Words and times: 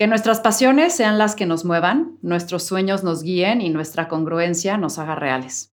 Que 0.00 0.06
nuestras 0.06 0.40
pasiones 0.40 0.94
sean 0.94 1.18
las 1.18 1.36
que 1.36 1.44
nos 1.44 1.66
muevan, 1.66 2.16
nuestros 2.22 2.62
sueños 2.62 3.04
nos 3.04 3.22
guíen 3.22 3.60
y 3.60 3.68
nuestra 3.68 4.08
congruencia 4.08 4.78
nos 4.78 4.98
haga 4.98 5.14
reales. 5.14 5.69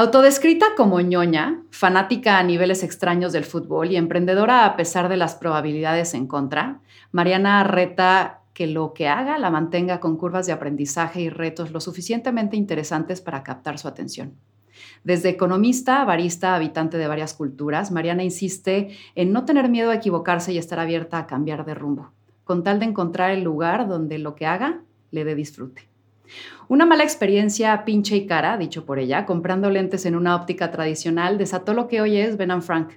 Autodescrita 0.00 0.68
como 0.78 0.98
ñoña, 1.02 1.62
fanática 1.70 2.38
a 2.38 2.42
niveles 2.42 2.82
extraños 2.82 3.34
del 3.34 3.44
fútbol 3.44 3.90
y 3.90 3.96
emprendedora 3.96 4.64
a 4.64 4.74
pesar 4.74 5.10
de 5.10 5.18
las 5.18 5.34
probabilidades 5.34 6.14
en 6.14 6.26
contra, 6.26 6.80
Mariana 7.12 7.64
reta 7.64 8.40
que 8.54 8.66
lo 8.66 8.94
que 8.94 9.08
haga 9.08 9.36
la 9.36 9.50
mantenga 9.50 10.00
con 10.00 10.16
curvas 10.16 10.46
de 10.46 10.54
aprendizaje 10.54 11.20
y 11.20 11.28
retos 11.28 11.70
lo 11.70 11.82
suficientemente 11.82 12.56
interesantes 12.56 13.20
para 13.20 13.42
captar 13.42 13.78
su 13.78 13.88
atención. 13.88 14.36
Desde 15.04 15.28
economista, 15.28 16.02
barista, 16.06 16.54
habitante 16.54 16.96
de 16.96 17.06
varias 17.06 17.34
culturas, 17.34 17.90
Mariana 17.90 18.24
insiste 18.24 18.96
en 19.16 19.34
no 19.34 19.44
tener 19.44 19.68
miedo 19.68 19.90
a 19.90 19.96
equivocarse 19.96 20.54
y 20.54 20.56
estar 20.56 20.78
abierta 20.78 21.18
a 21.18 21.26
cambiar 21.26 21.66
de 21.66 21.74
rumbo, 21.74 22.10
con 22.44 22.64
tal 22.64 22.78
de 22.78 22.86
encontrar 22.86 23.32
el 23.32 23.42
lugar 23.42 23.86
donde 23.86 24.18
lo 24.18 24.34
que 24.34 24.46
haga 24.46 24.80
le 25.10 25.24
dé 25.26 25.34
disfrute. 25.34 25.89
Una 26.68 26.86
mala 26.86 27.04
experiencia 27.04 27.84
pinche 27.84 28.16
y 28.16 28.26
cara, 28.26 28.56
dicho 28.56 28.84
por 28.84 28.98
ella, 28.98 29.26
comprando 29.26 29.70
lentes 29.70 30.06
en 30.06 30.14
una 30.14 30.36
óptica 30.36 30.70
tradicional, 30.70 31.38
desató 31.38 31.74
lo 31.74 31.88
que 31.88 32.00
hoy 32.00 32.16
es 32.16 32.36
Ben 32.36 32.62
Frank. 32.62 32.92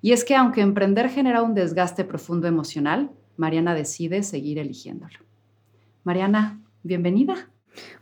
Y 0.00 0.12
es 0.12 0.24
que 0.24 0.34
aunque 0.34 0.60
emprender 0.60 1.08
genera 1.08 1.42
un 1.42 1.54
desgaste 1.54 2.04
profundo 2.04 2.48
emocional, 2.48 3.10
Mariana 3.36 3.74
decide 3.74 4.22
seguir 4.22 4.58
eligiéndolo. 4.58 5.18
Mariana, 6.04 6.60
bienvenida. 6.82 7.48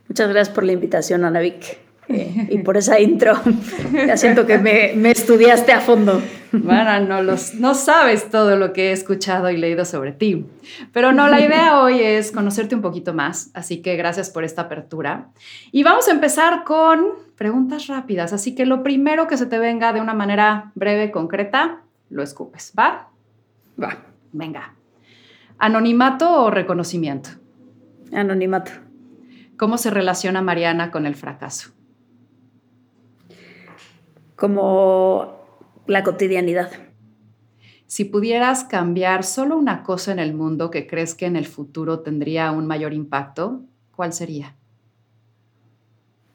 Muchas 0.07 0.29
gracias 0.29 0.53
por 0.53 0.63
la 0.63 0.71
invitación, 0.71 1.25
Ana 1.25 1.39
Vic. 1.39 1.86
Eh, 2.09 2.47
y 2.51 2.57
por 2.59 2.77
esa 2.77 2.99
intro. 2.99 3.33
ya 3.93 4.15
siento 4.17 4.45
que 4.45 4.57
me, 4.57 5.11
estudiaste 5.11 5.71
a 5.71 5.81
fondo. 5.81 6.21
Bueno, 6.51 6.99
no, 7.01 7.21
los, 7.21 7.55
no 7.55 7.73
sabes 7.73 8.29
todo 8.29 8.55
lo 8.55 8.71
que 8.71 8.89
he 8.89 8.91
escuchado 8.93 9.49
y 9.49 9.57
leído 9.57 9.83
sobre 9.83 10.13
ti. 10.13 10.45
Pero 10.93 11.11
no, 11.11 11.27
la 11.27 11.41
idea 11.41 11.81
hoy 11.81 11.99
es 11.99 12.31
conocerte 12.31 12.75
un 12.75 12.81
poquito 12.81 13.13
más, 13.13 13.51
así 13.53 13.81
que 13.81 13.97
gracias 13.97 14.29
por 14.29 14.43
esta 14.45 14.63
apertura. 14.63 15.29
Y 15.71 15.83
vamos 15.83 16.07
a 16.07 16.11
empezar 16.11 16.63
con 16.63 17.09
preguntas 17.35 17.87
rápidas, 17.87 18.31
así 18.31 18.55
que 18.55 18.65
lo 18.65 18.83
primero 18.83 19.27
que 19.27 19.37
se 19.37 19.45
te 19.45 19.59
venga 19.59 19.91
de 19.91 20.01
una 20.01 20.13
manera 20.13 20.71
breve, 20.75 21.11
concreta, 21.11 21.81
lo 22.09 22.23
escupes, 22.23 22.73
¿va? 22.77 23.09
Va. 23.81 23.97
Venga. 24.31 24.73
¿Anonimato 25.59 26.43
o 26.43 26.49
reconocimiento? 26.51 27.31
Anonimato. 28.13 28.71
¿Cómo 29.57 29.77
se 29.77 29.89
relaciona 29.89 30.41
Mariana 30.41 30.91
con 30.91 31.05
el 31.05 31.15
fracaso? 31.15 31.76
Como 34.37 35.35
la 35.87 36.03
cotidianidad. 36.03 36.71
Si 37.87 38.05
pudieras 38.05 38.63
cambiar 38.63 39.23
solo 39.23 39.57
una 39.57 39.83
cosa 39.83 40.11
en 40.11 40.19
el 40.19 40.33
mundo 40.33 40.69
que 40.69 40.87
crees 40.87 41.15
que 41.15 41.25
en 41.25 41.35
el 41.35 41.47
futuro 41.47 42.01
tendría 42.01 42.51
un 42.51 42.67
mayor 42.67 42.93
impacto, 42.93 43.61
¿cuál 43.95 44.13
sería? 44.13 44.55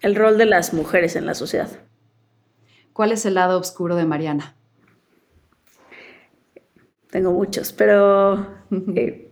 El 0.00 0.16
rol 0.16 0.36
de 0.36 0.46
las 0.46 0.74
mujeres 0.74 1.14
en 1.14 1.26
la 1.26 1.34
sociedad. 1.34 1.70
¿Cuál 2.92 3.12
es 3.12 3.24
el 3.24 3.34
lado 3.34 3.58
oscuro 3.58 3.94
de 3.94 4.04
Mariana? 4.04 4.56
Tengo 7.10 7.32
muchos, 7.32 7.72
pero 7.72 8.48
eh, 8.96 9.30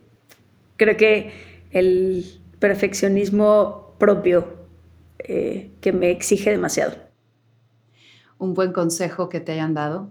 creo 0.76 0.96
que 0.96 1.32
el 1.72 2.40
perfeccionismo 2.60 3.96
propio 3.98 4.46
eh, 5.18 5.72
que 5.80 5.92
me 5.92 6.10
exige 6.10 6.50
demasiado 6.50 7.09
un 8.40 8.54
buen 8.54 8.72
consejo 8.72 9.28
que 9.28 9.38
te 9.38 9.52
hayan 9.52 9.74
dado? 9.74 10.10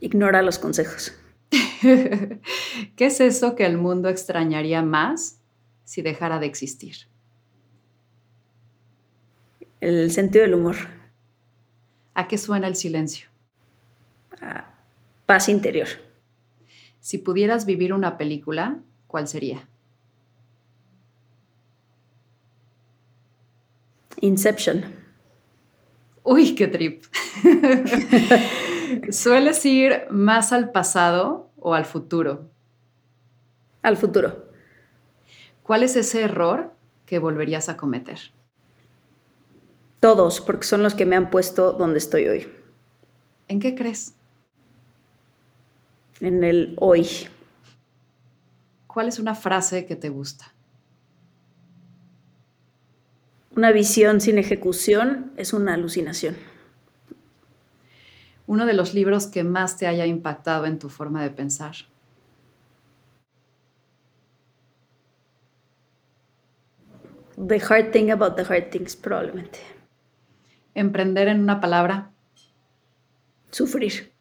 Ignora 0.00 0.42
los 0.42 0.58
consejos. 0.58 1.12
¿Qué 1.82 2.40
es 3.06 3.20
eso 3.20 3.54
que 3.54 3.66
el 3.66 3.76
mundo 3.76 4.08
extrañaría 4.08 4.82
más 4.82 5.38
si 5.84 6.02
dejara 6.02 6.38
de 6.38 6.46
existir? 6.46 6.96
El 9.80 10.10
sentido 10.10 10.44
del 10.44 10.54
humor. 10.54 10.76
¿A 12.14 12.26
qué 12.26 12.38
suena 12.38 12.66
el 12.66 12.74
silencio? 12.74 13.28
A 14.40 14.74
paz 15.26 15.48
interior. 15.48 15.88
Si 17.00 17.18
pudieras 17.18 17.66
vivir 17.66 17.92
una 17.92 18.16
película, 18.16 18.80
¿cuál 19.06 19.28
sería? 19.28 19.68
Inception. 24.22 24.99
Uy, 26.30 26.54
qué 26.54 26.68
trip. 26.68 27.02
¿Sueles 29.10 29.66
ir 29.66 30.06
más 30.10 30.52
al 30.52 30.70
pasado 30.70 31.50
o 31.58 31.74
al 31.74 31.84
futuro? 31.84 32.48
Al 33.82 33.96
futuro. 33.96 34.46
¿Cuál 35.64 35.82
es 35.82 35.96
ese 35.96 36.22
error 36.22 36.72
que 37.04 37.18
volverías 37.18 37.68
a 37.68 37.76
cometer? 37.76 38.20
Todos, 39.98 40.40
porque 40.40 40.68
son 40.68 40.84
los 40.84 40.94
que 40.94 41.04
me 41.04 41.16
han 41.16 41.30
puesto 41.30 41.72
donde 41.72 41.98
estoy 41.98 42.28
hoy. 42.28 42.48
¿En 43.48 43.58
qué 43.58 43.74
crees? 43.74 44.14
En 46.20 46.44
el 46.44 46.76
hoy. 46.78 47.08
¿Cuál 48.86 49.08
es 49.08 49.18
una 49.18 49.34
frase 49.34 49.84
que 49.84 49.96
te 49.96 50.10
gusta? 50.10 50.54
Una 53.60 53.72
visión 53.72 54.22
sin 54.22 54.38
ejecución 54.38 55.32
es 55.36 55.52
una 55.52 55.74
alucinación. 55.74 56.34
Uno 58.46 58.64
de 58.64 58.72
los 58.72 58.94
libros 58.94 59.26
que 59.26 59.44
más 59.44 59.76
te 59.76 59.86
haya 59.86 60.06
impactado 60.06 60.64
en 60.64 60.78
tu 60.78 60.88
forma 60.88 61.22
de 61.22 61.28
pensar. 61.28 61.74
The 67.36 67.62
Hard 67.68 67.90
Thing 67.90 68.10
About 68.10 68.36
the 68.36 68.44
Hard 68.50 68.70
Things, 68.70 68.96
probablemente. 68.96 69.58
Emprender 70.72 71.28
en 71.28 71.40
una 71.40 71.60
palabra. 71.60 72.12
Sufrir. 73.50 74.14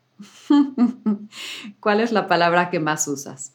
¿Cuál 1.80 2.02
es 2.02 2.12
la 2.12 2.28
palabra 2.28 2.70
que 2.70 2.82
más 2.82 3.08
usas? 3.08 3.54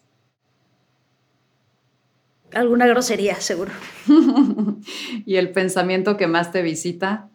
Alguna 2.54 2.86
grosería, 2.86 3.36
seguro. 3.36 3.72
¿Y 5.26 5.36
el 5.36 5.50
pensamiento 5.50 6.16
que 6.16 6.26
más 6.26 6.52
te 6.52 6.62
visita? 6.62 7.28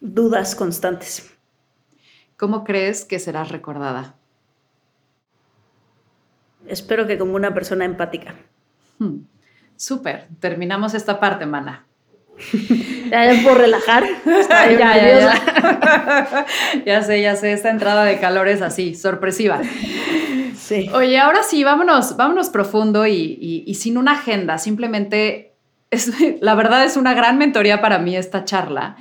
Dudas 0.00 0.54
constantes. 0.54 1.32
¿Cómo 2.36 2.64
crees 2.64 3.04
que 3.04 3.18
serás 3.18 3.50
recordada? 3.50 4.16
Espero 6.66 7.06
que 7.06 7.18
como 7.18 7.34
una 7.34 7.54
persona 7.54 7.84
empática. 7.84 8.34
Hmm. 8.98 9.20
Súper, 9.76 10.28
terminamos 10.40 10.94
esta 10.94 11.18
parte, 11.18 11.46
mana. 11.46 11.86
ya, 13.10 13.32
por 13.44 13.58
relajar. 13.58 14.04
ya, 14.26 14.78
ya, 14.78 15.18
ya. 15.20 16.46
ya 16.84 17.02
sé, 17.02 17.22
ya 17.22 17.36
sé, 17.36 17.52
esta 17.52 17.70
entrada 17.70 18.04
de 18.04 18.18
calor 18.18 18.48
es 18.48 18.62
así, 18.62 18.94
sorpresiva. 18.94 19.60
Oye, 20.94 21.18
ahora 21.18 21.42
sí, 21.42 21.64
vámonos, 21.64 22.16
vámonos 22.16 22.50
profundo 22.50 23.06
y, 23.06 23.72
sin 23.74 23.98
una 23.98 24.12
agenda, 24.12 24.58
simplemente, 24.58 25.52
la 26.40 26.54
verdad 26.54 26.84
es 26.84 26.96
una 26.96 27.14
gran 27.14 27.38
mentoría 27.38 27.80
para 27.80 27.98
mí 27.98 28.16
esta 28.16 28.44
charla. 28.44 28.96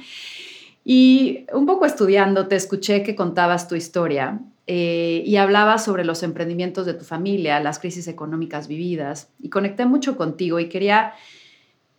Y 0.84 1.46
un 1.54 1.66
poco 1.66 1.86
estudiando, 1.86 2.48
te 2.48 2.56
escuché 2.56 3.04
que 3.04 3.16
contabas 3.16 3.68
tu 3.68 3.76
historia 3.76 4.40
eh, 4.68 5.24
y 5.26 5.36
hablabas 5.38 5.86
sobre 5.86 6.04
los 6.04 6.24
emprendimientos 6.24 6.86
de 6.86 6.94
tu 6.94 7.06
familia, 7.06 7.60
las 7.60 7.80
crisis 7.80 8.08
económicas 8.08 8.68
vividas, 8.68 9.30
y 9.40 9.50
conecté 9.50 9.86
mucho 9.86 10.18
contigo 10.18 10.60
y 10.60 10.70
quería, 10.70 11.14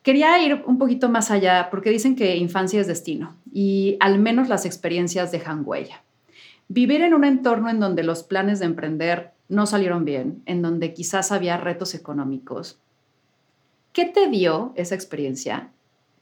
quería 0.02 0.42
ir 0.44 0.62
un 0.66 0.78
poquito 0.78 1.08
más 1.08 1.30
allá, 1.30 1.68
porque 1.70 1.90
dicen 1.90 2.16
que 2.16 2.36
infancia 2.36 2.80
es 2.80 2.86
destino 2.86 3.36
y 3.52 3.96
al 4.00 4.18
menos 4.18 4.48
las 4.48 4.64
experiencias 4.64 5.30
dejan 5.30 5.62
huella. 5.64 6.02
Vivir 6.68 7.02
en 7.02 7.14
un 7.14 7.24
entorno 7.24 7.68
en 7.68 7.80
donde 7.80 8.02
los 8.02 8.22
planes 8.22 8.58
de 8.58 8.66
emprender 8.66 9.31
no 9.48 9.66
salieron 9.66 10.04
bien, 10.04 10.42
en 10.46 10.62
donde 10.62 10.94
quizás 10.94 11.32
había 11.32 11.56
retos 11.56 11.94
económicos. 11.94 12.78
¿Qué 13.92 14.06
te 14.06 14.28
dio 14.28 14.72
esa 14.76 14.94
experiencia? 14.94 15.70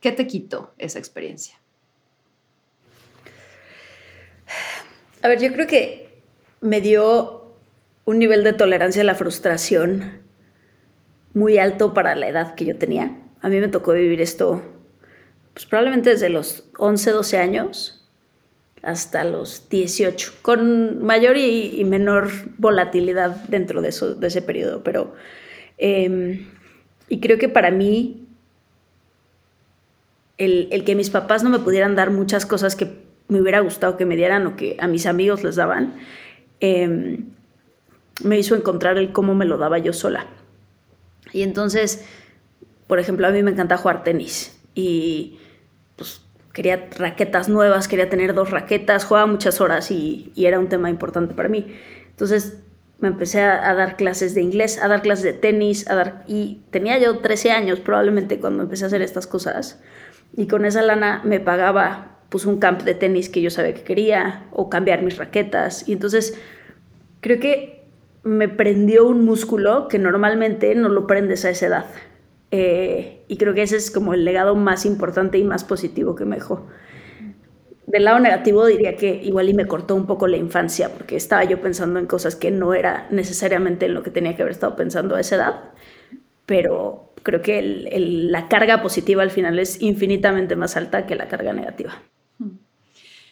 ¿Qué 0.00 0.12
te 0.12 0.26
quitó 0.26 0.72
esa 0.78 0.98
experiencia? 0.98 1.56
A 5.22 5.28
ver, 5.28 5.40
yo 5.40 5.52
creo 5.52 5.66
que 5.66 6.22
me 6.60 6.80
dio 6.80 7.54
un 8.04 8.18
nivel 8.18 8.42
de 8.42 8.52
tolerancia 8.52 9.02
a 9.02 9.04
la 9.04 9.14
frustración 9.14 10.22
muy 11.34 11.58
alto 11.58 11.94
para 11.94 12.16
la 12.16 12.28
edad 12.28 12.54
que 12.54 12.64
yo 12.64 12.76
tenía. 12.76 13.16
A 13.40 13.48
mí 13.48 13.60
me 13.60 13.68
tocó 13.68 13.92
vivir 13.92 14.20
esto 14.20 14.62
pues 15.52 15.66
probablemente 15.66 16.10
desde 16.10 16.28
los 16.28 16.70
11, 16.78 17.10
12 17.10 17.38
años 17.38 17.99
hasta 18.82 19.24
los 19.24 19.68
18, 19.68 20.34
con 20.42 21.04
mayor 21.04 21.36
y, 21.36 21.84
menor 21.84 22.30
volatilidad 22.58 23.36
dentro 23.48 23.82
de, 23.82 23.90
eso, 23.90 24.14
de 24.14 24.26
ese 24.26 24.42
periodo. 24.42 24.82
Pero, 24.82 25.14
em, 25.78 26.46
y 27.08 27.20
creo 27.20 27.38
que 27.38 27.48
para 27.48 27.70
mí, 27.70 28.26
el, 30.38 30.68
el, 30.70 30.84
que 30.84 30.94
mis 30.94 31.10
papás 31.10 31.42
no 31.42 31.50
me 31.50 31.58
pudieran 31.58 31.94
dar 31.94 32.10
muchas 32.10 32.46
cosas 32.46 32.74
que 32.76 32.88
me 33.28 33.40
hubiera 33.40 33.60
gustado 33.60 33.96
que 33.96 34.06
me 34.06 34.16
dieran 34.16 34.46
o 34.46 34.56
que 34.56 34.76
a 34.80 34.88
mis 34.88 35.06
amigos 35.06 35.44
les 35.44 35.56
daban, 35.56 35.94
em, 36.60 37.26
me 38.24 38.38
hizo 38.38 38.54
encontrar 38.54 38.98
el 38.98 39.12
cómo 39.12 39.34
me 39.34 39.44
lo 39.44 39.58
daba 39.58 39.78
yo 39.78 39.92
sola. 39.92 40.26
Y 41.32 41.42
entonces, 41.42 42.04
por 42.86 42.98
ejemplo, 42.98 43.26
a 43.26 43.30
mí 43.30 43.42
me 43.42 43.50
encanta 43.50 43.76
jugar 43.76 44.02
tenis 44.02 44.58
y 44.74 45.38
quería 46.60 46.90
raquetas 46.98 47.48
nuevas, 47.48 47.88
quería 47.88 48.10
tener 48.10 48.34
dos 48.34 48.50
raquetas, 48.50 49.06
jugaba 49.06 49.26
muchas 49.26 49.62
horas 49.62 49.90
y, 49.90 50.30
era 50.36 50.58
un 50.58 50.68
tema 50.68 50.90
importante 50.90 51.32
para 51.32 51.48
mí. 51.48 51.74
Entonces 52.10 52.58
me 52.98 53.08
empecé 53.08 53.40
a, 53.40 53.72
dar 53.72 53.96
clases 53.96 54.34
de 54.34 54.42
inglés, 54.42 54.78
a 54.82 54.86
dar 54.86 55.00
clases 55.00 55.24
de 55.24 55.32
tenis, 55.32 55.88
a 55.88 55.94
dar, 55.94 56.22
y 56.26 56.60
tenía 56.70 56.98
yo 56.98 57.20
13 57.20 57.50
años 57.50 57.80
probablemente 57.80 58.38
cuando 58.40 58.64
empecé 58.64 58.84
a 58.84 58.88
hacer 58.88 59.00
estas 59.00 59.26
cosas. 59.26 59.80
Y 60.36 60.48
con 60.48 60.66
esa 60.66 60.82
lana 60.82 61.22
me 61.24 61.40
pagaba 61.40 62.18
pues 62.28 62.44
un 62.44 62.58
camp 62.58 62.82
de 62.82 62.92
tenis 62.92 63.30
que 63.30 63.40
yo 63.40 63.48
sabía 63.48 63.72
que 63.72 63.82
quería 63.82 64.44
o 64.52 64.68
cambiar 64.68 65.00
mis 65.00 65.16
raquetas. 65.16 65.88
Y 65.88 65.94
entonces 65.94 66.38
creo 67.22 67.40
que 67.40 67.86
me 68.22 68.50
prendió 68.50 69.06
un 69.06 69.24
músculo 69.24 69.88
que 69.88 69.98
normalmente 69.98 70.74
no 70.74 70.90
lo 70.90 71.06
prendes 71.06 71.46
a 71.46 71.50
esa 71.50 71.68
edad. 71.68 71.86
Eh, 72.50 73.24
y 73.28 73.36
creo 73.36 73.54
que 73.54 73.62
ese 73.62 73.76
es 73.76 73.90
como 73.90 74.14
el 74.14 74.24
legado 74.24 74.56
más 74.56 74.84
importante 74.84 75.38
y 75.38 75.44
más 75.44 75.64
positivo 75.64 76.14
que 76.14 76.24
me 76.24 76.36
dejó. 76.36 76.66
Del 77.86 78.04
lado 78.04 78.20
negativo 78.20 78.66
diría 78.66 78.96
que 78.96 79.20
igual 79.22 79.48
y 79.48 79.54
me 79.54 79.66
cortó 79.66 79.96
un 79.96 80.06
poco 80.06 80.28
la 80.28 80.36
infancia, 80.36 80.90
porque 80.90 81.16
estaba 81.16 81.44
yo 81.44 81.60
pensando 81.60 81.98
en 81.98 82.06
cosas 82.06 82.36
que 82.36 82.50
no 82.50 82.74
era 82.74 83.08
necesariamente 83.10 83.86
en 83.86 83.94
lo 83.94 84.02
que 84.02 84.10
tenía 84.10 84.36
que 84.36 84.42
haber 84.42 84.52
estado 84.52 84.76
pensando 84.76 85.16
a 85.16 85.20
esa 85.20 85.36
edad, 85.36 85.60
pero 86.46 87.12
creo 87.22 87.42
que 87.42 87.62
la 87.62 88.48
carga 88.48 88.82
positiva 88.82 89.22
al 89.22 89.30
final 89.30 89.58
es 89.58 89.82
infinitamente 89.82 90.56
más 90.56 90.76
alta 90.76 91.06
que 91.06 91.16
la 91.16 91.28
carga 91.28 91.52
negativa. 91.52 92.02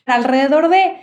Alrededor 0.06 0.68
de 0.68 0.96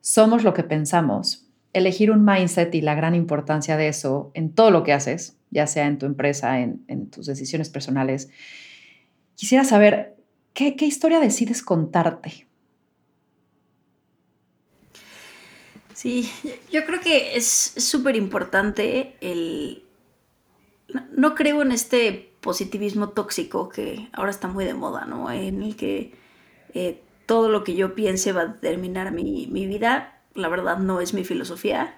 somos 0.00 0.44
lo 0.44 0.54
que 0.54 0.62
pensamos, 0.62 1.46
elegir 1.72 2.10
un 2.10 2.24
mindset 2.24 2.74
y 2.74 2.80
la 2.80 2.94
gran 2.94 3.14
importancia 3.14 3.76
de 3.76 3.88
eso 3.88 4.30
en 4.34 4.54
todo 4.54 4.70
lo 4.70 4.84
que 4.84 4.92
haces, 4.92 5.38
ya 5.54 5.68
sea 5.68 5.86
en 5.86 5.98
tu 5.98 6.04
empresa, 6.04 6.60
en, 6.60 7.10
tus 7.10 7.26
decisiones 7.26 7.70
personales. 7.70 8.28
Quisiera 9.36 9.64
saber, 9.64 10.16
¿qué, 10.52 10.74
historia 10.80 11.20
decides 11.20 11.62
contarte? 11.62 12.46
Sí, 15.94 16.28
yo 16.72 16.84
creo 16.84 17.00
que 17.00 17.36
es 17.36 17.46
súper 17.46 18.16
importante 18.16 19.14
el... 19.20 19.84
No, 21.16 21.34
creo 21.34 21.62
en 21.62 21.72
este 21.72 22.32
positivismo 22.40 23.10
tóxico 23.10 23.68
que 23.68 24.08
ahora 24.12 24.30
está 24.30 24.48
muy 24.48 24.64
de 24.64 24.74
moda, 24.74 25.06
¿no? 25.06 25.30
En 25.30 25.62
el 25.62 25.76
que 25.76 26.12
eh, 26.74 27.00
todo 27.26 27.48
lo 27.48 27.64
que 27.64 27.74
yo 27.74 27.94
piense 27.94 28.32
va 28.32 28.42
a 28.42 28.46
determinar 28.46 29.12
mi, 29.12 29.46
mi 29.46 29.66
vida. 29.66 30.20
La 30.34 30.48
verdad 30.48 30.78
no 30.78 31.00
es 31.00 31.14
mi 31.14 31.24
filosofía 31.24 31.96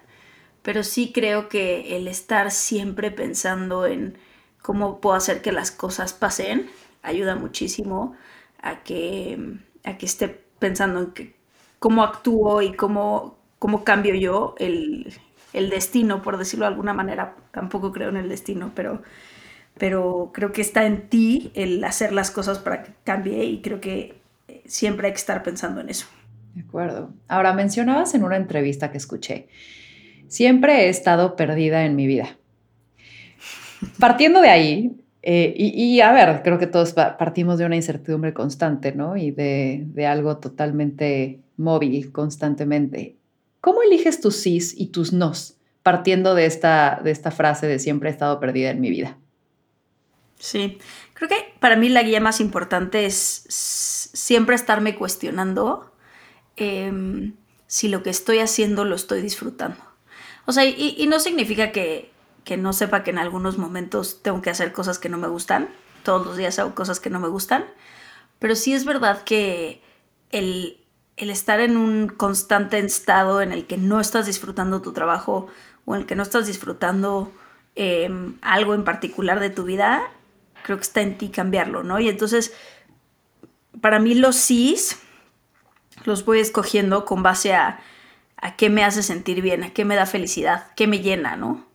pero 0.67 0.83
sí 0.83 1.13
creo 1.15 1.49
que 1.49 1.97
el 1.97 2.09
estar 2.09 2.51
siempre 2.51 3.13
pensando 3.13 3.87
en 3.87 4.19
cómo 4.61 5.01
puedo 5.01 5.15
hacer 5.15 5.41
que 5.41 5.53
las 5.53 5.71
cosas 5.71 6.13
pasen 6.13 6.67
ayuda 7.05 7.37
muchísimo 7.37 8.17
a 8.61 8.83
que, 8.83 9.61
a 9.85 9.97
que 9.97 10.07
esté 10.07 10.27
pensando 10.59 11.13
en 11.15 11.35
cómo 11.79 12.03
actúo 12.03 12.63
y 12.63 12.73
cómo, 12.73 13.39
cómo 13.61 13.85
cambio 13.85 14.17
yo 14.17 14.57
el, 14.59 15.15
destino, 15.53 16.21
por 16.21 16.37
decirlo 16.37 16.65
de 16.65 16.73
alguna 16.73 16.95
manera. 16.95 17.37
Tampoco 17.53 17.93
creo 17.93 18.09
en 18.09 18.17
el 18.17 18.29
destino, 18.29 18.73
pero, 18.75 19.03
pero 19.79 20.33
creo 20.35 20.51
que 20.51 20.63
está 20.63 20.85
en 20.85 21.09
ti 21.09 21.53
el 21.55 21.85
hacer 21.85 22.13
las 22.13 22.33
cosas 22.33 22.59
para 22.59 22.83
que 22.83 22.93
cambie 23.05 23.45
y 23.45 23.63
creo 23.63 23.81
que 23.81 24.21
siempre 24.65 25.07
hay 25.07 25.13
que 25.13 25.21
estar 25.21 25.45
pensando 25.45 25.81
en 25.81 25.91
eso. 25.91 26.09
De 26.55 26.63
acuerdo. 26.63 27.11
Ahora, 27.29 27.53
mencionabas 27.53 28.15
en 28.15 28.25
una 28.25 28.37
entrevista 28.37 28.91
que 28.91 28.99
escuché 28.99 29.47
Siempre 30.29 30.87
he 30.87 30.89
estado 30.89 31.37
perdida 31.37 31.85
en 31.85 31.97
mi 31.97 32.07
vida. 32.07 32.37
Partiendo 33.99 34.41
de 34.41 34.49
ahí, 34.49 34.97
eh, 35.29 35.55
y, 35.57 36.01
a 36.03 36.13
ver, 36.13 36.43
creo 36.45 36.57
que 36.57 36.69
todos 36.69 36.93
partimos 36.93 37.59
de 37.59 37.67
una 37.67 37.75
incertidumbre 37.75 38.33
constante, 38.33 38.93
¿no? 38.93 39.17
Y 39.17 39.33
de, 39.33 40.07
algo 40.09 40.37
totalmente 40.37 41.41
móvil 41.57 42.13
constantemente. 42.13 43.17
¿Cómo 43.61 43.83
eliges 43.83 44.21
tus 44.21 44.37
sís 44.37 44.73
y 44.79 44.87
tus 44.87 45.13
nos 45.13 45.57
partiendo 45.83 46.37
de 46.37 46.47
esta, 46.47 47.01
de 47.03 47.11
esta 47.11 47.33
frase 47.33 47.67
de 47.67 47.81
siempre 47.81 48.09
he 48.09 48.13
estado 48.13 48.39
perdida 48.39 48.71
en 48.71 48.81
mi 48.81 48.91
vida? 48.91 49.19
Sí, 50.39 50.79
creo 51.15 51.29
que 51.29 51.55
para 51.59 51.75
mí 51.75 51.89
la 51.89 52.05
guía 52.05 52.21
más 52.21 52.41
importante 52.41 53.07
es 53.07 53.19
siempre 53.49 54.55
estarme 54.55 54.95
cuestionando 54.95 55.93
em, 56.57 57.35
si 57.67 57.89
lo 57.89 58.05
que 58.05 58.11
estoy 58.11 58.39
haciendo 58.39 58.85
lo 58.85 58.95
estoy 58.95 59.23
disfrutando. 59.23 59.79
O 60.47 60.53
sea, 60.53 60.65
y, 60.65 61.07
no 61.09 61.21
significa 61.21 61.73
que, 61.73 62.13
no 62.57 62.73
sepa 62.73 63.03
que 63.03 63.11
en 63.11 63.19
algunos 63.19 63.59
momentos 63.59 64.23
tengo 64.23 64.41
que 64.41 64.51
hacer 64.51 64.73
cosas 64.73 64.99
que 64.99 65.09
no 65.09 65.19
me 65.19 65.29
gustan. 65.29 65.69
Todos 66.05 66.25
los 66.25 66.37
días 66.37 66.59
hago 66.59 66.75
cosas 66.75 67.01
que 67.01 67.11
no 67.11 67.19
me 67.19 67.29
gustan. 67.29 67.67
Pero 68.39 68.55
sí 68.55 68.73
es 68.73 68.85
verdad 68.85 69.23
que 69.25 69.83
el, 70.31 70.79
estar 71.17 71.61
en 71.61 71.77
un 71.77 72.09
constante 72.09 72.79
estado 72.79 73.43
en 73.43 73.51
el 73.53 73.67
que 73.67 73.77
no 73.77 74.01
estás 74.01 74.27
disfrutando 74.27 74.83
tu 74.83 74.93
trabajo 74.93 75.49
o 75.85 75.95
en 75.95 76.03
el 76.03 76.07
que 76.07 76.15
no 76.15 76.23
estás 76.23 76.47
disfrutando 76.47 77.33
em, 77.75 78.37
algo 78.41 78.75
en 78.75 78.85
particular 78.85 79.41
de 79.41 79.51
tu 79.51 79.65
vida, 79.65 80.03
creo 80.63 80.79
que 80.79 80.85
está 80.85 81.01
en 81.01 81.19
ti 81.19 81.31
cambiarlo, 81.31 81.83
¿no? 81.83 81.99
Y 81.99 82.09
entonces, 82.09 82.55
para 83.81 83.99
mí 83.99 84.15
los 84.15 84.37
sís 84.37 84.99
los 86.05 86.25
voy 86.25 86.41
escogiendo 86.41 87.05
con 87.05 87.23
base 87.23 87.55
a 87.55 87.81
a 88.37 88.57
qué 88.57 88.71
me 88.71 88.85
hace 88.85 89.03
sentir 89.03 89.43
bien, 89.43 89.65
a 89.65 89.71
qué 89.71 89.85
me 89.85 89.97
da 89.97 90.07
felicidad, 90.07 90.67
qué 90.77 90.87
me 90.87 91.01
llena, 91.01 91.37
¿no? 91.37 91.67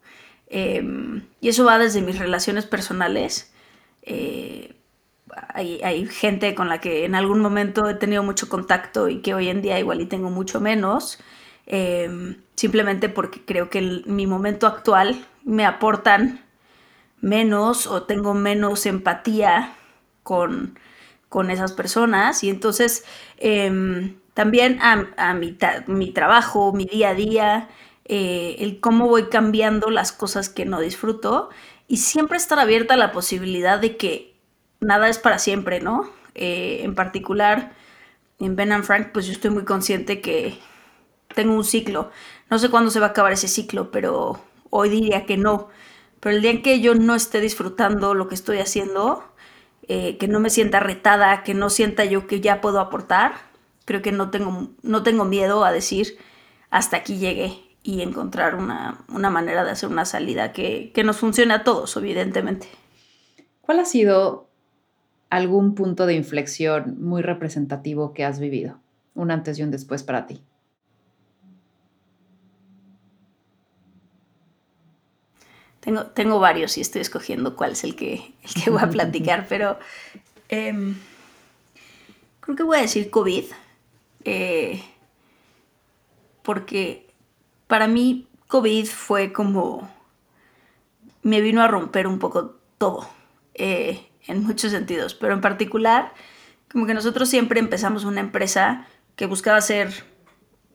Em, 0.48 1.24
y 1.40 1.50
eso 1.50 1.66
va 1.66 1.80
desde 1.80 2.02
mis 2.02 2.20
relaciones 2.20 2.66
personales. 2.66 3.54
Eh, 4.04 4.76
hay, 5.54 6.08
gente 6.08 6.56
con 6.56 6.70
la 6.70 6.80
que 6.82 7.06
en 7.06 7.16
algún 7.16 7.40
momento 7.40 7.88
he 7.90 7.94
tenido 7.96 8.24
mucho 8.24 8.50
contacto 8.50 9.08
y 9.10 9.22
que 9.22 9.34
hoy 9.34 9.50
en 9.50 9.62
día 9.62 9.80
igual 9.80 10.02
y 10.02 10.06
tengo 10.06 10.30
mucho 10.30 10.60
menos, 10.60 11.20
em, 11.68 12.38
simplemente 12.56 13.10
porque 13.10 13.42
creo 13.46 13.70
que 13.70 13.80
en 13.80 14.04
mi 14.16 14.28
momento 14.28 14.68
actual 14.68 15.26
me 15.44 15.66
aportan 15.66 16.44
menos 17.22 17.88
o 17.88 18.04
tengo 18.04 18.34
menos 18.34 18.86
empatía 18.86 19.74
con, 20.24 20.78
con 21.30 21.52
esas 21.52 21.72
personas 21.72 22.44
y 22.44 22.50
entonces 22.50 23.06
em, 23.38 24.16
también 24.34 24.80
a, 24.82 25.34
mi, 25.34 26.12
trabajo, 26.12 26.74
mi 26.74 26.86
día 26.86 27.10
a 27.10 27.14
día, 27.14 27.70
eh, 28.06 28.56
el 28.60 28.80
cómo 28.80 29.08
voy 29.08 29.26
cambiando 29.30 29.90
las 29.90 30.12
cosas 30.12 30.50
que 30.50 30.66
no 30.66 30.80
disfruto 30.80 31.50
y 31.88 31.98
siempre 31.98 32.38
estar 32.38 32.60
abierta 32.60 32.94
a 32.94 32.98
la 32.98 33.12
posibilidad 33.12 33.80
de 33.80 33.98
que 33.98 34.36
nada 34.80 35.10
es 35.10 35.20
para 35.20 35.40
siempre, 35.40 35.82
¿no? 35.82 36.10
Eh, 36.36 36.82
en 36.84 36.96
particular, 36.96 37.74
en 38.40 38.56
Ben 38.56 38.72
and 38.72 38.84
Frank, 38.84 39.10
pues 39.14 39.28
yo 39.28 39.34
estoy 39.34 39.52
muy 39.52 39.66
consciente 39.66 40.22
que 40.22 40.58
tengo 41.36 41.54
un 41.54 41.66
ciclo. 41.66 42.12
No 42.50 42.60
sé 42.60 42.70
cuándo 42.70 42.90
se 42.92 43.00
va 43.00 43.08
a 43.08 43.10
acabar 43.10 43.34
ese 43.34 43.48
ciclo, 43.48 43.92
pero 43.92 44.40
hoy 44.70 44.90
diría 44.90 45.26
que 45.26 45.38
no. 45.38 45.70
Pero 46.20 46.36
el 46.36 46.42
día 46.42 46.52
en 46.52 46.62
que 46.62 46.80
yo 46.80 46.96
no 46.96 47.16
esté 47.16 47.42
disfrutando 47.42 48.14
lo 48.14 48.28
que 48.28 48.36
estoy 48.36 48.60
haciendo, 48.60 49.24
eh, 49.88 50.18
que 50.18 50.28
no 50.28 50.40
me 50.40 50.50
sienta 50.50 50.80
retada, 50.80 51.44
que 51.44 51.54
no 51.54 51.70
sienta 51.70 52.06
yo 52.06 52.28
que 52.28 52.40
ya 52.42 52.62
puedo 52.62 52.80
aportar, 52.80 53.51
creo 53.92 54.02
que 54.02 54.14
no 54.14 54.30
tengo, 54.30 54.70
no 54.84 55.04
tengo 55.04 55.26
miedo 55.26 55.66
a 55.66 55.72
decir 55.74 56.18
hasta 56.70 56.96
aquí 56.96 57.18
llegué 57.18 57.60
y 57.84 58.02
encontrar 58.02 58.56
una, 58.56 59.04
manera 59.10 59.66
de 59.66 59.72
hacer 59.72 59.90
una 59.90 60.06
salida 60.06 60.54
que, 60.54 60.94
nos 61.04 61.18
funcione 61.18 61.54
a 61.54 61.66
todos, 61.66 61.98
evidentemente. 61.98 62.70
¿Cuál 63.60 63.82
ha 63.82 63.86
sido 63.86 64.48
algún 65.30 65.76
punto 65.76 66.06
de 66.06 66.14
inflexión 66.14 67.02
muy 67.02 67.22
representativo 67.22 68.14
que 68.14 68.24
has 68.24 68.40
vivido? 68.40 68.80
Un 69.14 69.30
antes 69.30 69.60
y 69.60 69.64
un 69.64 69.72
después 69.72 70.04
para 70.04 70.26
ti. 70.26 70.42
Tengo, 75.82 76.06
tengo 76.06 76.40
varios 76.40 76.78
y 76.78 76.82
estoy 76.82 77.02
escogiendo 77.02 77.58
cuál 77.58 77.72
es 77.72 77.84
el 77.84 77.98
que, 77.98 78.34
el 78.44 78.64
que 78.64 78.70
voy 78.70 78.82
a 78.82 78.90
platicar, 78.90 79.48
pero 79.50 79.80
em, 80.48 80.96
creo 82.42 82.56
que 82.56 82.64
voy 82.64 82.78
a 82.78 82.82
decir 82.82 83.10
COVID. 83.10 83.46
Eh, 84.26 84.84
porque 86.44 87.08
para 87.68 87.88
mí 87.88 88.28
COVID 88.48 88.86
fue 88.86 89.32
como, 89.32 89.90
me 91.24 91.42
vino 91.42 91.62
a 91.62 91.68
romper 91.68 92.08
un 92.08 92.20
poco 92.20 92.56
todo, 92.78 93.08
eh, 93.54 94.08
en 94.28 94.44
muchos 94.44 94.72
sentidos, 94.72 95.14
pero 95.14 95.34
en 95.34 95.42
particular 95.42 96.14
Como 96.72 96.86
que 96.86 96.94
nosotros 96.94 97.28
siempre 97.30 97.60
empezamos 97.60 98.06
una 98.06 98.22
empresa 98.22 98.88
que 99.18 99.26
buscaba 99.26 99.60
ser 99.62 100.06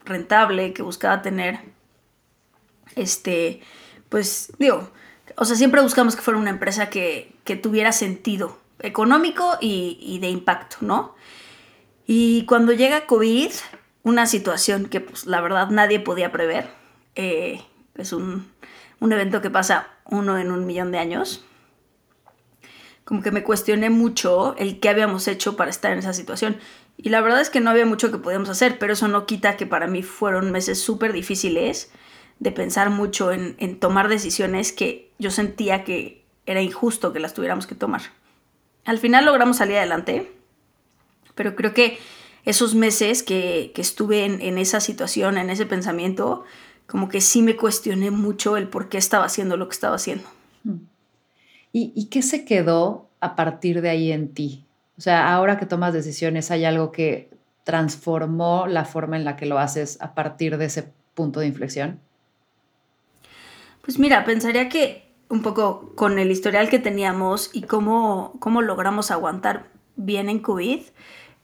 rentable, 0.04 0.72
que 0.72 0.82
buscaba 0.82 1.22
tener, 1.22 1.58
este, 2.94 3.62
pues 4.08 4.52
digo, 4.58 4.90
o 5.36 5.44
sea, 5.44 5.56
siempre 5.56 5.80
buscamos 5.82 6.14
que 6.14 6.22
fuera 6.22 6.38
una 6.38 6.50
empresa 6.50 6.88
que, 6.90 7.34
tuviera 7.62 7.92
sentido 7.92 8.58
económico 8.80 9.56
y, 9.60 10.18
de 10.20 10.28
impacto, 10.28 10.76
¿no? 10.80 11.15
Y 12.06 12.44
cuando 12.46 12.72
llega 12.72 13.06
COVID, 13.06 13.50
una 14.02 14.26
situación 14.26 14.86
que 14.86 15.00
pues 15.00 15.26
la 15.26 15.40
verdad 15.40 15.70
nadie 15.70 16.00
podía 16.00 16.30
prever, 16.30 16.68
eh, 17.16 17.60
es 17.96 18.12
un, 18.12 18.46
un 19.00 19.12
evento 19.12 19.40
que 19.40 19.50
pasa 19.50 19.88
uno 20.04 20.38
en 20.38 20.52
un 20.52 20.66
millón 20.66 20.92
de 20.92 20.98
años, 20.98 21.44
como 23.04 23.22
que 23.22 23.30
me 23.30 23.42
cuestioné 23.42 23.90
mucho 23.90 24.56
el 24.58 24.80
qué 24.80 24.88
habíamos 24.88 25.28
hecho 25.28 25.56
para 25.56 25.70
estar 25.70 25.92
en 25.92 26.00
esa 26.00 26.12
situación. 26.12 26.58
Y 26.96 27.10
la 27.10 27.20
verdad 27.20 27.40
es 27.40 27.50
que 27.50 27.60
no 27.60 27.70
había 27.70 27.86
mucho 27.86 28.10
que 28.10 28.18
podíamos 28.18 28.48
hacer, 28.48 28.78
pero 28.78 28.94
eso 28.94 29.06
no 29.06 29.26
quita 29.26 29.56
que 29.56 29.66
para 29.66 29.86
mí 29.86 30.02
fueron 30.02 30.50
meses 30.50 30.80
súper 30.80 31.12
difíciles 31.12 31.90
de 32.38 32.52
pensar 32.52 32.90
mucho 32.90 33.32
en, 33.32 33.78
tomar 33.78 34.08
decisiones 34.08 34.72
que 34.72 35.10
yo 35.18 35.30
sentía 35.30 35.84
que 35.84 36.24
era 36.46 36.60
injusto 36.62 37.12
que 37.12 37.20
las 37.20 37.34
tuviéramos 37.34 37.66
que 37.66 37.74
tomar. 37.74 38.02
Al 38.84 38.98
final 38.98 39.24
logramos 39.24 39.58
salir 39.58 39.76
adelante, 39.76 40.32
pero 41.36 41.54
creo 41.54 41.72
que 41.72 41.98
esos 42.44 42.74
meses 42.74 43.22
que, 43.22 43.72
estuve 43.76 44.24
en, 44.24 44.58
esa 44.58 44.80
situación, 44.80 45.38
en 45.38 45.50
ese 45.50 45.66
pensamiento, 45.66 46.44
como 46.86 47.08
que 47.08 47.20
sí 47.20 47.42
me 47.42 47.56
cuestioné 47.56 48.10
mucho 48.10 48.56
el 48.56 48.68
por 48.68 48.88
qué 48.88 48.98
estaba 48.98 49.26
haciendo 49.26 49.56
lo 49.56 49.68
que 49.68 49.74
estaba 49.74 49.94
haciendo. 49.94 50.24
¿Y, 51.72 51.92
¿Y, 51.94 52.06
qué 52.06 52.22
se 52.22 52.44
quedó 52.44 53.08
a 53.20 53.36
partir 53.36 53.82
de 53.82 53.90
ahí 53.90 54.10
en 54.10 54.32
ti? 54.32 54.64
O 54.98 55.00
sea, 55.00 55.32
ahora 55.32 55.58
que 55.58 55.66
tomas 55.66 55.92
decisiones, 55.92 56.50
¿hay 56.50 56.64
algo 56.64 56.90
que 56.90 57.30
transformó 57.64 58.66
la 58.66 58.84
forma 58.84 59.16
en 59.16 59.24
la 59.24 59.36
que 59.36 59.46
lo 59.46 59.58
haces 59.58 60.00
a 60.00 60.14
partir 60.14 60.56
de 60.56 60.66
ese 60.66 60.92
punto 61.14 61.40
de 61.40 61.48
inflexión? 61.48 62.00
Pues 63.82 63.98
mira, 63.98 64.24
pensaría 64.24 64.68
que 64.68 65.06
un 65.28 65.42
poco 65.42 65.92
con 65.96 66.18
el 66.18 66.30
historial 66.30 66.68
que 66.68 66.78
teníamos 66.78 67.50
y 67.52 67.62
cómo, 67.62 68.34
cómo 68.38 68.62
logramos 68.62 69.10
aguantar 69.10 69.66
bien 69.96 70.28
en 70.28 70.38
COVID, 70.38 70.80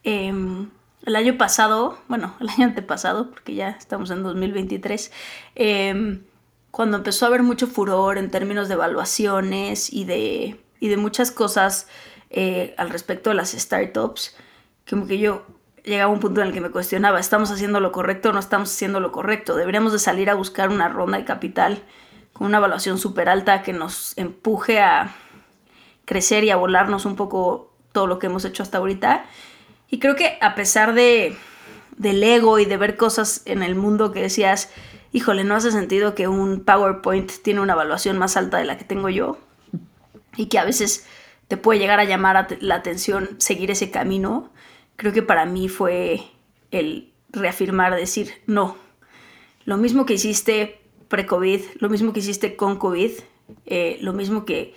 em, 0.04 0.70
el 1.04 1.16
año 1.16 1.36
pasado, 1.36 1.98
bueno, 2.08 2.34
el 2.40 2.48
año 2.48 2.66
antepasado, 2.66 3.30
porque 3.30 3.54
ya 3.54 3.70
estamos 3.70 4.10
en 4.10 4.22
2023, 4.22 5.12
em, 5.54 6.22
cuando 6.70 6.96
empezó 6.96 7.26
a 7.26 7.28
haber 7.28 7.42
mucho 7.42 7.66
furor 7.66 8.18
en 8.18 8.30
términos 8.30 8.68
de 8.68 8.74
evaluaciones 8.74 9.92
y 9.92 10.04
de, 10.04 10.60
y 10.80 10.88
de 10.88 10.96
muchas 10.96 11.30
cosas 11.30 11.88
eh, 12.30 12.74
al 12.78 12.90
respecto 12.90 13.30
de 13.30 13.36
las 13.36 13.52
startups, 13.52 14.36
como 14.88 15.06
que 15.06 15.18
yo 15.18 15.44
llegaba 15.84 16.10
a 16.10 16.14
un 16.14 16.20
punto 16.20 16.40
en 16.40 16.48
el 16.48 16.52
que 16.54 16.60
me 16.60 16.70
cuestionaba, 16.70 17.20
¿estamos 17.20 17.50
haciendo 17.50 17.80
lo 17.80 17.92
correcto 17.92 18.30
o 18.30 18.32
no 18.32 18.38
estamos 18.38 18.72
haciendo 18.72 19.00
lo 19.00 19.12
correcto? 19.12 19.56
¿Deberíamos 19.56 19.92
de 19.92 19.98
salir 19.98 20.30
a 20.30 20.34
buscar 20.34 20.70
una 20.70 20.88
ronda 20.88 21.18
de 21.18 21.24
capital? 21.24 21.82
con 22.32 22.46
una 22.46 22.58
evaluación 22.58 22.98
súper 22.98 23.28
alta 23.28 23.62
que 23.62 23.72
nos 23.72 24.16
empuje 24.16 24.80
a 24.80 25.14
crecer 26.04 26.44
y 26.44 26.50
a 26.50 26.56
volarnos 26.56 27.04
un 27.04 27.16
poco 27.16 27.72
todo 27.92 28.06
lo 28.06 28.18
que 28.18 28.26
hemos 28.26 28.44
hecho 28.44 28.62
hasta 28.62 28.78
ahorita. 28.78 29.24
Y 29.92 29.98
creo 29.98 30.16
que 30.16 30.38
a 30.40 30.54
pesar 30.54 30.94
de, 30.94 31.36
del 31.98 32.24
ego 32.24 32.58
y 32.58 32.64
de 32.64 32.78
ver 32.78 32.96
cosas 32.96 33.42
en 33.44 33.62
el 33.62 33.74
mundo 33.74 34.10
que 34.10 34.22
decías, 34.22 34.70
híjole, 35.12 35.44
no 35.44 35.54
hace 35.54 35.70
sentido 35.70 36.14
que 36.14 36.28
un 36.28 36.64
PowerPoint 36.64 37.30
tiene 37.42 37.60
una 37.60 37.74
evaluación 37.74 38.16
más 38.16 38.38
alta 38.38 38.56
de 38.56 38.64
la 38.64 38.78
que 38.78 38.84
tengo 38.84 39.10
yo 39.10 39.36
y 40.34 40.46
que 40.46 40.58
a 40.58 40.64
veces 40.64 41.06
te 41.46 41.58
puede 41.58 41.78
llegar 41.78 42.00
a 42.00 42.04
llamar 42.04 42.56
la 42.60 42.76
atención 42.76 43.36
seguir 43.36 43.70
ese 43.70 43.90
camino, 43.90 44.50
creo 44.96 45.12
que 45.12 45.20
para 45.20 45.44
mí 45.44 45.68
fue 45.68 46.22
el 46.70 47.12
reafirmar, 47.28 47.94
decir, 47.94 48.32
no, 48.46 48.78
lo 49.66 49.76
mismo 49.76 50.06
que 50.06 50.14
hiciste 50.14 50.80
pre-COVID, 51.08 51.60
lo 51.80 51.90
mismo 51.90 52.14
que 52.14 52.20
hiciste 52.20 52.56
con 52.56 52.78
COVID, 52.78 53.10
eh, 53.66 53.98
lo 54.00 54.14
mismo 54.14 54.46
que, 54.46 54.74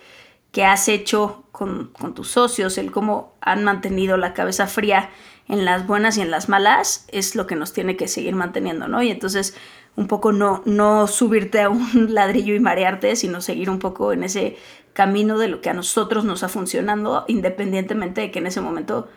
que 0.56 0.64
has 0.64 0.88
hecho 0.88 1.44
con, 1.52 1.92
tus 2.14 2.28
socios, 2.28 2.78
el 2.78 2.90
cómo 2.90 3.34
han 3.42 3.62
mantenido 3.62 4.16
la 4.16 4.32
cabeza 4.32 4.66
fría 4.66 5.10
en 5.48 5.66
las 5.66 5.86
buenas 5.86 6.16
y 6.16 6.22
en 6.22 6.30
las 6.30 6.48
malas, 6.48 7.04
es 7.08 7.34
lo 7.34 7.46
que 7.46 7.56
nos 7.56 7.74
tiene 7.74 7.98
que 7.98 8.08
seguir 8.08 8.34
manteniendo, 8.34 8.88
¿no? 8.88 9.02
Y 9.02 9.10
entonces 9.10 9.54
un 9.96 10.06
poco 10.06 10.32
no, 10.32 10.62
no 10.64 11.08
subirte 11.08 11.60
a 11.60 11.68
un 11.68 12.14
ladrillo 12.14 12.54
y 12.54 12.60
marearte, 12.60 13.16
sino 13.16 13.42
seguir 13.42 13.68
un 13.68 13.78
poco 13.78 14.14
en 14.14 14.24
ese 14.24 14.56
camino 14.94 15.38
de 15.38 15.48
lo 15.48 15.60
que 15.60 15.68
a 15.68 15.74
nosotros 15.74 16.24
nos 16.24 16.42
ha 16.42 16.48
funcionando, 16.48 17.26
independientemente 17.28 18.22
de 18.22 18.30
que 18.30 18.38
en 18.38 18.46
ese 18.46 18.62
momento 18.62 19.10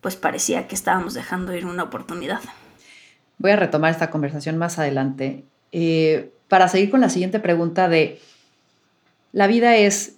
pues 0.00 0.16
parecía 0.16 0.66
que 0.66 0.74
estábamos 0.74 1.12
dejando 1.12 1.54
ir 1.54 1.66
una 1.66 1.82
oportunidad. 1.82 2.40
Voy 3.36 3.50
a 3.50 3.56
retomar 3.56 3.90
esta 3.90 4.08
conversación 4.08 4.56
más 4.56 4.78
adelante. 4.78 5.44
Eh, 5.72 6.32
para 6.48 6.68
seguir 6.68 6.90
con 6.90 7.02
la 7.02 7.10
siguiente 7.10 7.38
pregunta 7.38 7.86
de, 7.90 8.18
la 9.36 9.46
vida 9.46 9.76
es 9.76 10.15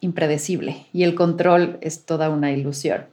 impredecible 0.00 0.86
y 0.92 1.04
el 1.04 1.14
control 1.14 1.78
es 1.80 2.04
toda 2.04 2.30
una 2.30 2.52
ilusión. 2.52 3.04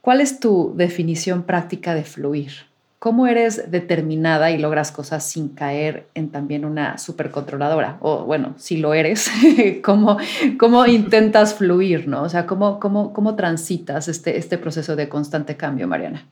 ¿Cuál 0.00 0.20
es 0.20 0.40
tu 0.40 0.72
definición 0.76 1.42
práctica 1.42 1.94
de 1.94 2.04
fluir? 2.04 2.52
¿Cómo 2.98 3.26
eres 3.26 3.70
determinada 3.70 4.50
y 4.50 4.58
logras 4.58 4.92
cosas 4.92 5.26
sin 5.26 5.48
caer 5.48 6.06
en 6.14 6.30
también 6.30 6.66
una 6.66 6.98
supercontroladora? 6.98 7.96
O 8.00 8.24
bueno, 8.24 8.54
si 8.58 8.76
lo 8.76 8.92
eres, 8.92 9.30
¿cómo, 9.82 10.18
¿cómo, 10.58 10.86
intentas 10.86 11.54
fluir? 11.54 12.08
¿no? 12.08 12.22
O 12.22 12.28
sea, 12.28 12.46
¿cómo, 12.46 12.78
cómo, 12.78 13.12
cómo 13.14 13.36
transitas 13.36 14.08
este, 14.08 14.36
este 14.36 14.58
proceso 14.58 14.96
de 14.96 15.08
constante 15.08 15.56
cambio, 15.56 15.88
Mariana? 15.88 16.26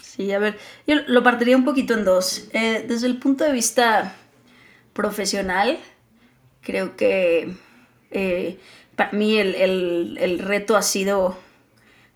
Sí, 0.00 0.32
a 0.32 0.38
ver, 0.38 0.56
yo 0.86 0.96
lo 1.06 1.22
partiría 1.22 1.56
un 1.56 1.64
poquito 1.64 1.94
en 1.94 2.04
dos. 2.04 2.48
Eh, 2.52 2.84
desde 2.88 3.06
el 3.06 3.18
punto 3.18 3.44
de 3.44 3.52
vista 3.52 4.14
profesional, 4.94 5.78
creo 6.62 6.96
que 6.96 7.54
eh, 8.10 8.58
para 8.94 9.12
mí 9.12 9.38
el, 9.38 10.38
reto 10.40 10.76
ha 10.76 10.82
sido 10.82 11.36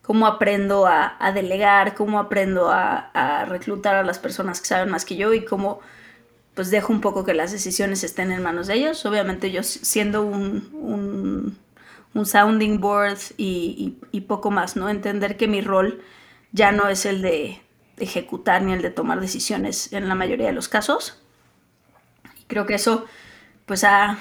cómo 0.02 0.26
aprendo 0.26 0.86
a, 0.86 1.32
delegar, 1.34 1.94
cómo 1.94 2.18
aprendo 2.18 2.70
a, 2.70 3.44
reclutar 3.48 3.96
a 3.96 4.02
las 4.02 4.18
personas 4.18 4.60
que 4.60 4.66
saben 4.66 4.90
más 4.90 5.04
que 5.04 5.16
yo 5.16 5.32
y 5.34 5.44
cómo 5.44 5.80
pues 6.54 6.70
dejo 6.70 6.92
un 6.92 7.00
poco 7.00 7.24
que 7.24 7.32
las 7.32 7.52
decisiones 7.52 8.02
estén 8.02 8.32
en 8.32 8.42
manos 8.42 8.66
de 8.66 8.74
ellos. 8.74 9.06
Obviamente 9.06 9.50
yo 9.50 9.62
siendo 9.62 10.22
un, 10.22 11.56
un, 12.12 12.26
sounding 12.26 12.80
board 12.80 13.18
y, 13.36 13.96
y, 14.10 14.20
poco 14.22 14.50
más, 14.50 14.76
¿no? 14.76 14.90
Entender 14.90 15.36
que 15.36 15.48
mi 15.48 15.60
rol 15.60 16.02
ya 16.52 16.72
no 16.72 16.88
es 16.88 17.06
el 17.06 17.22
de 17.22 17.62
ejecutar 17.98 18.62
ni 18.62 18.72
el 18.72 18.82
de 18.82 18.90
tomar 18.90 19.20
decisiones 19.20 19.92
en 19.92 20.08
la 20.08 20.14
mayoría 20.14 20.46
de 20.46 20.52
los 20.52 20.68
casos. 20.68 21.22
creo 22.48 22.66
que 22.66 22.74
eso 22.74 23.06
pues 23.66 23.84
ha, 23.84 24.18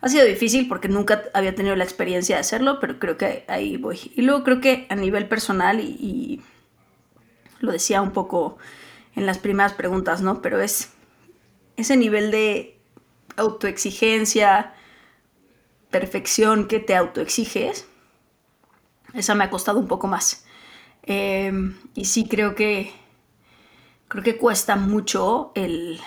ha 0.00 0.08
sido 0.08 0.24
difícil 0.24 0.66
porque 0.68 0.88
nunca 0.88 1.24
había 1.34 1.54
tenido 1.54 1.76
la 1.76 1.84
experiencia 1.84 2.36
de 2.36 2.40
hacerlo, 2.40 2.80
pero 2.80 2.98
creo 2.98 3.18
que 3.18 3.44
ahí 3.48 3.76
voy. 3.76 4.12
Y 4.16 4.22
luego 4.22 4.44
creo 4.44 4.60
que 4.60 4.86
a 4.88 4.94
nivel 4.94 5.28
personal, 5.28 5.80
y, 5.80 6.42
lo 7.60 7.72
decía 7.72 8.00
un 8.00 8.12
poco 8.12 8.56
en 9.14 9.26
las 9.26 9.38
primeras 9.38 9.74
preguntas, 9.74 10.22
¿no? 10.22 10.40
Pero 10.40 10.60
es 10.60 10.92
ese 11.76 11.96
nivel 11.96 12.30
de 12.30 12.78
autoexigencia, 13.36 14.72
perfección 15.90 16.68
que 16.68 16.78
te 16.78 16.96
autoexiges, 16.96 17.86
esa 19.12 19.34
me 19.34 19.44
ha 19.44 19.50
costado 19.50 19.78
un 19.78 19.88
poco 19.88 20.06
más. 20.06 20.46
Em, 21.02 21.76
y 21.94 22.04
sí 22.06 22.26
creo 22.28 22.54
que 22.54 22.92
creo 24.08 24.22
que 24.24 24.36
cuesta 24.36 24.76
mucho 24.76 25.52
el, 25.54 26.00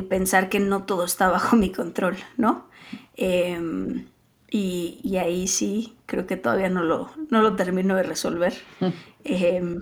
pensar 0.00 0.48
que 0.48 0.60
no 0.60 0.84
todo 0.84 1.04
está 1.04 1.28
bajo 1.30 1.56
mi 1.56 1.70
control, 1.70 2.16
¿no? 2.36 2.66
Em, 3.16 4.06
y, 4.50 5.16
ahí 5.16 5.46
sí, 5.46 5.94
creo 6.06 6.26
que 6.26 6.36
todavía 6.36 6.68
no 6.68 6.82
lo, 6.82 7.10
no 7.30 7.40
lo 7.42 7.56
termino 7.56 7.96
de 7.96 8.02
resolver. 8.02 8.54
Em, 9.24 9.80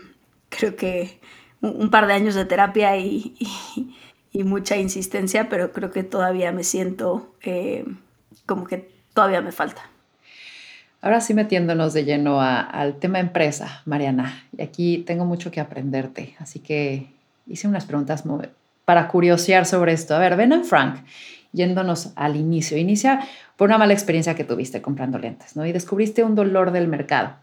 creo 0.51 0.77
que 0.77 1.19
un, 1.63 1.89
par 1.89 2.07
de 2.07 2.13
años 2.13 2.35
de 2.35 2.45
terapia 2.45 2.99
y, 2.99 3.35
y, 4.33 4.45
mucha 4.45 4.77
insistencia, 4.77 5.49
pero 5.49 5.73
creo 5.73 5.91
que 5.91 6.03
todavía 6.03 6.53
me 6.53 6.63
siento 6.63 7.35
como 8.45 8.67
que 8.67 8.91
todavía 9.15 9.41
me 9.41 9.53
falta. 9.53 9.83
Ahora 11.03 11.23
sí 11.23 11.33
metiéndonos 11.33 11.95
de 11.95 12.05
lleno 12.05 12.43
al 12.43 12.99
tema 12.99 13.21
empresa, 13.21 13.83
Mariana, 13.87 14.45
y 14.57 14.63
aquí 14.63 14.99
tengo 14.99 15.25
mucho 15.25 15.51
que 15.51 15.61
aprenderte, 15.61 16.35
así 16.39 16.61
que 16.61 17.07
hice 17.47 17.67
unas 17.67 17.87
preguntas 17.87 18.27
para 18.91 19.07
curiosear 19.07 19.67
sobre 19.67 19.93
esto. 19.93 20.17
A 20.17 20.19
ver, 20.19 20.35
Ben 20.35 20.53
and 20.53 20.65
Frank, 20.65 20.97
yéndonos 21.53 22.13
al 22.17 22.35
inicio, 22.35 22.77
inicia 22.77 23.21
por 23.55 23.69
una 23.69 23.79
mala 23.79 23.93
experiencia 23.93 24.35
que 24.35 24.43
tuviste 24.43 24.83
comprando 24.83 25.17
lentes, 25.17 25.55
¿no? 25.55 25.65
Y 25.65 25.71
descubriste 25.71 26.25
un 26.25 26.35
dolor 26.35 26.73
del 26.73 26.89
mercado. 26.89 27.37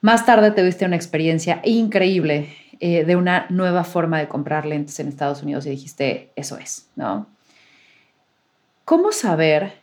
Más 0.00 0.26
tarde 0.26 0.50
te 0.50 0.62
tuviste 0.62 0.84
una 0.84 0.96
experiencia 0.96 1.60
increíble 1.62 2.52
eh, 2.80 3.04
de 3.04 3.14
una 3.14 3.46
nueva 3.48 3.84
forma 3.84 4.18
de 4.18 4.26
comprar 4.26 4.66
lentes 4.66 4.98
en 4.98 5.06
Estados 5.06 5.44
Unidos 5.44 5.66
y 5.66 5.70
dijiste, 5.70 6.32
eso 6.34 6.58
es, 6.58 6.88
¿no? 6.96 7.28
¿Cómo 8.84 9.12
saber 9.12 9.74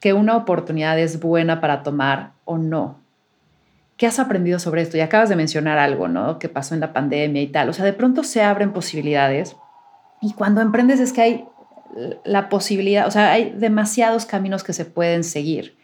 que 0.00 0.14
una 0.14 0.38
oportunidad 0.38 0.98
es 0.98 1.20
buena 1.20 1.60
para 1.60 1.82
tomar 1.82 2.30
o 2.46 2.56
no. 2.56 2.98
¿Qué 3.98 4.06
has 4.06 4.18
aprendido 4.18 4.58
sobre 4.58 4.80
esto? 4.80 4.96
Y 4.96 5.00
acabas 5.00 5.28
de 5.28 5.36
mencionar 5.36 5.76
algo, 5.76 6.08
¿no? 6.08 6.38
Que 6.38 6.48
pasó 6.48 6.72
en 6.72 6.80
la 6.80 6.94
pandemia 6.94 7.42
y 7.42 7.48
tal. 7.48 7.68
O 7.68 7.74
sea, 7.74 7.84
de 7.84 7.92
pronto 7.92 8.24
se 8.24 8.42
abren 8.42 8.72
posibilidades 8.72 9.54
y 10.20 10.32
cuando 10.32 10.60
emprendes 10.60 11.00
es 11.00 11.12
que 11.12 11.20
hay 11.20 11.44
la 12.24 12.48
posibilidad, 12.48 13.06
o 13.06 13.10
sea, 13.10 13.32
hay 13.32 13.50
demasiados 13.50 14.26
caminos 14.26 14.64
que 14.64 14.72
se 14.72 14.84
pueden 14.84 15.24
seguir. 15.24 15.76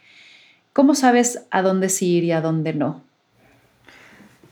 ¿Cómo 0.73 0.93
sabes 0.93 1.45
a 1.51 1.61
dónde 1.61 1.89
sí 1.89 2.17
ir 2.17 2.23
y 2.25 2.31
a 2.31 2.41
dónde 2.41 2.73
no? 2.73 3.03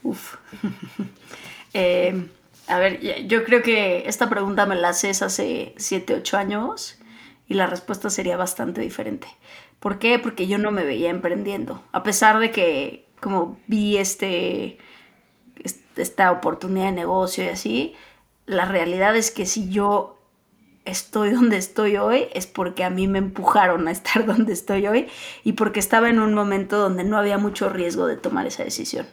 Uf. 0.02 0.36
Eh, 1.76 2.28
a 2.68 2.78
ver, 2.78 3.00
yo 3.26 3.42
creo 3.42 3.60
que 3.64 4.04
esta 4.06 4.30
pregunta 4.30 4.64
me 4.64 4.76
la 4.76 4.90
haces 4.90 5.22
hace 5.22 5.74
7, 5.76 6.14
8 6.18 6.36
años 6.36 7.00
y 7.48 7.54
la 7.54 7.66
respuesta 7.66 8.10
sería 8.10 8.36
bastante 8.36 8.80
diferente. 8.80 9.26
¿Por 9.80 9.98
qué? 9.98 10.20
Porque 10.20 10.46
yo 10.46 10.56
no 10.56 10.70
me 10.70 10.84
veía 10.84 11.10
emprendiendo. 11.10 11.82
A 11.90 12.04
pesar 12.04 12.38
de 12.38 12.52
que 12.52 13.04
como 13.20 13.58
vi 13.66 13.96
este, 13.96 14.78
esta 15.96 16.30
oportunidad 16.30 16.86
de 16.86 16.92
negocio 16.92 17.42
y 17.42 17.48
así, 17.48 17.94
la 18.46 18.64
realidad 18.66 19.16
es 19.16 19.30
que 19.30 19.46
si 19.46 19.70
yo 19.70 20.18
estoy 20.84 21.30
donde 21.30 21.56
estoy 21.56 21.96
hoy 21.96 22.26
es 22.34 22.46
porque 22.46 22.84
a 22.84 22.90
mí 22.90 23.08
me 23.08 23.18
empujaron 23.18 23.88
a 23.88 23.90
estar 23.90 24.26
donde 24.26 24.52
estoy 24.52 24.86
hoy 24.86 25.08
y 25.42 25.52
porque 25.52 25.80
estaba 25.80 26.10
en 26.10 26.18
un 26.18 26.34
momento 26.34 26.78
donde 26.78 27.04
no 27.04 27.16
había 27.16 27.38
mucho 27.38 27.68
riesgo 27.68 28.06
de 28.06 28.16
tomar 28.16 28.46
esa 28.46 28.64
decisión. 28.64 29.06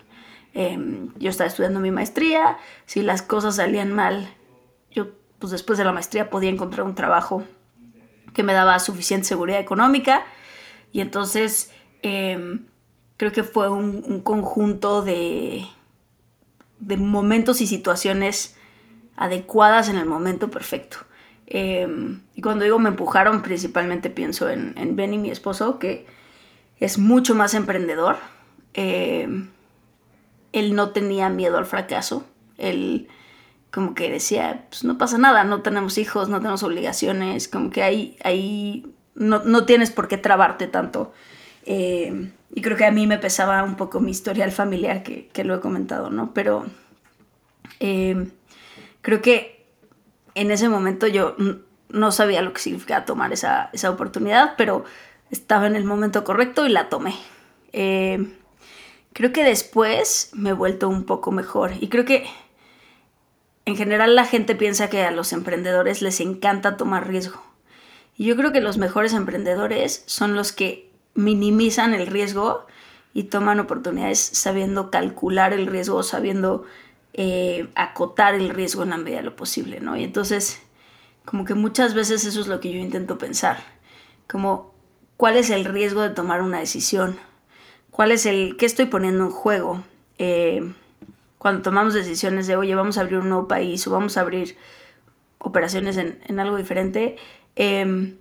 Em, 0.54 1.14
yo 1.18 1.30
estaba 1.30 1.48
estudiando 1.48 1.80
mi 1.80 1.92
maestría, 1.92 2.58
si 2.86 3.02
las 3.02 3.22
cosas 3.22 3.56
salían 3.56 3.94
mal, 3.94 4.30
yo 4.92 5.08
pues 5.40 5.52
después 5.52 5.78
de 5.78 5.86
la 5.86 5.94
maestría 5.94 6.30
podía 6.30 6.50
encontrar 6.50 6.86
un 6.86 6.94
trabajo 6.94 7.44
que 8.34 8.44
me 8.44 8.54
daba 8.54 8.78
suficiente 8.80 9.28
seguridad 9.28 9.60
económica 9.60 10.26
y 10.92 11.00
entonces 11.00 11.72
em, 12.02 12.66
creo 13.16 13.32
que 13.32 13.44
fue 13.44 13.70
un, 13.70 14.22
conjunto 14.22 15.02
de, 15.02 15.66
de 16.80 16.98
momentos 16.98 17.62
y 17.62 17.68
situaciones 17.68 18.58
adecuadas 19.22 19.88
en 19.88 19.98
el 19.98 20.08
momento 20.08 20.50
perfecto. 20.50 20.98
Em, 21.46 22.22
y 22.34 22.42
cuando 22.42 22.64
digo 22.64 22.80
me 22.80 22.90
empujaron, 22.90 23.44
principalmente 23.44 24.10
pienso 24.10 24.50
en, 24.50 24.74
en 24.78 24.96
Benny, 24.96 25.20
mi 25.20 25.30
esposo, 25.30 25.78
que 25.78 26.08
es 26.80 26.98
mucho 26.98 27.36
más 27.36 27.54
emprendedor. 27.54 28.18
Em, 28.74 29.50
él 30.54 30.76
no 30.76 30.90
tenía 30.90 31.30
miedo 31.30 31.60
al 31.60 31.68
fracaso. 31.68 32.26
Él 32.58 33.10
como 33.70 33.94
que 33.94 34.10
decía, 34.10 34.66
pues 34.70 34.84
no 34.84 34.98
pasa 34.98 35.20
nada, 35.20 35.44
no 35.44 35.62
tenemos 35.62 36.00
hijos, 36.00 36.28
no 36.28 36.40
tenemos 36.40 36.64
obligaciones, 36.64 37.48
como 37.48 37.70
que 37.70 37.84
ahí, 37.84 38.18
ahí 38.24 38.92
no, 39.14 39.44
no 39.44 39.66
tienes 39.66 39.92
por 39.92 40.08
qué 40.08 40.18
trabarte 40.18 40.66
tanto. 40.66 41.14
Em, 41.66 42.32
y 42.56 42.62
creo 42.62 42.76
que 42.76 42.86
a 42.86 42.92
mí 42.92 43.06
me 43.06 43.20
pesaba 43.20 43.64
un 43.64 43.76
poco 43.76 44.00
mi 44.00 44.12
historial 44.12 44.52
familiar, 44.52 45.04
que, 45.04 45.28
que 45.28 45.44
lo 45.44 45.54
he 45.56 45.60
comentado, 45.60 46.10
¿no? 46.10 46.34
Pero 46.34 46.66
creo 49.02 49.22
que 49.22 49.66
en 50.36 50.52
ese 50.52 50.70
momento 50.70 51.08
yo 51.08 51.36
no 51.90 52.12
sabía 52.12 52.42
lo 52.42 52.54
que 52.54 52.62
significaba 52.62 53.06
tomar 53.06 53.34
esa, 53.34 53.70
oportunidad, 53.90 54.56
pero 54.58 54.86
estaba 55.30 55.68
en 55.68 55.76
el 55.76 55.84
momento 55.84 56.24
correcto 56.24 56.66
y 56.66 56.70
la 56.70 56.90
tomé. 56.90 57.16
Eh, 57.74 58.34
creo 59.14 59.32
que 59.32 59.44
después 59.44 60.32
me 60.34 60.52
he 60.52 60.54
vuelto 60.54 60.90
un 60.90 61.06
poco 61.06 61.32
mejor 61.32 61.72
y 61.80 61.90
creo 61.90 62.06
que 62.06 62.26
en 63.66 63.76
general 63.76 64.16
la 64.16 64.26
gente 64.26 64.56
piensa 64.56 64.90
que 64.90 65.04
a 65.04 65.12
los 65.12 65.34
emprendedores 65.34 66.02
les 66.02 66.20
encanta 66.20 66.78
tomar 66.78 67.08
riesgo. 67.08 67.42
Y 68.18 68.26
yo 68.26 68.36
creo 68.36 68.52
que 68.52 68.62
los 68.62 68.78
mejores 68.78 69.14
emprendedores 69.14 70.04
son 70.06 70.36
los 70.36 70.52
que 70.52 70.92
minimizan 71.14 71.94
el 71.94 72.08
riesgo 72.08 72.66
y 73.14 73.24
toman 73.24 73.60
oportunidades 73.60 74.20
sabiendo 74.20 74.90
calcular 74.90 75.54
el 75.54 75.68
riesgo, 75.68 76.04
sabiendo 76.04 76.64
eh, 77.14 77.68
acotar 77.76 78.36
el 78.36 78.50
riesgo 78.50 78.84
en 78.84 78.92
la 78.92 78.98
medida 78.98 79.18
de 79.18 79.24
lo 79.24 79.36
posible, 79.36 79.80
¿no? 79.80 79.98
Y 79.98 80.04
entonces, 80.04 80.62
como 81.26 81.46
que 81.46 81.54
muchas 81.54 81.94
veces 81.94 82.26
eso 82.26 82.40
es 82.40 82.48
lo 82.48 82.60
que 82.60 82.72
yo 82.72 82.80
intento 82.80 83.18
pensar, 83.18 83.58
como 84.30 84.74
cuál 85.18 85.38
es 85.38 85.50
el 85.50 85.66
riesgo 85.66 86.02
de 86.02 86.10
tomar 86.12 86.42
una 86.42 86.60
decisión, 86.60 87.18
cuál 87.92 88.12
es 88.12 88.26
el, 88.26 88.56
qué 88.58 88.66
estoy 88.66 88.86
poniendo 88.86 89.26
en 89.26 89.32
juego. 89.32 89.84
Eh, 90.18 90.74
cuando 91.38 91.64
tomamos 91.64 91.94
decisiones 91.94 92.48
de, 92.48 92.56
oye, 92.56 92.76
vamos 92.76 92.98
a 92.98 93.02
abrir 93.02 93.20
un 93.20 93.30
nuevo 93.30 93.48
país 93.48 93.86
o 93.88 93.92
vamos 93.92 94.16
a 94.16 94.22
abrir 94.22 94.58
operaciones 95.38 95.98
en, 95.98 96.40
algo 96.40 96.56
diferente, 96.56 97.18
em, 97.56 98.18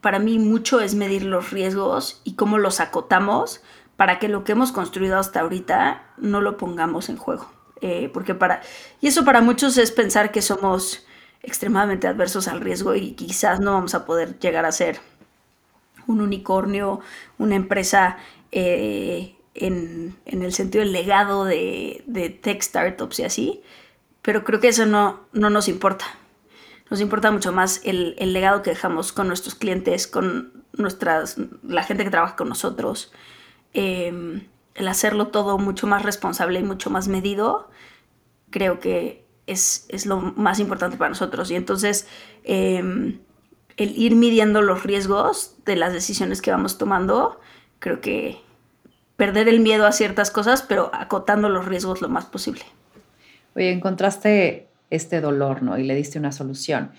para 0.00 0.18
mí 0.18 0.38
mucho 0.38 0.80
es 0.80 0.94
medir 0.94 1.24
los 1.24 1.50
riesgos 1.50 2.20
y 2.24 2.34
cómo 2.34 2.58
los 2.58 2.80
acotamos 2.80 3.62
para 3.96 4.18
que 4.18 4.28
lo 4.28 4.44
que 4.44 4.52
hemos 4.52 4.72
construido 4.72 5.18
hasta 5.18 5.40
ahorita 5.40 6.02
no 6.16 6.40
lo 6.40 6.56
pongamos 6.56 7.08
en 7.08 7.16
juego. 7.16 7.50
Eh, 7.80 8.10
porque 8.12 8.34
para, 8.34 8.62
y 9.00 9.08
eso 9.08 9.24
para 9.24 9.40
muchos 9.40 9.76
es 9.76 9.92
pensar 9.92 10.32
que 10.32 10.42
somos 10.42 11.04
extremadamente 11.42 12.06
adversos 12.06 12.48
al 12.48 12.60
riesgo 12.60 12.94
y 12.94 13.12
quizás 13.12 13.60
no 13.60 13.72
vamos 13.72 13.94
a 13.94 14.06
poder 14.06 14.38
llegar 14.38 14.64
a 14.64 14.72
ser 14.72 15.00
un 16.06 16.20
unicornio, 16.20 17.00
una 17.38 17.56
empresa 17.56 18.16
eh, 18.52 19.34
en, 19.54 20.16
el 20.24 20.52
sentido 20.52 20.82
del 20.82 20.92
legado 20.92 21.44
de, 21.44 22.02
de, 22.06 22.30
tech 22.30 22.62
startups 22.62 23.20
y 23.20 23.24
así, 23.24 23.62
pero 24.22 24.44
creo 24.44 24.60
que 24.60 24.68
eso 24.68 24.86
no, 24.86 25.20
no 25.32 25.50
nos 25.50 25.68
importa. 25.68 26.06
Nos 26.90 27.00
importa 27.00 27.30
mucho 27.30 27.52
más 27.52 27.80
el, 27.84 28.14
el 28.18 28.32
legado 28.32 28.62
que 28.62 28.70
dejamos 28.70 29.12
con 29.12 29.28
nuestros 29.28 29.54
clientes, 29.54 30.06
con 30.06 30.64
nuestras, 30.72 31.36
la 31.62 31.82
gente 31.82 32.04
que 32.04 32.10
trabaja 32.10 32.36
con 32.36 32.48
nosotros, 32.48 33.12
Em, 33.74 34.46
el 34.74 34.88
hacerlo 34.88 35.28
todo 35.28 35.58
mucho 35.58 35.86
más 35.86 36.02
responsable 36.02 36.60
y 36.60 36.62
mucho 36.62 36.90
más 36.90 37.08
medido, 37.08 37.70
creo 38.50 38.80
que 38.80 39.24
es, 39.46 39.86
lo 40.06 40.20
más 40.20 40.58
importante 40.58 40.96
para 40.96 41.10
nosotros. 41.10 41.50
Y 41.50 41.56
entonces, 41.56 42.06
em, 42.44 43.18
el 43.76 43.98
ir 43.98 44.14
midiendo 44.14 44.62
los 44.62 44.84
riesgos 44.84 45.56
de 45.64 45.76
las 45.76 45.92
decisiones 45.92 46.40
que 46.40 46.50
vamos 46.50 46.78
tomando, 46.78 47.40
creo 47.78 48.00
que 48.00 48.38
perder 49.16 49.48
el 49.48 49.60
miedo 49.60 49.86
a 49.86 49.92
ciertas 49.92 50.30
cosas, 50.30 50.62
pero 50.62 50.90
acotando 50.92 51.48
los 51.48 51.66
riesgos 51.66 52.00
lo 52.00 52.08
más 52.08 52.24
posible. 52.24 52.62
Oye, 53.54 53.70
encontraste 53.70 54.68
este 54.90 55.20
dolor, 55.20 55.62
¿no? 55.62 55.78
Y 55.78 55.84
le 55.84 55.94
diste 55.94 56.18
una 56.18 56.32
solución. 56.32 56.92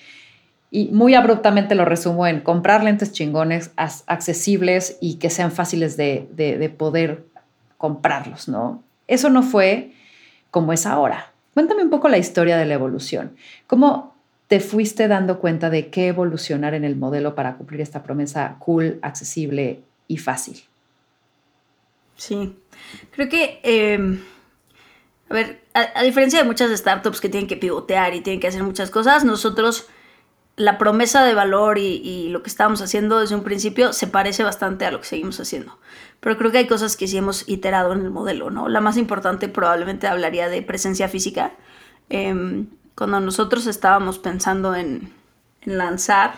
Y 0.72 0.90
muy 0.90 1.16
abruptamente 1.16 1.76
lo 1.76 1.86
resumo 1.86 2.28
en 2.28 2.42
comprar 2.42 2.84
lentes 2.84 3.12
chingones, 3.12 3.72
accesibles 3.76 4.98
y 5.00 5.16
que 5.16 5.30
sean 5.30 5.52
fáciles 5.52 5.96
de, 5.96 6.76
poder 6.78 7.26
comprarlos, 7.78 8.48
¿no? 8.48 8.84
Eso 9.08 9.30
no 9.30 9.44
fue 9.44 9.94
como 10.52 10.74
es 10.74 10.86
ahora. 10.86 11.32
Cuéntame 11.54 11.84
un 11.84 11.90
poco 11.90 12.10
la 12.10 12.18
historia 12.18 12.58
de 12.58 12.66
la 12.66 12.74
evolución. 12.74 13.36
¿Cómo 13.68 14.16
te 14.48 14.60
fuiste 14.60 15.08
dando 15.08 15.40
cuenta 15.40 15.70
de 15.70 15.90
qué 15.90 16.08
evolucionar 16.08 16.74
en 16.74 16.84
el 16.84 16.96
modelo 16.96 17.36
para 17.36 17.56
cumplir 17.56 17.82
esta 17.82 18.04
promesa 18.04 18.58
cool, 18.60 19.00
accesible 19.02 19.82
y 20.08 20.18
fácil? 20.18 20.64
Sí, 22.18 22.56
creo 23.12 23.30
que, 23.30 23.60
em, 23.64 24.22
a 25.30 25.34
ver, 25.34 25.62
a, 25.74 26.04
diferencia 26.04 26.40
de 26.40 26.46
muchas 26.46 26.72
startups 26.78 27.20
que 27.20 27.30
tienen 27.30 27.48
que 27.48 27.58
pivotear 27.58 28.14
y 28.14 28.22
tienen 28.22 28.40
que 28.40 28.48
hacer 28.48 28.64
muchas 28.64 28.90
cosas, 28.90 29.26
nosotros 29.26 29.90
la 30.58 30.78
promesa 30.78 31.26
de 31.26 31.34
valor 31.34 31.78
y, 31.78 32.30
lo 32.30 32.42
que 32.42 32.50
estábamos 32.50 32.82
haciendo 32.82 33.20
desde 33.20 33.36
un 33.36 33.44
principio 33.44 33.94
se 33.94 34.08
parece 34.08 34.44
bastante 34.44 34.86
a 34.86 34.92
lo 34.92 35.00
que 35.02 35.08
seguimos 35.08 35.40
haciendo. 35.40 35.78
Pero 36.20 36.38
creo 36.38 36.52
que 36.52 36.60
hay 36.60 36.68
cosas 36.68 36.96
que 36.96 37.08
sí 37.08 37.18
hemos 37.18 37.48
iterado 37.48 37.94
en 37.94 38.02
el 38.02 38.10
modelo, 38.10 38.50
¿no? 38.50 38.70
La 38.70 38.82
más 38.82 38.98
importante 38.98 39.50
probablemente 39.50 40.08
hablaría 40.08 40.48
de 40.48 40.62
presencia 40.62 41.10
física. 41.10 41.54
Em, 42.10 42.68
cuando 42.96 43.20
nosotros 43.20 43.68
estábamos 43.68 44.18
pensando 44.18 44.76
en, 44.76 45.14
lanzar, 45.66 46.36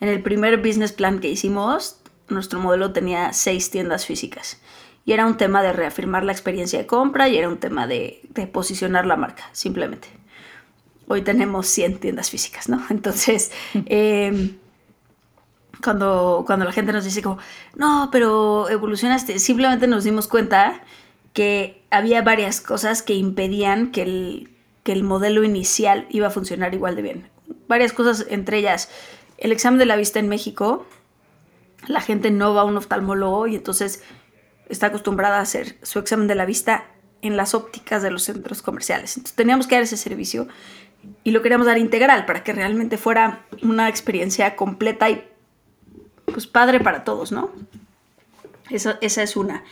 en 0.00 0.08
el 0.08 0.22
primer 0.22 0.58
business 0.58 0.92
plan 0.92 1.18
que 1.18 1.28
hicimos, 1.28 2.00
nuestro 2.28 2.60
modelo 2.60 2.92
tenía 2.92 3.32
seis 3.32 3.70
tiendas 3.70 4.06
físicas. 4.06 4.60
Y 5.04 5.12
era 5.12 5.26
un 5.26 5.36
tema 5.36 5.62
de 5.62 5.72
reafirmar 5.72 6.22
la 6.22 6.32
experiencia 6.32 6.78
de 6.78 6.86
compra 6.86 7.28
y 7.28 7.36
era 7.36 7.48
un 7.48 7.58
tema 7.58 7.86
de, 7.88 8.20
de 8.28 8.46
posicionar 8.46 9.06
la 9.06 9.16
marca, 9.16 9.44
simplemente 9.52 10.19
hoy 11.10 11.22
tenemos 11.22 11.66
100 11.66 11.98
tiendas 11.98 12.30
físicas, 12.30 12.68
¿no? 12.68 12.80
Entonces, 12.90 13.50
em, 13.86 14.58
cuando, 15.82 16.44
cuando 16.46 16.64
la 16.64 16.70
gente 16.70 16.92
nos 16.92 17.04
dice 17.04 17.20
como, 17.20 17.38
no, 17.74 18.10
pero 18.12 18.70
evolucionaste, 18.70 19.40
simplemente 19.40 19.88
nos 19.88 20.04
dimos 20.04 20.28
cuenta 20.28 20.80
que 21.32 21.82
había 21.90 22.22
varias 22.22 22.60
cosas 22.60 23.02
que 23.02 23.14
impedían 23.14 23.90
que 23.90 24.02
el, 24.02 24.50
que 24.84 24.92
el 24.92 25.02
modelo 25.02 25.42
inicial 25.42 26.06
iba 26.10 26.28
a 26.28 26.30
funcionar 26.30 26.74
igual 26.74 26.94
de 26.94 27.02
bien. 27.02 27.28
Varias 27.66 27.92
cosas, 27.92 28.26
entre 28.30 28.58
ellas, 28.58 28.88
el 29.36 29.50
examen 29.50 29.80
de 29.80 29.86
la 29.86 29.96
vista 29.96 30.20
en 30.20 30.28
México, 30.28 30.86
la 31.88 32.00
gente 32.00 32.30
no 32.30 32.54
va 32.54 32.60
a 32.60 32.64
un 32.64 32.76
oftalmólogo 32.76 33.48
y 33.48 33.56
entonces 33.56 34.04
está 34.68 34.86
acostumbrada 34.86 35.38
a 35.38 35.42
hacer 35.42 35.76
su 35.82 35.98
examen 35.98 36.28
de 36.28 36.36
la 36.36 36.44
vista 36.44 36.84
en 37.22 37.36
las 37.36 37.54
ópticas 37.54 38.02
de 38.02 38.12
los 38.12 38.22
centros 38.22 38.62
comerciales. 38.62 39.16
Entonces 39.16 39.36
teníamos 39.36 39.66
que 39.66 39.74
dar 39.74 39.84
ese 39.84 39.96
servicio 39.96 40.46
y 41.24 41.30
lo 41.30 41.42
queríamos 41.42 41.66
dar 41.66 41.78
integral 41.78 42.26
para 42.26 42.42
que 42.42 42.52
realmente 42.52 42.96
fuera 42.96 43.44
una 43.62 43.88
experiencia 43.88 44.56
completa 44.56 45.10
y 45.10 45.24
pues 46.26 46.46
padre 46.46 46.80
para 46.80 47.04
todos, 47.04 47.32
¿no? 47.32 47.50
esa 48.70 48.98
es 49.00 49.36
una. 49.36 49.64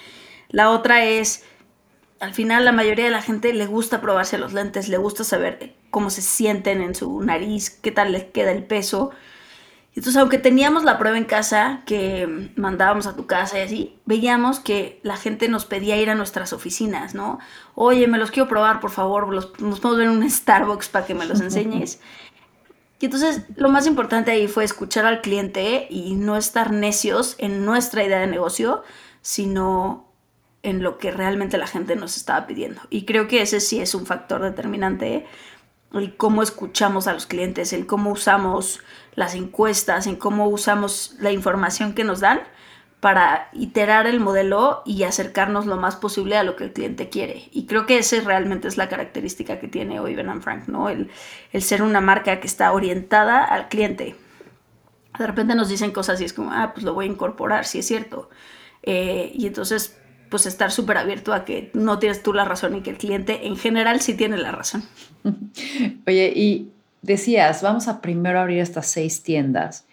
La 0.49 0.71
otra 0.71 1.05
es, 1.05 1.45
al 2.21 2.35
final 2.35 2.65
la 2.65 2.73
mayoría 2.73 3.05
de 3.05 3.11
la 3.11 3.23
gente 3.23 3.53
le 3.53 3.67
gusta 3.67 4.01
probarse 4.01 4.39
los 4.39 4.53
lentes, 4.53 4.89
le 4.89 4.97
gusta 4.97 5.25
saber 5.25 5.75
cómo 5.91 6.11
se 6.11 6.23
sienten 6.23 6.81
en 6.81 6.95
su 6.95 7.21
nariz, 7.21 7.71
qué 7.71 7.93
tal 7.93 8.13
les 8.13 8.25
queda 8.25 8.51
el 8.51 8.65
peso. 8.65 9.11
Entonces, 9.99 10.21
aunque 10.21 10.39
teníamos 10.39 10.85
la 10.85 10.97
prueba 10.97 11.19
en 11.19 11.25
casa, 11.25 11.83
que 11.85 12.53
mandábamos 12.55 13.09
a 13.09 13.17
tu 13.17 13.27
casa 13.27 13.59
y 13.59 13.63
así, 13.63 13.99
veíamos 14.07 14.61
que 14.61 15.01
la 15.03 15.17
gente 15.17 15.49
nos 15.49 15.65
pedía 15.65 15.97
ir 15.97 16.09
a 16.09 16.15
nuestras 16.15 16.53
oficinas, 16.53 17.17
¿no? 17.17 17.41
Oye, 17.75 18.07
me 18.07 18.17
los 18.17 18.31
quiero 18.31 18.49
probar, 18.49 18.79
por 18.79 18.93
favor, 18.93 19.29
los, 19.35 19.59
nos 19.59 19.81
podemos 19.81 19.99
ver 19.99 20.07
en 20.07 20.23
un 20.23 20.31
Starbucks 20.31 20.89
para 20.89 21.05
que 21.05 21.15
me 21.15 21.27
los 21.27 21.41
enseñes. 21.41 22.01
Y 23.01 23.07
entonces 23.07 23.43
lo 23.55 23.69
más 23.69 23.87
importante 23.87 24.33
ahí 24.33 24.49
fue 24.49 24.65
escuchar 24.65 25.07
al 25.07 25.21
cliente 25.21 25.87
y 25.89 26.17
no 26.17 26.37
estar 26.37 26.73
necios 26.73 27.37
en 27.39 27.65
nuestra 27.65 28.03
idea 28.03 28.19
de 28.19 28.27
negocio, 28.27 28.83
sino 29.21 30.13
en 30.65 30.83
lo 30.83 30.99
que 30.99 31.13
realmente 31.13 31.59
la 31.59 31.69
gente 31.69 31.95
nos 31.95 32.17
estaba 32.17 32.47
pidiendo. 32.49 32.81
Y 32.91 33.05
creo 33.05 33.29
que 33.29 33.43
ese 33.43 33.61
sí 33.61 33.79
es 33.81 33.95
un 33.95 34.05
factor 34.05 34.43
determinante, 34.43 35.27
el 35.93 36.17
cómo 36.17 36.43
escuchamos 36.43 37.07
a 37.07 37.13
los 37.13 37.27
clientes, 37.27 37.73
el 37.73 37.87
cómo 37.87 38.11
usamos 38.11 38.81
las 39.19 39.35
encuestas, 39.35 40.07
en 40.07 40.15
cómo 40.15 40.47
usamos 40.47 41.17
la 41.19 41.33
información 41.33 41.93
que 41.93 42.05
nos 42.05 42.21
dan 42.21 42.41
para 43.01 43.49
iterar 43.53 44.07
el 44.07 44.21
modelo 44.21 44.83
y 44.87 45.03
acercarnos 45.03 45.67
lo 45.67 45.77
más 45.77 45.97
posible 45.97 46.37
a 46.37 46.45
lo 46.45 46.55
que 46.55 46.63
el 46.63 46.73
cliente 46.73 47.09
quiere. 47.09 47.49
Y 47.51 47.67
creo 47.67 47.85
que 47.85 47.99
esa 47.99 48.21
realmente 48.21 48.69
es 48.69 48.77
la 48.77 48.89
característica 48.89 49.59
que 49.59 49.67
tiene 49.67 49.99
hoy 49.99 50.15
Ben 50.15 50.41
Frank, 50.41 50.69
¿no? 50.69 50.89
El, 50.89 51.11
ser 51.61 51.83
una 51.83 52.01
marca 52.01 52.39
que 52.39 52.47
está 52.47 52.71
orientada 52.71 53.45
al 53.45 53.69
cliente. 53.69 54.15
De 55.19 55.27
repente 55.27 55.57
nos 55.57 55.69
dicen 55.69 55.91
cosas 55.91 56.21
y 56.21 56.25
es 56.25 56.33
como, 56.33 56.53
ah, 56.53 56.71
pues 56.73 56.85
lo 56.85 56.95
voy 56.95 57.07
a 57.07 57.09
incorporar, 57.09 57.65
sí 57.65 57.81
es 57.81 57.89
cierto. 57.89 58.31
Eh, 58.85 59.33
y 59.35 59.49
entonces, 59.49 59.99
pues 60.31 60.47
estar 60.47 60.71
súper 60.71 60.97
abierto 60.97 61.35
a 61.35 61.45
que 61.45 61.73
no 61.75 61.99
tienes 61.99 62.23
tú 62.23 62.33
la 62.33 62.45
razón 62.45 62.77
y 62.77 62.83
que 62.83 62.91
el 62.91 62.99
cliente 62.99 63.49
en 63.49 63.57
general 63.57 64.01
sí 64.01 64.15
tiene 64.15 64.37
la 64.37 64.53
razón. 64.53 64.85
Oye, 66.07 66.33
y 66.37 66.71
decías, 67.03 67.63
vamos 67.63 67.89
a 67.89 68.01
primero 68.01 68.41
abrir 68.41 68.61
estas 68.61 68.87
seis 68.87 69.23
tiendas 69.23 69.85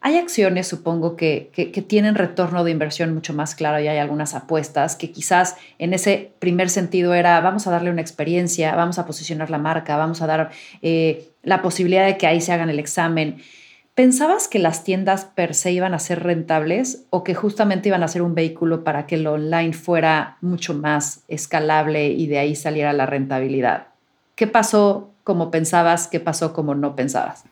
hay 0.00 0.16
acciones, 0.16 0.68
supongo, 0.68 1.16
que, 1.16 1.50
tienen 1.88 2.14
retorno 2.14 2.62
de 2.62 2.70
inversión 2.70 3.12
mucho 3.14 3.34
más 3.34 3.54
claro 3.54 3.80
y 3.80 3.88
hay 3.88 3.98
algunas 3.98 4.34
apuestas 4.34 4.94
que 4.94 5.10
quizás 5.10 5.56
en 5.78 5.92
ese 5.92 6.30
primer 6.38 6.70
sentido 6.70 7.14
era 7.14 7.40
vamos 7.40 7.66
a 7.66 7.70
darle 7.70 7.90
una 7.90 8.00
experiencia, 8.00 8.76
vamos 8.76 8.98
a 8.98 9.06
posicionar 9.06 9.50
la 9.50 9.58
marca, 9.58 9.96
vamos 9.96 10.22
a 10.22 10.26
dar 10.26 10.50
eh, 10.82 11.28
la 11.42 11.62
posibilidad 11.62 12.06
de 12.06 12.16
que 12.16 12.26
ahí 12.28 12.40
se 12.40 12.52
hagan 12.52 12.70
el 12.70 12.78
examen. 12.78 13.38
¿Pensabas 13.94 14.46
que 14.46 14.60
las 14.60 14.84
tiendas 14.84 15.24
per 15.24 15.54
se 15.54 15.72
iban 15.72 15.92
a 15.92 15.98
ser 15.98 16.22
rentables 16.22 17.04
o 17.10 17.24
que 17.24 17.34
justamente 17.34 17.88
iban 17.88 18.04
a 18.04 18.08
ser 18.08 18.22
un 18.22 18.36
vehículo 18.36 18.84
para 18.84 19.06
que 19.06 19.16
lo 19.16 19.32
online 19.32 19.72
fuera 19.72 20.36
mucho 20.40 20.74
más 20.74 21.24
escalable 21.26 22.06
y 22.06 22.28
de 22.28 22.38
ahí 22.38 22.54
saliera 22.54 22.92
la 22.92 23.06
rentabilidad? 23.06 23.88
¿Qué 24.36 24.46
pasó 24.46 25.10
como 25.28 25.50
pensabas? 25.50 26.06
¿Qué 26.06 26.20
pasó 26.20 26.54
como 26.54 26.74
no 26.74 26.96
pensabas? 26.96 27.44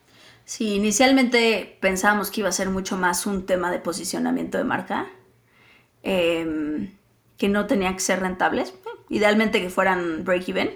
Sí, 0.47 0.77
inicialmente 0.77 1.77
pensábamos 1.83 2.31
que 2.31 2.41
iba 2.41 2.49
a 2.49 2.53
ser 2.53 2.71
mucho 2.71 2.97
más 2.97 3.27
un 3.27 3.45
tema 3.45 3.71
de 3.71 3.81
posicionamiento 3.81 4.57
de 4.57 4.65
marca, 4.65 5.09
em, 6.03 6.95
que 7.37 7.51
no 7.51 7.67
tenía 7.67 7.93
que 7.93 8.01
ser 8.01 8.21
rentables, 8.21 8.73
idealmente 9.11 9.61
que 9.61 9.69
fueran 9.69 10.25
break-even, 10.25 10.71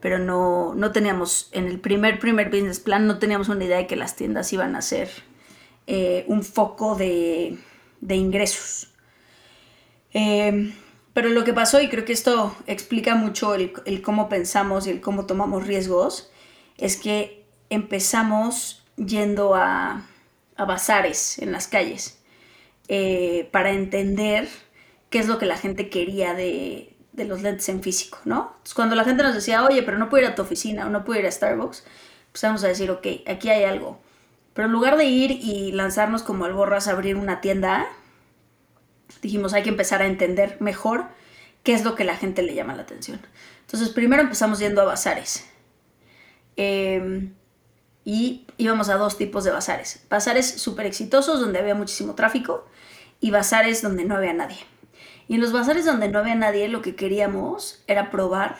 pero 0.00 0.18
no, 0.18 0.74
no 0.74 0.90
teníamos, 0.90 1.50
en 1.52 1.66
el 1.66 1.78
primer, 1.78 2.18
primer 2.18 2.48
business 2.48 2.80
plan, 2.80 3.06
no 3.06 3.18
teníamos 3.18 3.50
una 3.50 3.62
idea 3.64 3.76
de 3.76 3.86
que 3.86 3.96
las 3.96 4.16
tiendas 4.16 4.50
iban 4.54 4.74
a 4.74 4.80
ser 4.80 5.10
eh, 5.86 6.24
un 6.28 6.42
foco 6.44 6.94
de, 6.94 7.58
ingresos. 8.08 8.88
Em, 10.14 10.72
pero 11.14 11.28
lo 11.28 11.44
que 11.44 11.52
pasó, 11.52 11.80
y 11.80 11.88
creo 11.88 12.04
que 12.04 12.12
esto 12.12 12.56
explica 12.66 13.14
mucho 13.14 13.54
el, 13.54 13.72
el 13.84 14.02
cómo 14.02 14.28
pensamos 14.28 14.86
y 14.86 14.90
el 14.90 15.00
cómo 15.00 15.26
tomamos 15.26 15.66
riesgos, 15.66 16.30
es 16.78 16.96
que 16.96 17.44
empezamos 17.70 18.82
yendo 18.96 19.54
a, 19.54 20.06
bazares 20.56 21.40
en 21.40 21.50
las 21.50 21.66
calles 21.66 22.20
eh, 22.86 23.48
para 23.50 23.72
entender 23.72 24.48
qué 25.10 25.18
es 25.18 25.26
lo 25.26 25.38
que 25.38 25.46
la 25.46 25.56
gente 25.56 25.90
quería 25.90 26.34
de, 26.34 26.94
los 27.16 27.42
lentes 27.42 27.68
en 27.68 27.82
físico, 27.82 28.18
¿no? 28.24 28.52
Entonces, 28.52 28.74
cuando 28.74 28.94
la 28.94 29.04
gente 29.04 29.24
nos 29.24 29.34
decía, 29.34 29.64
oye, 29.64 29.82
pero 29.82 29.98
no 29.98 30.08
puedo 30.08 30.24
ir 30.24 30.30
a 30.30 30.34
tu 30.36 30.42
oficina 30.42 30.86
o 30.86 30.90
no 30.90 31.04
puedo 31.04 31.18
ir 31.18 31.26
a 31.26 31.32
Starbucks, 31.32 31.84
empezamos 32.26 32.62
a 32.62 32.68
decir, 32.68 32.92
ok, 32.92 33.06
aquí 33.26 33.48
hay 33.50 33.64
algo. 33.64 34.00
Pero 34.54 34.66
en 34.66 34.72
lugar 34.72 34.96
de 34.96 35.06
ir 35.06 35.32
y 35.32 35.72
lanzarnos 35.72 36.22
como 36.22 36.44
alborras 36.44 36.86
a 36.86 36.92
abrir 36.92 37.16
una 37.16 37.40
tienda, 37.40 37.86
dijimos, 39.20 39.52
hay 39.52 39.62
que 39.62 39.68
empezar 39.68 40.02
a 40.02 40.06
entender 40.06 40.56
mejor 40.60 41.06
qué 41.62 41.74
es 41.74 41.84
lo 41.84 41.94
que 41.94 42.04
la 42.04 42.16
gente 42.16 42.42
le 42.42 42.54
llama 42.54 42.74
la 42.74 42.82
atención. 42.82 43.20
Entonces, 43.60 43.90
primero 43.90 44.22
empezamos 44.22 44.58
yendo 44.58 44.80
a 44.82 44.84
bazares. 44.84 45.46
Eh, 46.56 47.30
y 48.04 48.46
íbamos 48.56 48.88
a 48.88 48.96
dos 48.96 49.16
tipos 49.16 49.44
de 49.44 49.50
bazares. 49.50 50.04
Bazares 50.10 50.60
súper 50.60 50.86
exitosos 50.86 51.40
donde 51.40 51.58
había 51.58 51.74
muchísimo 51.74 52.14
tráfico 52.14 52.66
y 53.20 53.30
bazares 53.30 53.82
donde 53.82 54.04
no 54.04 54.16
había 54.16 54.32
nadie. 54.32 54.58
Y 55.28 55.36
en 55.36 55.40
los 55.40 55.52
bazares 55.52 55.84
donde 55.84 56.08
no 56.08 56.18
había 56.18 56.34
nadie 56.34 56.68
lo 56.68 56.82
que 56.82 56.96
queríamos 56.96 57.82
era 57.86 58.10
probar 58.10 58.56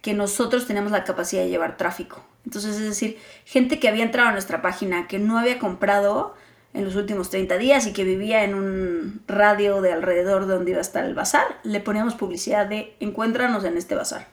que 0.00 0.14
nosotros 0.14 0.66
teníamos 0.66 0.90
la 0.90 1.04
capacidad 1.04 1.42
de 1.42 1.48
llevar 1.48 1.76
tráfico. 1.76 2.24
Entonces, 2.44 2.76
es 2.76 2.82
decir, 2.82 3.18
gente 3.44 3.78
que 3.78 3.88
había 3.88 4.02
entrado 4.02 4.28
a 4.28 4.32
nuestra 4.32 4.60
página, 4.60 5.06
que 5.06 5.20
no 5.20 5.38
había 5.38 5.60
comprado 5.60 6.34
en 6.74 6.84
los 6.84 6.96
últimos 6.96 7.30
30 7.30 7.58
días 7.58 7.86
y 7.86 7.92
que 7.92 8.04
vivía 8.04 8.44
en 8.44 8.54
un 8.54 9.22
radio 9.26 9.82
de 9.82 9.92
alrededor 9.92 10.46
de 10.46 10.54
donde 10.54 10.70
iba 10.70 10.78
a 10.78 10.82
estar 10.82 11.04
el 11.04 11.14
bazar, 11.14 11.58
le 11.64 11.80
poníamos 11.80 12.14
publicidad 12.14 12.66
de 12.66 12.96
encuéntranos 13.00 13.64
en 13.64 13.76
este 13.76 13.94
bazar. 13.94 14.28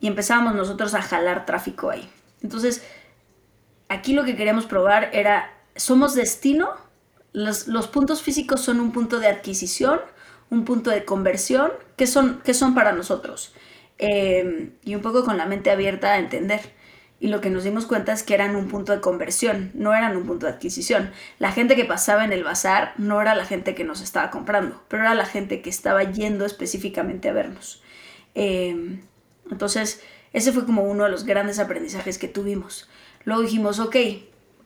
Y 0.00 0.06
empezábamos 0.06 0.54
nosotros 0.54 0.94
a 0.94 1.02
jalar 1.02 1.46
tráfico 1.46 1.90
ahí. 1.90 2.08
Entonces, 2.42 2.82
aquí 3.88 4.14
lo 4.14 4.24
que 4.24 4.36
queríamos 4.36 4.66
probar 4.66 5.10
era, 5.12 5.52
¿somos 5.74 6.14
destino? 6.14 6.70
Los, 7.32 7.66
puntos 7.88 8.22
físicos 8.22 8.60
son 8.60 8.80
un 8.80 8.92
punto 8.92 9.18
de 9.18 9.28
adquisición, 9.28 10.00
un 10.50 10.64
punto 10.64 10.90
de 10.90 11.04
conversión, 11.04 11.72
¿qué 11.96 12.06
son, 12.06 12.40
qué 12.44 12.54
son 12.54 12.74
para 12.74 12.92
nosotros? 12.92 13.52
Em, 13.98 14.72
y 14.84 14.94
un 14.94 15.02
poco 15.02 15.24
con 15.24 15.36
la 15.36 15.46
mente 15.46 15.70
abierta 15.70 16.12
a 16.12 16.18
entender. 16.18 16.60
Y 17.20 17.28
lo 17.28 17.42
que 17.42 17.50
nos 17.50 17.64
dimos 17.64 17.84
cuenta 17.84 18.12
es 18.12 18.22
que 18.22 18.32
eran 18.32 18.56
un 18.56 18.68
punto 18.68 18.92
de 18.92 19.02
conversión, 19.02 19.70
no 19.74 19.94
eran 19.94 20.16
un 20.16 20.24
punto 20.24 20.46
de 20.46 20.52
adquisición. 20.52 21.12
La 21.38 21.52
gente 21.52 21.76
que 21.76 21.84
pasaba 21.84 22.24
en 22.24 22.32
el 22.32 22.42
bazar 22.42 22.94
no 22.96 23.20
era 23.20 23.34
la 23.34 23.44
gente 23.44 23.74
que 23.74 23.84
nos 23.84 24.00
estaba 24.00 24.30
comprando, 24.30 24.82
pero 24.88 25.02
era 25.02 25.14
la 25.14 25.26
gente 25.26 25.60
que 25.60 25.68
estaba 25.68 26.02
yendo 26.02 26.46
específicamente 26.46 27.28
a 27.28 27.34
vernos. 27.34 27.82
Em, 28.34 29.02
entonces, 29.50 30.02
ese 30.32 30.50
fue 30.52 30.64
como 30.64 30.82
uno 30.84 31.04
de 31.04 31.10
los 31.10 31.24
grandes 31.24 31.58
aprendizajes 31.58 32.16
que 32.16 32.28
tuvimos. 32.28 32.88
Luego 33.24 33.42
dijimos, 33.42 33.80
ok, 33.80 33.96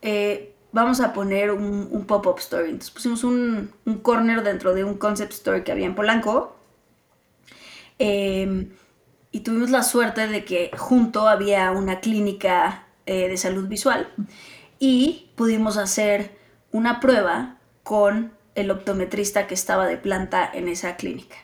eh, 0.02 0.54
vamos 0.70 1.00
a 1.00 1.12
poner 1.12 1.50
un, 1.50 2.04
pop-up 2.06 2.38
store. 2.38 2.66
Entonces 2.66 2.90
pusimos 2.90 3.24
un, 3.24 3.72
corner 4.02 4.44
dentro 4.44 4.74
de 4.74 4.84
un 4.84 4.94
concept 4.96 5.32
store 5.32 5.64
que 5.64 5.72
había 5.72 5.86
en 5.86 5.94
Polanco. 5.96 6.56
Em, 7.98 8.70
y 9.34 9.40
tuvimos 9.40 9.70
la 9.70 9.82
suerte 9.82 10.28
de 10.28 10.44
que 10.44 10.70
junto 10.78 11.26
había 11.26 11.72
una 11.72 11.98
clínica 11.98 12.84
eh, 13.04 13.28
de 13.28 13.36
salud 13.36 13.66
visual 13.66 14.08
y 14.78 15.28
pudimos 15.34 15.76
hacer 15.76 16.38
una 16.70 17.00
prueba 17.00 17.56
con 17.82 18.32
el 18.54 18.70
optometrista 18.70 19.48
que 19.48 19.54
estaba 19.54 19.86
de 19.88 19.96
planta 19.96 20.48
en 20.54 20.68
esa 20.68 20.94
clínica. 20.94 21.34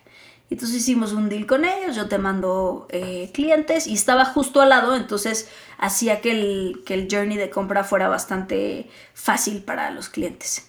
Entonces 0.51 0.77
hicimos 0.77 1.13
un 1.13 1.29
deal 1.29 1.47
con 1.47 1.65
ellos, 1.65 1.97
yo 1.97 2.07
te 2.07 2.19
mando 2.19 2.87
eh, 2.91 3.29
clientes 3.35 3.89
y 3.89 3.95
estaba 3.95 4.25
justo 4.25 4.61
al 4.61 4.69
lado, 4.69 4.95
entonces 4.95 5.49
hacía 5.77 6.21
que 6.21 6.31
el, 6.31 6.83
que 6.87 6.95
el 6.95 7.09
journey 7.11 7.39
de 7.39 7.51
compra 7.51 7.83
fuera 7.83 8.09
bastante 8.09 8.89
fácil 9.15 9.65
para 9.65 9.91
los 9.91 10.09
clientes. 10.09 10.69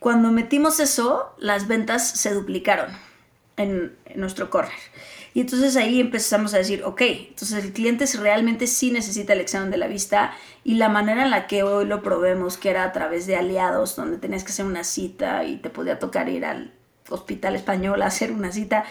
Cuando 0.00 0.32
metimos 0.32 0.80
eso, 0.80 1.36
las 1.38 1.68
ventas 1.68 2.10
se 2.10 2.34
duplicaron 2.34 2.90
en, 3.58 3.96
nuestro 4.16 4.50
corner. 4.50 4.72
Y 5.34 5.40
entonces 5.40 5.76
ahí 5.76 6.00
empezamos 6.00 6.54
a 6.54 6.58
decir, 6.58 6.82
ok, 6.84 7.00
entonces 7.00 7.64
el 7.64 7.72
cliente 7.72 8.06
realmente 8.18 8.66
sí 8.66 8.90
necesita 8.90 9.32
el 9.32 9.40
examen 9.40 9.70
de 9.70 9.76
la 9.76 9.86
vista 9.86 10.32
y 10.64 10.74
la 10.74 10.88
manera 10.88 11.24
en 11.24 11.30
la 11.30 11.46
que 11.46 11.62
hoy 11.62 11.86
lo 11.86 12.02
probemos, 12.02 12.56
que 12.56 12.70
era 12.70 12.84
a 12.84 12.92
través 12.92 13.26
de 13.26 13.36
aliados, 13.36 13.96
donde 13.96 14.18
tenías 14.18 14.44
que 14.44 14.52
hacer 14.52 14.66
una 14.66 14.84
cita 14.84 15.44
y 15.44 15.56
te 15.58 15.70
podía 15.70 15.98
tocar 15.98 16.28
ir 16.28 16.44
al 16.44 16.72
hospital 17.08 17.56
español 17.56 18.02
a 18.02 18.06
hacer 18.06 18.32
una 18.32 18.52
cita 18.52 18.84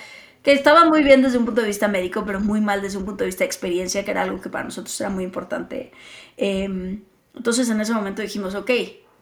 que 0.44 0.54
estaba 0.54 0.86
muy 0.86 1.04
bien 1.04 1.22
desde 1.22 1.38
un 1.38 1.46
punto 1.46 1.62
de 1.62 1.68
vista 1.68 1.88
médico, 1.88 2.24
pero 2.26 2.40
muy 2.40 2.62
mal 2.62 2.82
desde 2.82 2.98
un 2.98 3.06
punto 3.06 3.24
de 3.24 3.26
vista 3.26 3.44
de 3.44 3.48
experiencia, 3.48 4.06
que 4.06 4.12
era 4.12 4.22
algo 4.22 4.40
que 4.40 4.50
para 4.50 4.64
nosotros 4.64 5.00
era 5.02 5.10
muy 5.10 5.26
importante. 5.26 5.92
Em, 6.38 7.04
entonces 7.36 7.70
en 7.70 7.82
ese 7.82 7.94
momento 7.94 8.22
dijimos, 8.22 8.56
ok, 8.56 8.72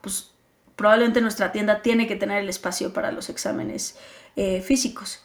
pues 0.01 0.31
probablemente 0.75 1.21
nuestra 1.21 1.51
tienda 1.51 1.81
tiene 1.81 2.07
que 2.07 2.15
tener 2.15 2.43
el 2.43 2.49
espacio 2.49 2.93
para 2.93 3.11
los 3.11 3.29
exámenes 3.29 3.97
eh, 4.35 4.61
físicos. 4.61 5.24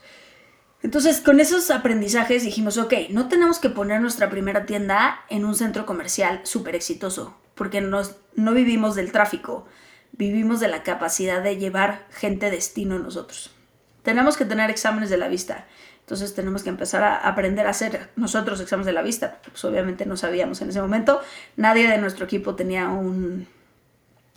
Entonces, 0.83 1.21
con 1.21 1.39
esos 1.39 1.69
aprendizajes 1.69 2.43
dijimos, 2.43 2.77
ok, 2.77 2.93
no 3.09 3.27
tenemos 3.27 3.59
que 3.59 3.69
poner 3.69 4.01
nuestra 4.01 4.29
primera 4.29 4.65
tienda 4.65 5.21
en 5.29 5.45
un 5.45 5.55
centro 5.55 5.85
comercial 5.85 6.41
súper 6.43 6.75
exitoso, 6.75 7.37
porque 7.53 7.81
nos, 7.81 8.15
no 8.35 8.53
vivimos 8.53 8.95
del 8.95 9.11
tráfico, 9.11 9.67
vivimos 10.13 10.59
de 10.59 10.67
la 10.67 10.83
capacidad 10.83 11.43
de 11.43 11.57
llevar 11.57 12.07
gente 12.09 12.49
destino 12.49 12.97
nosotros. 12.99 13.51
tenemos 14.03 14.35
que 14.35 14.45
tener 14.45 14.71
exámenes 14.71 15.11
de 15.11 15.17
la 15.17 15.27
vista. 15.27 15.67
Entonces 15.99 16.33
tenemos 16.33 16.63
que 16.63 16.69
empezar 16.69 17.03
a 17.03 17.17
aprender 17.17 17.67
a 17.67 17.69
hacer 17.69 18.09
nosotros 18.15 18.59
exámenes 18.59 18.87
de 18.87 18.93
la 18.93 19.03
vista. 19.03 19.39
Pues 19.47 19.63
obviamente 19.63 20.05
no 20.07 20.17
sabíamos 20.17 20.59
en 20.61 20.69
ese 20.69 20.81
momento. 20.81 21.21
Nadie 21.55 21.87
de 21.87 21.99
nuestro 21.99 22.25
equipo 22.25 22.55
tenía 22.55 22.89
un, 22.89 23.47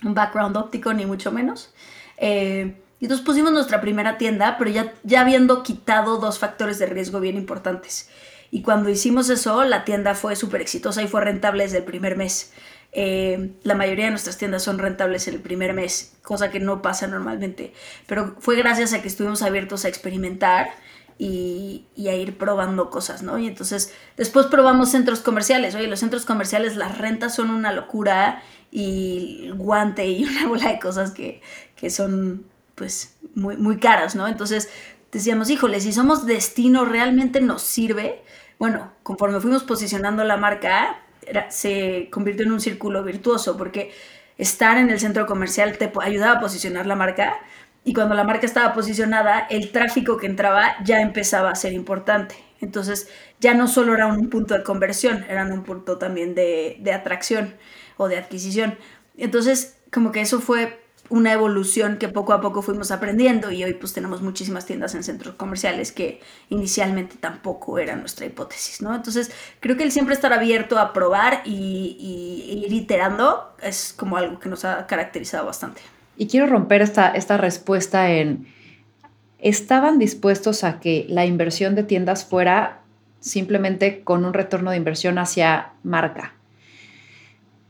un 0.04 0.14
background 0.14 0.56
óptico, 0.56 0.92
ni 0.92 1.06
mucho 1.06 1.32
menos. 1.32 1.74
Eh, 2.18 2.76
y 3.04 3.06
entonces 3.06 3.26
pusimos 3.26 3.52
nuestra 3.52 3.82
primera 3.82 4.16
tienda, 4.16 4.56
pero 4.56 4.70
ya, 4.70 4.94
ya 5.02 5.20
habiendo 5.20 5.62
quitado 5.62 6.16
dos 6.16 6.38
factores 6.38 6.78
de 6.78 6.86
riesgo 6.86 7.20
bien 7.20 7.36
importantes. 7.36 8.08
Y 8.50 8.62
cuando 8.62 8.88
hicimos 8.88 9.28
eso, 9.28 9.62
la 9.64 9.84
tienda 9.84 10.14
fue 10.14 10.36
súper 10.36 10.62
exitosa 10.62 11.02
y 11.02 11.06
fue 11.06 11.20
rentable 11.20 11.64
desde 11.64 11.76
el 11.76 11.84
primer 11.84 12.16
mes. 12.16 12.54
Eh, 12.92 13.50
la 13.62 13.74
mayoría 13.74 14.06
de 14.06 14.12
nuestras 14.12 14.38
tiendas 14.38 14.62
son 14.62 14.78
rentables 14.78 15.28
en 15.28 15.34
el 15.34 15.40
primer 15.42 15.74
mes, 15.74 16.14
cosa 16.22 16.50
que 16.50 16.60
no 16.60 16.80
pasa 16.80 17.06
normalmente. 17.06 17.74
Pero 18.06 18.36
fue 18.38 18.56
gracias 18.56 18.94
a 18.94 19.02
que 19.02 19.08
estuvimos 19.08 19.42
abiertos 19.42 19.84
a 19.84 19.88
experimentar 19.88 20.68
y, 21.18 21.84
y, 21.94 22.08
a 22.08 22.14
ir 22.14 22.38
probando 22.38 22.88
cosas, 22.88 23.22
¿no? 23.22 23.38
Y 23.38 23.46
entonces 23.48 23.92
después 24.16 24.46
probamos 24.46 24.88
centros 24.88 25.20
comerciales. 25.20 25.74
Oye, 25.74 25.88
los 25.88 26.00
centros 26.00 26.24
comerciales, 26.24 26.76
las 26.76 26.96
rentas 26.96 27.34
son 27.34 27.50
una 27.50 27.70
locura 27.70 28.42
y 28.70 29.50
guante 29.56 30.06
y 30.06 30.24
una 30.24 30.46
bola 30.48 30.72
de 30.72 30.78
cosas 30.78 31.10
que, 31.10 31.42
que 31.76 31.90
son 31.90 32.46
pues 32.74 33.16
muy, 33.34 33.56
muy 33.56 33.78
caras, 33.78 34.14
¿no? 34.14 34.26
Entonces 34.28 34.68
decíamos, 35.12 35.50
híjole, 35.50 35.80
si 35.80 35.92
somos 35.92 36.26
destino, 36.26 36.84
¿realmente 36.84 37.40
nos 37.40 37.62
sirve? 37.62 38.22
Bueno, 38.58 38.92
conforme 39.02 39.40
fuimos 39.40 39.62
posicionando 39.64 40.24
la 40.24 40.36
marca, 40.36 41.00
se 41.48 42.08
convirtió 42.10 42.44
en 42.44 42.52
un 42.52 42.60
círculo 42.60 43.02
virtuoso 43.02 43.56
porque 43.56 43.92
estar 44.38 44.78
en 44.78 44.90
el 44.90 45.00
centro 45.00 45.26
comercial 45.26 45.78
te 45.78 45.92
ayudaba 46.02 46.38
a 46.38 46.40
posicionar 46.40 46.86
la 46.86 46.96
marca 46.96 47.38
y 47.84 47.92
cuando 47.92 48.14
la 48.14 48.24
marca 48.24 48.46
estaba 48.46 48.72
posicionada, 48.74 49.46
el 49.50 49.70
tráfico 49.70 50.16
que 50.16 50.26
entraba 50.26 50.76
ya 50.84 51.00
empezaba 51.00 51.50
a 51.50 51.54
ser 51.54 51.72
importante. 51.72 52.34
Entonces 52.60 53.08
ya 53.40 53.54
no 53.54 53.68
solo 53.68 53.94
era 53.94 54.06
un 54.06 54.30
punto 54.30 54.54
de 54.54 54.62
conversión, 54.62 55.24
era 55.28 55.44
un 55.44 55.64
punto 55.64 55.98
también 55.98 56.34
de 56.34 56.92
atracción 56.92 57.54
o 57.96 58.08
de 58.08 58.16
adquisición. 58.16 58.78
Entonces 59.16 59.78
como 59.92 60.12
que 60.12 60.20
eso 60.20 60.40
fue 60.40 60.83
una 61.10 61.32
evolución 61.32 61.98
que 61.98 62.08
poco 62.08 62.32
a 62.32 62.40
poco 62.40 62.62
fuimos 62.62 62.90
aprendiendo 62.90 63.50
y 63.50 63.62
hoy 63.62 63.74
pues 63.74 63.92
tenemos 63.92 64.22
muchísimas 64.22 64.64
tiendas 64.64 64.94
en 64.94 65.04
centros 65.04 65.34
comerciales 65.34 65.92
que 65.92 66.20
inicialmente 66.48 67.16
tampoco 67.20 67.78
era 67.78 67.94
nuestra 67.96 68.26
hipótesis, 68.26 68.80
¿no? 68.80 68.94
Entonces 68.94 69.30
creo 69.60 69.76
que 69.76 69.84
el 69.84 69.92
siempre 69.92 70.14
estar 70.14 70.32
abierto 70.32 70.78
a 70.78 70.92
probar 70.92 71.42
y, 71.44 71.96
y, 72.00 72.64
ir 72.64 72.72
iterando 72.72 73.54
es 73.62 73.92
como 73.96 74.16
algo 74.16 74.38
que 74.38 74.48
nos 74.48 74.64
ha 74.64 74.86
caracterizado 74.86 75.46
bastante. 75.46 75.82
Y 76.16 76.26
quiero 76.26 76.46
romper 76.46 76.80
esta, 76.80 77.08
esta 77.10 77.36
respuesta 77.36 78.10
en, 78.10 78.46
¿estaban 79.38 79.98
dispuestos 79.98 80.64
a 80.64 80.80
que 80.80 81.06
la 81.08 81.26
inversión 81.26 81.74
de 81.74 81.82
tiendas 81.82 82.24
fuera 82.24 82.80
simplemente 83.20 84.02
con 84.04 84.24
un 84.24 84.32
retorno 84.32 84.70
de 84.70 84.78
inversión 84.78 85.18
hacia 85.18 85.72
marca? 85.82 86.34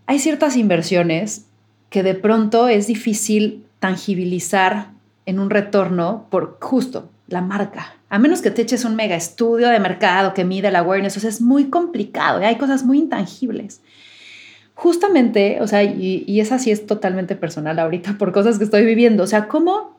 Hay 0.07 0.19
ciertas 0.19 0.57
inversiones 0.57 1.47
que 1.95 2.03
de 2.03 2.17
pronto 2.17 2.67
es 2.67 2.89
difícil 2.89 3.65
tangibilizar 3.79 4.89
en 5.27 5.39
un 5.39 5.49
retorno 5.49 6.27
por 6.29 6.59
justo 6.61 7.09
la 7.29 7.41
marca. 7.41 7.95
A 8.09 8.19
menos 8.19 8.43
que 8.43 8.51
te 8.51 8.63
eches 8.63 8.85
un 8.85 8.97
mega 8.97 9.15
estudio 9.15 9.69
de 9.69 9.79
mercado 9.79 10.35
que 10.35 10.45
mide 10.45 10.73
la 10.73 10.81
awareness, 10.81 11.17
o 11.17 11.21
sea, 11.21 11.31
es 11.31 11.41
muy 11.41 11.67
complicado 11.67 12.43
y 12.43 12.47
hay 12.47 12.57
cosas 12.57 12.85
muy 12.85 12.99
intangibles. 12.99 13.81
Justamente, 14.75 15.59
o 15.61 15.69
sea, 15.69 15.85
y, 15.85 16.25
y 16.27 16.41
esa 16.41 16.59
sí 16.59 16.73
es 16.73 16.85
totalmente 16.85 17.37
personal 17.37 17.79
ahorita 17.79 18.19
por 18.19 18.33
cosas 18.33 18.59
que 18.59 18.65
estoy 18.65 18.85
viviendo. 18.85 19.23
O 19.23 19.29
sea, 19.29 19.47
¿cómo, 19.47 19.97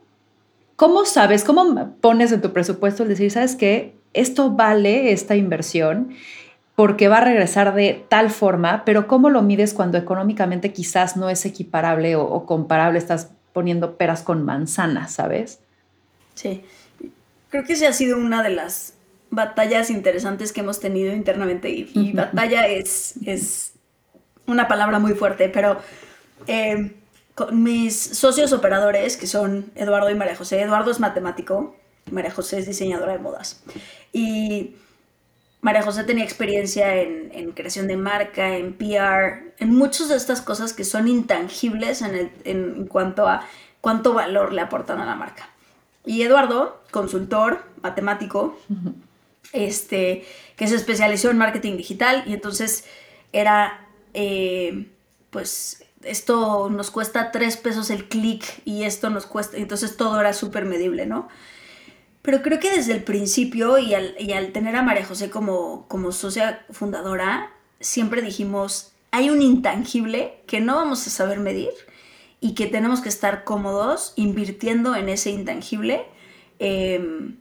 cómo 0.75 1.05
sabes, 1.05 1.45
cómo 1.45 1.93
pones 2.01 2.33
en 2.33 2.41
tu 2.41 2.51
presupuesto 2.51 3.03
el 3.03 3.09
decir, 3.09 3.31
sabes 3.31 3.55
qué, 3.55 3.95
esto 4.11 4.51
vale 4.51 5.13
esta 5.13 5.37
inversión 5.37 6.09
porque 6.75 7.07
va 7.07 7.17
a 7.17 7.21
regresar 7.21 7.73
de 7.73 8.05
tal 8.09 8.29
forma, 8.29 8.83
pero 8.85 9.07
¿cómo 9.07 9.29
lo 9.29 9.41
mides 9.41 9.73
cuando 9.73 9.97
económicamente 9.97 10.73
quizás 10.73 11.15
no 11.15 11.29
es 11.29 11.45
equiparable 11.45 12.15
o, 12.15 12.45
comparable? 12.45 12.99
Estás 12.99 13.29
poniendo 13.53 13.95
peras 13.95 14.21
con 14.21 14.43
manzanas, 14.43 15.13
¿sabes? 15.13 15.59
Sí, 16.33 16.63
creo 17.49 17.63
que 17.63 17.73
esa 17.73 17.87
ha 17.87 17.93
sido 17.93 18.17
una 18.17 18.43
de 18.43 18.49
las 18.49 18.93
batallas 19.29 19.89
interesantes 19.89 20.51
que 20.51 20.61
hemos 20.61 20.79
tenido 20.81 21.13
internamente 21.13 21.69
y, 21.69 22.11
batalla 22.13 22.67
es, 22.67 23.15
es 23.25 23.73
una 24.45 24.67
palabra 24.67 24.99
muy 24.99 25.13
fuerte, 25.13 25.47
pero 25.47 25.79
eh, 26.47 26.93
con 27.35 27.63
mis 27.63 27.97
socios 27.97 28.51
operadores, 28.51 29.15
que 29.15 29.27
son 29.27 29.71
Eduardo 29.75 30.09
y 30.09 30.15
María 30.15 30.35
José, 30.35 30.61
Eduardo 30.61 30.91
es 30.91 30.99
matemático, 30.99 31.75
María 32.11 32.31
José 32.31 32.59
es 32.59 32.67
diseñadora 32.67 33.13
de 33.13 33.19
modas. 33.19 33.63
Y 34.13 34.75
María 35.65 35.81
José 35.81 36.03
tenía 36.03 36.23
experiencia 36.23 36.95
en, 36.95 37.51
creación 37.53 37.87
de 37.87 37.97
marca, 37.97 38.55
en 38.55 38.73
PR, 38.73 39.51
en 39.57 39.73
muchas 39.73 40.09
de 40.09 40.15
estas 40.15 40.39
cosas 40.39 40.73
que 40.73 40.83
son 40.83 41.07
intangibles 41.07 42.03
en, 42.03 42.85
cuanto 42.85 43.27
a 43.27 43.47
cuánto 43.81 44.13
valor 44.13 44.53
le 44.53 44.61
aportan 44.61 44.99
a 44.99 45.07
la 45.07 45.15
marca. 45.15 45.49
Y 46.05 46.21
Eduardo, 46.21 46.83
consultor, 46.91 47.63
matemático, 47.81 48.59
este, 49.53 50.23
que 50.55 50.67
se 50.67 50.75
especializó 50.75 51.31
en 51.31 51.39
marketing 51.39 51.77
digital 51.77 52.23
y 52.27 52.35
entonces 52.35 52.85
era, 53.33 53.87
eh, 54.13 54.85
pues, 55.31 55.83
esto 56.03 56.69
nos 56.69 56.91
cuesta 56.91 57.31
tres 57.31 57.57
pesos 57.57 57.89
el 57.89 58.07
clic 58.07 58.45
y 58.65 58.83
esto 58.83 59.09
nos 59.09 59.25
cuesta, 59.25 59.57
entonces 59.57 59.97
todo 59.97 60.19
era 60.19 60.33
súper 60.33 60.65
medible, 60.65 61.07
¿no? 61.07 61.27
Pero 62.25 62.41
creo 62.41 62.59
que 62.59 62.71
desde 62.71 62.93
el 62.93 63.03
principio 63.03 63.77
y 63.77 63.93
al, 63.93 64.51
tener 64.51 64.75
a 64.75 64.81
María 64.81 65.05
José 65.05 65.29
como, 65.29 65.87
como 65.87 66.11
socia 66.11 66.65
fundadora, 66.71 67.51
siempre 67.79 68.23
dijimos, 68.23 68.93
hay 69.11 69.29
un 69.29 69.43
intangible 69.43 70.39
que 70.47 70.59
no 70.59 70.75
vamos 70.75 71.05
a 71.05 71.11
saber 71.11 71.39
medir 71.39 71.69
y 72.41 72.55
que 72.55 72.65
tenemos 72.65 73.01
que 73.01 73.09
estar 73.09 73.43
cómodos 73.43 74.13
invirtiendo 74.15 74.95
en 74.95 75.07
ese 75.07 75.29
intangible 75.29 76.03
em, 76.57 77.35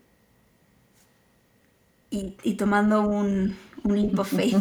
y, 2.11 2.55
tomando 2.55 3.01
un, 3.01 3.57
un 3.85 4.03
leap 4.03 4.19
of 4.19 4.33
faith. 4.33 4.57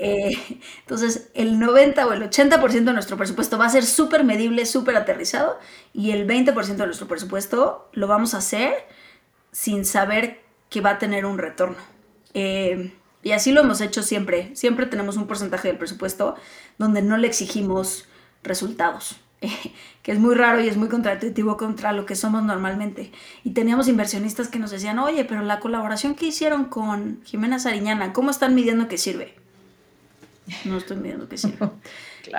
Eh, 0.00 0.38
entonces, 0.82 1.30
el 1.34 1.58
90 1.58 2.06
o 2.06 2.12
el 2.12 2.22
80% 2.22 2.84
de 2.84 2.92
nuestro 2.92 3.16
presupuesto 3.16 3.58
va 3.58 3.66
a 3.66 3.70
ser 3.70 3.84
súper 3.84 4.22
medible, 4.22 4.64
súper 4.64 4.94
aterrizado 4.94 5.58
y 5.92 6.12
el 6.12 6.24
20% 6.24 6.76
de 6.76 6.86
nuestro 6.86 7.08
presupuesto 7.08 7.90
lo 7.92 8.06
vamos 8.06 8.34
a 8.34 8.38
hacer 8.38 8.72
sin 9.52 9.84
saber 9.84 10.40
que 10.70 10.80
va 10.80 10.90
a 10.90 10.98
tener 10.98 11.26
un 11.26 11.38
retorno. 11.38 11.76
Eh, 12.34 12.92
y 13.22 13.32
así 13.32 13.52
lo 13.52 13.62
hemos 13.62 13.80
hecho 13.80 14.02
siempre. 14.02 14.54
Siempre 14.54 14.86
tenemos 14.86 15.16
un 15.16 15.26
porcentaje 15.26 15.68
del 15.68 15.78
presupuesto 15.78 16.36
donde 16.78 17.02
no 17.02 17.16
le 17.16 17.26
exigimos 17.26 18.06
resultados, 18.42 19.16
que 20.02 20.12
es 20.12 20.18
muy 20.18 20.34
raro 20.34 20.60
y 20.60 20.68
es 20.68 20.76
muy 20.76 20.88
contraintuitivo 20.88 21.56
contra 21.56 21.92
lo 21.92 22.06
que 22.06 22.14
somos 22.14 22.42
normalmente. 22.42 23.12
Y 23.44 23.50
teníamos 23.50 23.88
inversionistas 23.88 24.48
que 24.48 24.58
nos 24.58 24.70
decían, 24.70 24.98
oye, 24.98 25.24
pero 25.24 25.42
la 25.42 25.60
colaboración 25.60 26.14
que 26.14 26.26
hicieron 26.26 26.66
con 26.66 27.20
Jimena 27.24 27.58
Sariñana, 27.58 28.12
¿cómo 28.12 28.30
están 28.30 28.54
midiendo 28.54 28.88
que 28.88 28.98
sirve? 28.98 29.34
No 30.64 30.78
estoy 30.78 30.96
midiendo 30.96 31.28
que 31.28 31.36
sirve. 31.36 31.58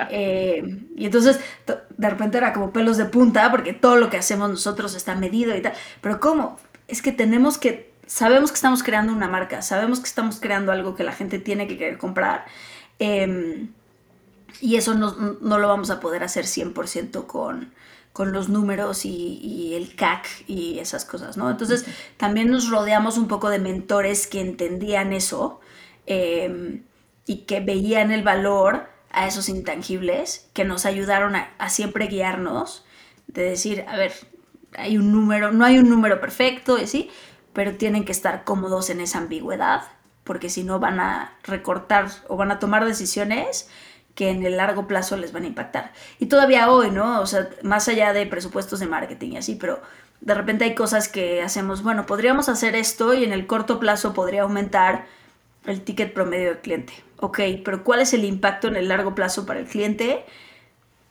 Eh, 0.08 0.62
y 0.94 1.06
entonces 1.06 1.40
de 1.66 2.10
repente 2.10 2.38
era 2.38 2.52
como 2.52 2.72
pelos 2.72 2.96
de 2.96 3.06
punta 3.06 3.50
porque 3.50 3.72
todo 3.72 3.96
lo 3.96 4.08
que 4.08 4.18
hacemos 4.18 4.48
nosotros 4.48 4.94
está 4.94 5.16
medido 5.16 5.56
y 5.56 5.62
tal. 5.62 5.72
Pero 6.00 6.20
¿cómo? 6.20 6.58
Es 6.90 7.02
que 7.02 7.12
tenemos 7.12 7.58
que, 7.58 7.92
sabemos 8.06 8.50
que 8.50 8.56
estamos 8.56 8.82
creando 8.82 9.12
una 9.12 9.28
marca, 9.28 9.62
sabemos 9.62 10.00
que 10.00 10.06
estamos 10.06 10.40
creando 10.40 10.72
algo 10.72 10.94
que 10.94 11.04
la 11.04 11.12
gente 11.12 11.38
tiene 11.38 11.66
que 11.66 11.78
querer 11.78 11.98
comprar. 11.98 12.46
Em, 12.98 13.72
y 14.60 14.76
eso 14.76 14.94
no, 14.94 15.58
lo 15.58 15.68
vamos 15.68 15.90
a 15.90 16.00
poder 16.00 16.22
hacer 16.22 16.44
100% 16.44 17.26
con, 17.26 17.72
con 18.12 18.32
los 18.32 18.48
números 18.48 19.04
y, 19.04 19.72
el 19.74 19.94
CAC 19.94 20.26
y 20.48 20.78
esas 20.80 21.04
cosas, 21.04 21.36
¿no? 21.36 21.50
Entonces, 21.50 21.86
también 22.16 22.50
nos 22.50 22.68
rodeamos 22.68 23.16
un 23.16 23.28
poco 23.28 23.48
de 23.48 23.58
mentores 23.58 24.26
que 24.26 24.40
entendían 24.40 25.12
eso 25.12 25.60
em, 26.06 26.82
y 27.26 27.42
que 27.42 27.60
veían 27.60 28.10
el 28.10 28.22
valor 28.22 28.88
a 29.10 29.26
esos 29.26 29.48
intangibles, 29.48 30.48
que 30.52 30.64
nos 30.64 30.84
ayudaron 30.84 31.36
a, 31.36 31.50
a 31.58 31.70
siempre 31.70 32.06
guiarnos, 32.06 32.84
de 33.28 33.42
decir, 33.42 33.84
a 33.88 33.96
ver, 33.96 34.12
hay 34.76 34.98
un 34.98 35.12
número, 35.12 35.52
no 35.52 35.64
hay 35.64 35.78
un 35.78 35.88
número 35.88 36.20
perfecto, 36.20 36.78
¿sí? 36.86 37.10
pero 37.52 37.74
tienen 37.76 38.04
que 38.04 38.12
estar 38.12 38.44
cómodos 38.44 38.90
en 38.90 39.00
esa 39.00 39.18
ambigüedad, 39.18 39.82
porque 40.24 40.50
si 40.50 40.64
no 40.64 40.78
van 40.78 41.00
a 41.00 41.34
recortar 41.42 42.08
o 42.28 42.36
van 42.36 42.50
a 42.50 42.58
tomar 42.58 42.84
decisiones 42.84 43.68
que 44.14 44.30
en 44.30 44.44
el 44.44 44.56
largo 44.56 44.86
plazo 44.86 45.16
les 45.16 45.32
van 45.32 45.44
a 45.44 45.48
impactar. 45.48 45.92
Y 46.18 46.26
todavía 46.26 46.70
hoy, 46.70 46.90
¿no? 46.90 47.20
O 47.20 47.26
sea, 47.26 47.48
más 47.62 47.88
allá 47.88 48.12
de 48.12 48.26
presupuestos 48.26 48.80
de 48.80 48.86
marketing 48.86 49.32
y 49.32 49.36
así, 49.38 49.54
pero 49.54 49.80
de 50.20 50.34
repente 50.34 50.64
hay 50.64 50.74
cosas 50.74 51.08
que 51.08 51.42
hacemos, 51.42 51.82
bueno, 51.82 52.06
podríamos 52.06 52.48
hacer 52.48 52.76
esto 52.76 53.14
y 53.14 53.24
en 53.24 53.32
el 53.32 53.46
corto 53.46 53.80
plazo 53.80 54.12
podría 54.12 54.42
aumentar 54.42 55.06
el 55.64 55.82
ticket 55.82 56.12
promedio 56.12 56.48
del 56.50 56.58
cliente. 56.58 56.92
Ok, 57.18 57.40
pero 57.64 57.84
¿cuál 57.84 58.00
es 58.00 58.12
el 58.14 58.24
impacto 58.24 58.68
en 58.68 58.76
el 58.76 58.88
largo 58.88 59.14
plazo 59.14 59.46
para 59.46 59.60
el 59.60 59.66
cliente? 59.66 60.24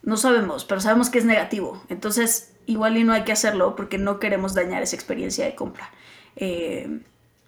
No 0.02 0.18
sabemos, 0.18 0.66
pero 0.66 0.82
sabemos 0.82 1.10
que 1.10 1.20
es 1.20 1.26
negativo. 1.26 1.84
Entonces, 1.90 2.54
igual 2.70 2.98
y 2.98 3.04
no 3.04 3.14
hay 3.14 3.24
que 3.24 3.32
hacerlo 3.32 3.76
porque 3.76 3.98
no 3.98 4.20
queremos 4.20 4.54
dañar 4.54 4.84
esa 4.84 4.96
experiencia 4.96 5.44
de 5.44 5.56
compra, 5.56 5.90
eh, 6.36 7.00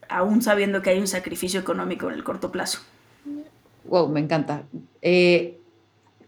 aún 0.10 0.42
sabiendo 0.42 0.82
que 0.82 0.90
hay 0.90 1.00
un 1.00 1.08
sacrificio 1.08 1.60
económico 1.60 2.10
en 2.10 2.16
el 2.16 2.24
corto 2.24 2.52
plazo. 2.52 2.80
Wow, 3.86 4.10
me 4.10 4.20
encanta. 4.20 4.64
Eh, 5.02 5.60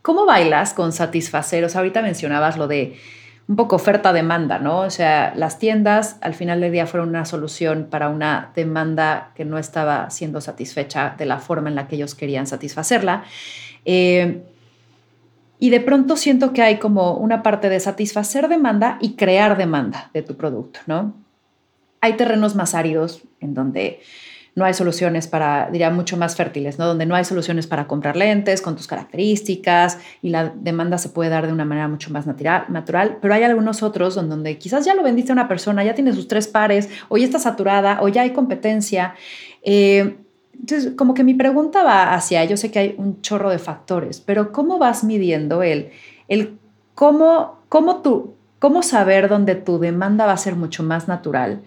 ¿Cómo 0.04 0.26
bailas 0.26 0.74
con 0.74 0.92
satisfacer? 0.92 1.64
O 1.66 1.70
sea, 1.70 1.80
ahorita 1.80 2.02
mencionabas 2.02 2.58
lo 2.58 2.68
de 2.68 3.00
un 3.48 3.56
poco 3.56 3.76
oferta-demanda, 3.76 4.60
¿no? 4.60 4.82
O 4.82 4.90
sea, 4.90 5.34
las 5.36 5.60
tiendas 5.60 6.18
al 6.22 6.34
final 6.34 6.62
del 6.62 6.72
día 6.72 6.86
fueron 6.86 7.10
una 7.10 7.26
solución 7.26 7.88
para 7.90 8.10
una 8.10 8.52
demanda 8.56 9.32
que 9.36 9.44
no 9.44 9.58
estaba 9.58 10.10
siendo 10.12 10.40
satisfecha 10.40 11.16
de 11.18 11.26
la 11.26 11.40
forma 11.40 11.68
en 11.70 11.76
la 11.76 11.88
que 11.88 11.96
ellos 11.96 12.16
querían 12.16 12.48
satisfacerla. 12.48 13.24
Eh, 13.86 14.44
y 15.60 15.70
de 15.70 15.80
pronto 15.80 16.18
siento 16.18 16.54
que 16.54 16.62
hay 16.62 16.78
como 16.78 17.16
una 17.16 17.44
parte 17.44 17.70
de 17.70 17.80
satisfacer 17.80 18.48
demanda 18.48 18.98
y 19.02 19.16
crear 19.16 19.58
demanda 19.58 20.10
de 20.14 20.22
tu 20.22 20.36
producto, 20.36 20.80
¿no? 20.88 21.14
Hay 22.02 22.14
terrenos 22.14 22.56
más 22.56 22.76
áridos 22.76 23.24
en 23.40 23.54
donde 23.54 24.02
no 24.56 24.66
hay 24.66 24.74
soluciones 24.74 25.28
para, 25.28 25.70
diría, 25.72 25.90
mucho 25.90 26.16
más 26.16 26.36
fértiles, 26.36 26.78
¿no? 26.78 26.86
Donde 26.86 27.06
no 27.06 27.16
hay 27.16 27.26
soluciones 27.26 27.66
para 27.66 27.88
comprar 27.88 28.16
lentes 28.16 28.62
con 28.62 28.76
tus 28.76 28.88
características 28.88 29.98
y 30.22 30.30
la 30.30 30.50
demanda 30.50 30.98
se 30.98 31.10
puede 31.10 31.30
dar 31.30 31.48
de 31.48 31.54
una 31.54 31.66
manera 31.66 31.88
mucho 31.88 32.12
más 32.12 32.28
natural, 32.28 33.18
pero 33.22 33.34
hay 33.34 33.44
algunos 33.44 33.82
otros 33.82 34.16
donde 34.16 34.58
quizás 34.58 34.86
ya 34.86 34.94
lo 34.94 35.02
vendiste 35.02 35.32
a 35.32 35.34
una 35.34 35.48
persona, 35.48 35.84
ya 35.84 35.96
tiene 35.96 36.14
sus 36.14 36.28
tres 36.28 36.48
pares, 36.48 36.90
o 37.10 37.18
ya 37.18 37.26
está 37.26 37.40
saturada, 37.40 38.00
o 38.02 38.10
ya 38.10 38.22
hay 38.22 38.32
competencia. 38.32 39.16
Eh, 39.64 40.18
entonces, 40.60 40.94
como 40.96 41.14
que 41.14 41.24
mi 41.24 41.34
pregunta 41.34 41.84
va 41.84 42.14
hacia, 42.14 42.46
yo 42.46 42.58
sé 42.58 42.72
que 42.72 42.80
hay 42.80 42.96
un 42.98 43.22
chorro 43.22 43.50
de 43.50 43.60
factores, 43.60 44.22
pero 44.22 44.52
¿cómo 44.52 44.78
vas 44.78 45.04
midiendo 45.04 45.64
el, 45.64 45.92
el 46.28 46.58
cómo, 46.96 47.60
cómo, 47.70 48.02
tú, 48.02 48.36
cómo 48.60 48.84
saber 48.84 49.30
dónde 49.30 49.56
tu 49.56 49.80
demanda 49.80 50.26
va 50.26 50.34
a 50.34 50.38
ser 50.38 50.56
mucho 50.56 50.84
más 50.84 51.08
natural? 51.08 51.62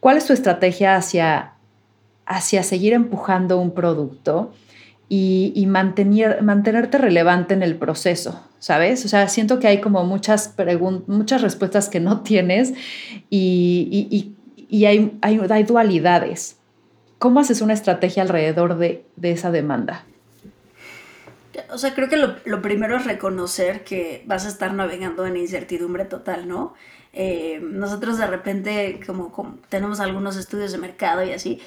¿Cuál 0.00 0.18
es 0.18 0.26
tu 0.26 0.32
estrategia 0.32 0.96
hacia, 0.96 1.54
hacia 2.26 2.62
seguir 2.62 2.92
empujando 2.92 3.58
un 3.58 3.72
producto 3.72 4.52
y, 5.08 5.64
mantener, 5.68 6.42
mantenerte 6.42 6.98
relevante 6.98 7.54
en 7.54 7.62
el 7.62 7.76
proceso? 7.76 8.42
¿Sabes? 8.58 9.04
O 9.04 9.08
sea, 9.08 9.28
siento 9.28 9.60
que 9.60 9.68
hay 9.68 9.80
como 9.80 10.04
muchas, 10.04 10.54
muchas 11.06 11.42
respuestas 11.42 11.88
que 11.88 12.00
no 12.00 12.20
tienes 12.20 12.74
y, 13.30 14.34
y 14.68 14.84
hay, 14.84 15.16
hay, 15.22 15.40
hay 15.48 15.62
dualidades. 15.62 16.56
¿Cómo 17.18 17.40
haces 17.40 17.62
una 17.62 17.72
estrategia 17.72 18.22
alrededor 18.22 18.76
de, 18.76 19.04
esa 19.22 19.50
demanda? 19.50 20.04
O 21.70 21.78
sea, 21.78 21.94
creo 21.94 22.08
que 22.08 22.16
lo, 22.16 22.62
primero 22.62 22.96
es 22.96 23.06
reconocer 23.06 23.84
que 23.84 24.22
vas 24.26 24.44
a 24.44 24.48
estar 24.48 24.74
navegando 24.74 25.26
en 25.26 25.36
incertidumbre 25.36 26.04
total, 26.04 26.46
¿no? 26.46 26.74
Eh, 27.14 27.60
nosotros 27.62 28.18
de 28.18 28.26
repente, 28.26 29.00
como, 29.06 29.58
tenemos 29.70 30.00
algunos 30.00 30.36
estudios 30.36 30.72
de 30.72 30.78
mercado 30.78 31.24
y 31.24 31.32
así, 31.32 31.60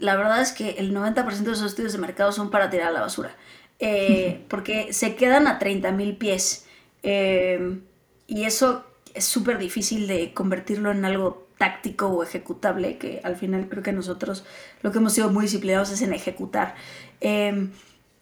la 0.00 0.16
verdad 0.16 0.40
es 0.40 0.50
que 0.50 0.70
el 0.70 0.92
90% 0.92 1.24
de 1.24 1.52
esos 1.52 1.66
estudios 1.66 1.92
de 1.92 1.98
mercado 1.98 2.32
son 2.32 2.50
para 2.50 2.68
tirar 2.68 2.88
a 2.88 2.90
la 2.90 3.00
basura, 3.00 3.36
eh, 3.78 4.44
porque 4.48 4.92
se 4.92 5.14
quedan 5.14 5.46
a 5.46 5.60
30 5.60 5.92
mil 5.92 6.16
pies. 6.16 6.66
Eh, 7.04 7.78
y 8.26 8.44
eso 8.44 8.84
es 9.14 9.24
súper 9.24 9.58
difícil 9.58 10.08
de 10.08 10.34
convertirlo 10.34 10.90
en 10.90 11.04
algo 11.04 11.46
táctico 11.62 12.08
o 12.08 12.24
ejecutable, 12.24 12.98
que 12.98 13.20
al 13.22 13.36
final 13.36 13.68
creo 13.68 13.84
que 13.84 13.92
nosotros 13.92 14.44
lo 14.82 14.90
que 14.90 14.98
hemos 14.98 15.12
sido 15.12 15.30
muy 15.30 15.44
disciplinados 15.44 15.92
es 15.92 16.02
en 16.02 16.12
ejecutar. 16.12 16.74
Em, 17.20 17.70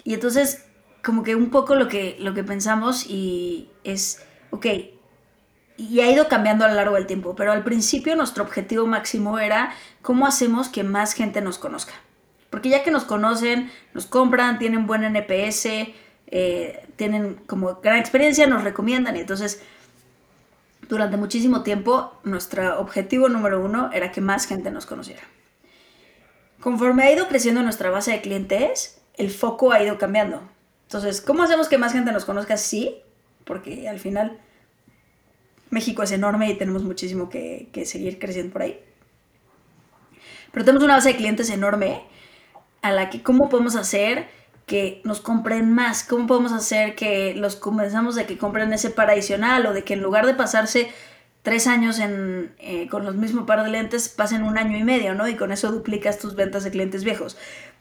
y 0.05 0.12
entonces, 0.12 0.66
como 1.03 1.22
que 1.22 1.35
un 1.37 1.48
poco 1.48 1.74
lo 1.74 1.88
que, 1.88 2.18
lo 2.20 2.35
que 2.35 2.44
pensamos 2.44 3.07
y 3.09 3.70
es, 3.83 4.22
ok, 4.50 4.66
y 5.79 6.00
ha 6.00 6.11
ido 6.11 6.29
cambiando 6.29 6.66
a 6.66 6.68
lo 6.68 6.74
largo 6.74 6.96
del 6.96 7.07
tiempo, 7.07 7.35
pero 7.35 7.53
al 7.53 7.64
principio 7.64 8.14
nuestro 8.14 8.44
objetivo 8.44 8.87
máximo 8.87 9.38
era 9.38 9.72
cómo 10.03 10.26
hacemos 10.26 10.68
que 10.68 10.85
más 10.85 11.14
gente 11.14 11.40
nos 11.40 11.57
conozca. 11.57 11.94
Porque 12.50 12.68
ya 12.68 12.83
que 12.85 12.90
nos 12.90 13.05
conocen, 13.05 13.70
nos 13.94 14.05
compran, 14.05 14.59
tienen 14.59 14.87
buen 14.87 15.03
NPS, 15.03 15.94
eh, 16.26 16.87
tienen 16.96 17.37
como 17.46 17.76
gran 17.76 17.96
experiencia, 17.96 18.46
nos 18.46 18.64
recomiendan 18.64 19.16
y 19.16 19.20
entonces 19.20 19.62
durante 20.90 21.16
muchísimo 21.16 21.62
tiempo 21.62 22.20
nuestro 22.24 22.81
objetivo 22.81 23.29
número 23.29 23.64
uno 23.64 23.90
era 23.92 24.11
que 24.11 24.20
más 24.20 24.46
gente 24.46 24.72
nos 24.72 24.87
conociera. 24.87 25.22
Conforme 26.61 27.05
ha 27.05 27.12
ido 27.12 27.29
creciendo 27.29 27.62
nuestra 27.62 27.90
base 27.90 28.11
de 28.11 28.20
clientes, 28.20 29.00
el 29.14 29.31
foco 29.31 29.72
ha 29.72 29.83
ido 29.83 29.96
cambiando. 29.98 30.42
Entonces, 30.83 31.20
¿cómo 31.20 31.44
hacemos 31.44 31.68
que 31.68 31.79
más 31.79 31.92
gente 31.92 32.11
nos 32.11 32.24
conozca? 32.24 32.57
Sí, 32.57 32.96
porque 33.44 33.88
al 33.88 34.00
final 34.00 34.40
México 35.70 36.03
es 36.03 36.11
enorme 36.11 36.50
y 36.50 36.59
tenemos 36.59 36.83
muchísimo 36.83 37.31
que, 37.31 37.70
seguir 37.87 38.18
creciendo 38.18 38.53
por 38.53 38.62
ahí. 38.62 38.81
Pero 40.50 40.64
tenemos 40.64 40.83
una 40.83 40.96
base 40.96 41.11
de 41.11 41.16
clientes 41.16 41.48
enorme 41.50 42.03
a 42.83 42.90
la 42.90 43.11
que 43.11 43.22
cómo 43.22 43.48
podemos 43.48 43.76
hacer 43.76 44.29
que 44.66 45.01
nos 45.05 45.20
compren 45.20 45.73
más? 45.73 46.05
¿Cómo 46.05 46.27
podemos 46.27 46.53
hacer 46.53 46.94
que 46.94 47.35
los 47.35 47.57
convenzamos 47.57 48.14
de 48.14 48.27
que 48.27 48.38
compren 48.38 48.73
ese 48.73 48.90
par 48.90 49.11
adicional 49.11 49.66
o 49.66 49.73
de 49.73 49.85
que 49.85 49.94
en 49.94 50.03
lugar 50.03 50.27
de 50.27 50.35
pasarse 50.35 50.90
tres 51.42 51.66
años 51.66 51.99
eh, 52.01 52.88
con 52.90 53.05
los 53.05 53.14
mismos 53.16 53.46
par 53.46 53.62
de 53.64 53.70
lentes, 53.70 54.09
pasen 54.09 54.42
un 54.42 54.59
año 54.59 54.77
y 54.77 54.85
medio, 54.85 55.14
¿no? 55.14 55.29
Y 55.29 55.37
con 55.37 55.53
eso 55.53 55.73
duplicas 55.73 56.18
tus 56.18 56.35
ventas 56.35 56.64
de 56.64 56.70
clientes 56.70 57.05
viejos. 57.05 57.37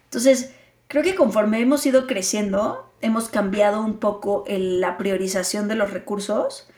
Entonces, 0.06 0.54
creo 0.88 1.04
que 1.04 1.16
conforme 1.16 1.60
hemos 1.60 1.86
ido 1.86 2.08
creciendo, 2.08 2.92
hemos 3.02 3.30
cambiado 3.30 3.82
un 3.82 3.98
poco 3.98 4.46
la 4.48 4.98
priorización 4.98 5.68
de 5.68 5.76
los 5.76 5.92
recursos, 5.92 6.70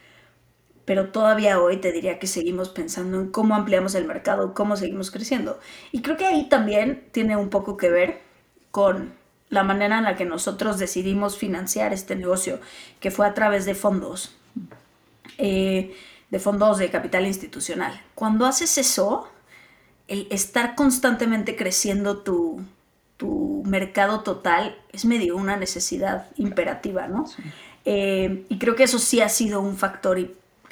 pero 0.85 1.11
todavía 1.11 1.61
hoy 1.61 1.77
te 1.77 1.91
diría 1.91 2.19
que 2.19 2.27
seguimos 2.27 2.69
pensando 2.69 3.19
en 3.19 3.31
cómo 3.31 3.55
ampliamos 3.55 3.95
el 3.95 4.05
mercado, 4.05 4.53
cómo 4.53 4.75
seguimos 4.75 5.11
creciendo. 5.11 5.59
Y 5.91 6.01
creo 6.01 6.17
que 6.17 6.25
ahí 6.25 6.49
también 6.49 7.07
tiene 7.11 7.37
un 7.37 7.49
poco 7.49 7.77
que 7.77 7.89
ver 7.89 8.21
con 8.71 9.13
la 9.51 9.63
manera 9.63 9.99
en 9.99 10.05
la 10.05 10.15
que 10.15 10.25
nosotros 10.25 10.79
decidimos 10.79 11.37
financiar 11.37 11.93
este 11.93 12.15
negocio, 12.15 12.59
que 12.99 13.11
fue 13.11 13.27
a 13.27 13.33
través 13.33 13.65
de 13.65 13.75
fondos, 13.75 14.33
eh, 15.37 15.93
de 16.29 16.39
fondos 16.39 16.77
de 16.79 16.89
capital 16.89 17.27
institucional. 17.27 18.01
Cuando 18.15 18.45
haces 18.45 18.77
eso, 18.77 19.27
el 20.07 20.25
estar 20.31 20.73
constantemente 20.75 21.55
creciendo 21.55 22.17
tu, 22.17 22.65
mercado 23.63 24.21
total 24.21 24.75
es 24.91 25.05
medio 25.05 25.37
una 25.37 25.55
necesidad 25.55 26.25
imperativa, 26.37 27.07
¿no? 27.07 27.25
Eh, 27.85 28.43
y 28.49 28.57
creo 28.57 28.75
que 28.75 28.81
eso 28.81 28.97
sí 28.97 29.21
ha 29.21 29.29
sido 29.29 29.61
un 29.61 29.77
factor 29.77 30.17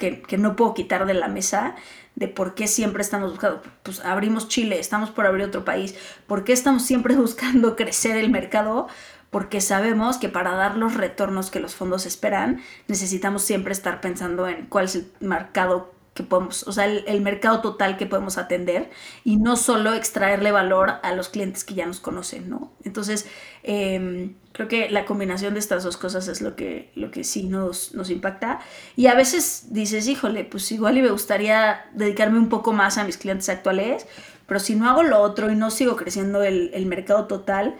que, 0.00 0.38
no 0.38 0.56
puedo 0.56 0.74
quitar 0.74 1.06
de 1.06 1.14
la 1.14 1.28
mesa 1.28 1.76
de 2.16 2.26
por 2.26 2.54
qué 2.54 2.66
siempre 2.66 3.02
estamos 3.02 3.30
buscando, 3.30 3.62
pues 3.84 4.00
abrimos 4.00 4.48
Chile, 4.48 4.80
estamos 4.80 5.10
por 5.10 5.26
abrir 5.26 5.44
otro 5.44 5.64
país, 5.64 5.94
por 6.26 6.42
qué 6.42 6.52
estamos 6.52 6.82
siempre 6.82 7.14
buscando 7.26 7.76
crecer 7.76 8.16
el 8.16 8.30
mercado, 8.30 8.88
porque 9.30 9.60
sabemos 9.60 10.18
que 10.18 10.28
para 10.28 10.54
dar 10.54 10.76
los 10.76 10.94
retornos 10.94 11.52
que 11.52 11.60
los 11.60 11.76
fondos 11.76 12.04
esperan, 12.04 12.60
necesitamos 12.88 13.42
siempre 13.42 13.72
estar 13.72 14.00
pensando 14.00 14.48
en 14.48 14.66
cuál 14.66 14.86
es 14.86 14.96
el 14.96 15.12
mercado 15.20 15.92
que 16.20 16.28
podemos, 16.28 16.66
o 16.66 16.72
sea, 16.72 16.84
el, 16.86 17.20
mercado 17.20 17.60
total 17.60 17.96
que 17.96 18.06
podemos 18.06 18.38
atender 18.38 18.90
y 19.24 19.36
no 19.36 19.56
solo 19.56 19.94
extraerle 19.94 20.52
valor 20.52 20.94
a 21.02 21.12
los 21.14 21.28
clientes 21.28 21.64
que 21.64 21.74
ya 21.74 21.86
nos 21.86 22.00
conocen, 22.00 22.48
¿no? 22.50 22.72
Entonces, 22.84 23.26
em, 23.62 24.34
creo 24.52 24.68
que 24.68 24.90
la 24.90 25.04
combinación 25.04 25.54
de 25.54 25.60
estas 25.60 25.84
dos 25.84 25.96
cosas 25.96 26.28
es 26.28 26.40
lo 26.40 26.56
que, 26.56 26.90
lo 26.94 27.10
que 27.10 27.24
sí 27.24 27.44
nos, 27.44 27.94
nos 27.94 28.10
impacta. 28.10 28.60
Y 28.96 29.06
a 29.06 29.14
veces 29.14 29.66
dices, 29.70 30.06
híjole, 30.08 30.44
pues 30.44 30.70
igual 30.72 30.98
y 30.98 31.02
me 31.02 31.10
gustaría 31.10 31.86
dedicarme 31.94 32.38
un 32.38 32.48
poco 32.48 32.72
más 32.72 32.98
a 32.98 33.04
mis 33.04 33.16
clientes 33.16 33.48
actuales, 33.48 34.06
pero 34.46 34.60
si 34.60 34.74
no 34.74 34.88
hago 34.88 35.02
lo 35.02 35.20
otro 35.20 35.50
y 35.50 35.56
no 35.56 35.70
sigo 35.70 35.96
creciendo 35.96 36.42
el, 36.42 36.70
el 36.74 36.86
mercado 36.86 37.26
total, 37.26 37.76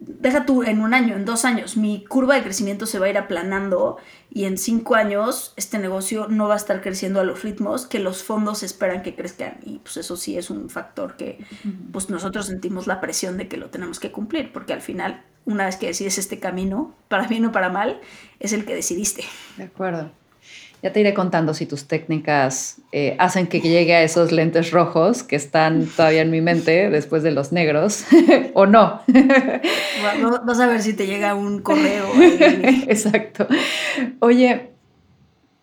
deja 0.00 0.46
tú 0.46 0.62
en 0.62 0.80
un 0.80 0.94
año, 0.94 1.16
en 1.16 1.24
dos 1.24 1.44
años, 1.44 1.76
mi 1.76 2.04
curva 2.04 2.36
de 2.36 2.42
crecimiento 2.42 2.86
se 2.86 2.98
va 2.98 3.06
a 3.06 3.10
ir 3.10 3.18
aplanando 3.18 3.98
y 4.30 4.44
en 4.44 4.58
cinco 4.58 4.94
años 4.94 5.52
este 5.56 5.78
negocio 5.78 6.28
no 6.28 6.48
va 6.48 6.54
a 6.54 6.56
estar 6.56 6.80
creciendo 6.80 7.20
a 7.20 7.24
los 7.24 7.42
ritmos 7.42 7.86
que 7.86 7.98
los 7.98 8.22
fondos 8.22 8.62
esperan 8.62 9.02
que 9.02 9.14
crezcan. 9.14 9.58
Y 9.64 9.78
pues 9.78 9.96
eso 9.96 10.16
sí 10.16 10.38
es 10.38 10.50
un 10.50 10.70
factor 10.70 11.16
que 11.16 11.44
pues 11.92 12.10
nosotros 12.10 12.46
sentimos 12.46 12.86
la 12.86 13.00
presión 13.00 13.36
de 13.36 13.48
que 13.48 13.56
lo 13.56 13.70
tenemos 13.70 13.98
que 13.98 14.12
cumplir, 14.12 14.52
porque 14.52 14.72
al 14.72 14.82
final, 14.82 15.22
una 15.44 15.66
vez 15.66 15.76
que 15.76 15.86
decides 15.86 16.18
este 16.18 16.38
camino, 16.38 16.94
para 17.08 17.26
bien 17.26 17.44
o 17.46 17.52
para 17.52 17.68
mal, 17.68 18.00
es 18.38 18.52
el 18.52 18.64
que 18.64 18.74
decidiste. 18.74 19.24
De 19.56 19.64
acuerdo. 19.64 20.12
Ya 20.80 20.92
te 20.92 21.00
iré 21.00 21.12
contando 21.12 21.54
si 21.54 21.66
tus 21.66 21.88
técnicas 21.88 22.76
eh, 22.92 23.16
hacen 23.18 23.48
que 23.48 23.60
llegue 23.60 23.96
a 23.96 24.02
esos 24.02 24.30
lentes 24.30 24.70
rojos 24.70 25.24
que 25.24 25.34
están 25.34 25.86
todavía 25.86 26.22
en 26.22 26.30
mi 26.30 26.40
mente 26.40 26.88
después 26.88 27.24
de 27.24 27.32
los 27.32 27.50
negros 27.50 28.04
o 28.54 28.64
no. 28.66 29.02
Vas 30.44 30.60
a 30.60 30.66
ver 30.68 30.80
si 30.80 30.94
te 30.94 31.06
llega 31.06 31.34
un 31.34 31.62
correo. 31.62 32.06
Exacto. 32.86 33.48
Oye, 34.20 34.70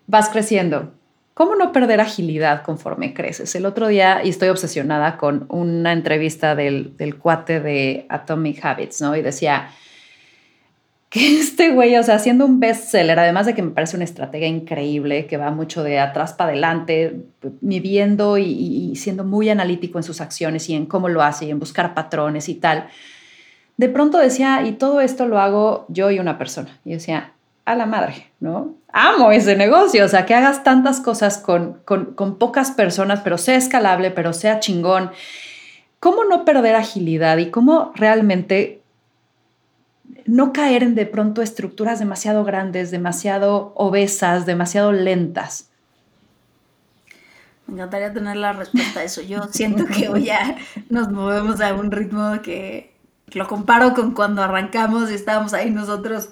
vas 0.08 0.28
creciendo. 0.30 0.92
¿Cómo 1.34 1.56
no 1.56 1.72
perder 1.72 2.02
agilidad 2.02 2.64
conforme 2.64 3.14
creces? 3.14 3.56
El 3.56 3.66
otro 3.66 3.88
día, 3.88 4.22
y 4.24 4.30
estoy 4.30 4.50
obsesionada 4.50 5.18
con 5.18 5.46
una 5.50 5.92
entrevista 5.92 6.56
del, 6.56 6.96
del 6.98 7.18
cuate 7.18 7.60
de 7.60 8.06
Atomic 8.10 8.64
Habits, 8.64 9.02
¿no? 9.02 9.16
Y 9.16 9.22
decía, 9.22 9.70
que 11.10 11.40
este 11.40 11.72
güey, 11.72 11.96
o 11.98 12.04
sea, 12.04 12.16
haciendo 12.16 12.46
un 12.46 12.60
bestseller, 12.60 13.20
además 13.20 13.46
de 13.46 13.54
que 13.54 13.62
me 13.62 13.72
parece 13.72 13.96
una 13.96 14.06
estrategia 14.06 14.48
increíble, 14.48 15.28
que 15.28 15.38
va 15.38 15.52
mucho 15.52 15.84
de 15.84 16.00
atrás 16.00 16.34
para 16.34 16.52
adelante, 16.52 17.22
midiendo 17.62 18.38
y, 18.38 18.46
y, 18.46 18.96
siendo 18.96 19.24
muy 19.24 19.50
analítico 19.50 19.98
en 19.98 20.04
sus 20.04 20.22
acciones 20.22 20.70
y 20.70 20.76
en 20.76 20.86
cómo 20.86 21.10
lo 21.10 21.22
hace 21.22 21.46
y 21.46 21.52
en 21.52 21.60
buscar 21.60 21.94
patrones 21.94 22.50
y 22.50 22.56
tal, 22.56 22.88
de 23.78 23.90
pronto 23.90 24.18
decía, 24.18 24.62
y 24.66 24.74
todo 24.74 25.02
esto 25.02 25.28
lo 25.28 25.40
hago 25.40 25.86
yo 25.90 26.10
y 26.10 26.20
una 26.20 26.38
persona. 26.38 26.80
Y 26.86 26.94
decía, 26.94 27.34
a 27.66 27.76
la 27.76 27.86
madre, 27.86 28.28
¿no? 28.40 28.76
Amo 28.94 29.32
ese 29.32 29.56
negocio, 29.56 30.06
o 30.06 30.08
sea, 30.08 30.26
que 30.26 30.36
hagas 30.36 30.64
tantas 30.64 31.02
cosas 31.02 31.40
con, 31.40 31.80
con, 31.84 32.38
pocas 32.38 32.72
personas, 32.72 33.22
pero 33.24 33.38
sea 33.38 33.58
escalable, 33.58 34.12
pero 34.12 34.32
sea 34.32 34.60
chingón. 34.60 35.12
¿Cómo 36.00 36.24
no 36.24 36.46
perder 36.46 36.76
agilidad 36.76 37.38
y 37.38 37.50
cómo 37.50 37.92
realmente 37.96 38.82
no 40.26 40.54
caer 40.54 40.84
en 40.84 40.96
de 40.96 41.06
pronto 41.06 41.42
estructuras 41.42 42.00
demasiado 42.00 42.44
grandes, 42.44 42.92
demasiado 42.92 43.74
obesas, 43.76 44.46
demasiado 44.46 44.92
lentas? 44.92 45.70
Me 47.68 47.76
encantaría 47.76 48.14
tener 48.14 48.38
la 48.38 48.54
respuesta 48.54 49.00
a 49.00 49.04
eso. 49.04 49.22
Yo 49.22 49.44
siento 49.52 49.86
que 49.86 50.10
hoy 50.10 50.26
ya 50.26 50.58
nos 50.90 51.12
movemos 51.12 51.62
a 51.62 51.74
un 51.74 51.92
ritmo 51.92 52.42
que 52.44 52.96
lo 53.32 53.48
comparo 53.48 53.94
con 53.94 54.14
cuando 54.14 54.44
arrancamos 54.44 55.10
y 55.10 55.16
estábamos 55.16 55.54
ahí 55.54 55.72
nosotros 55.72 56.30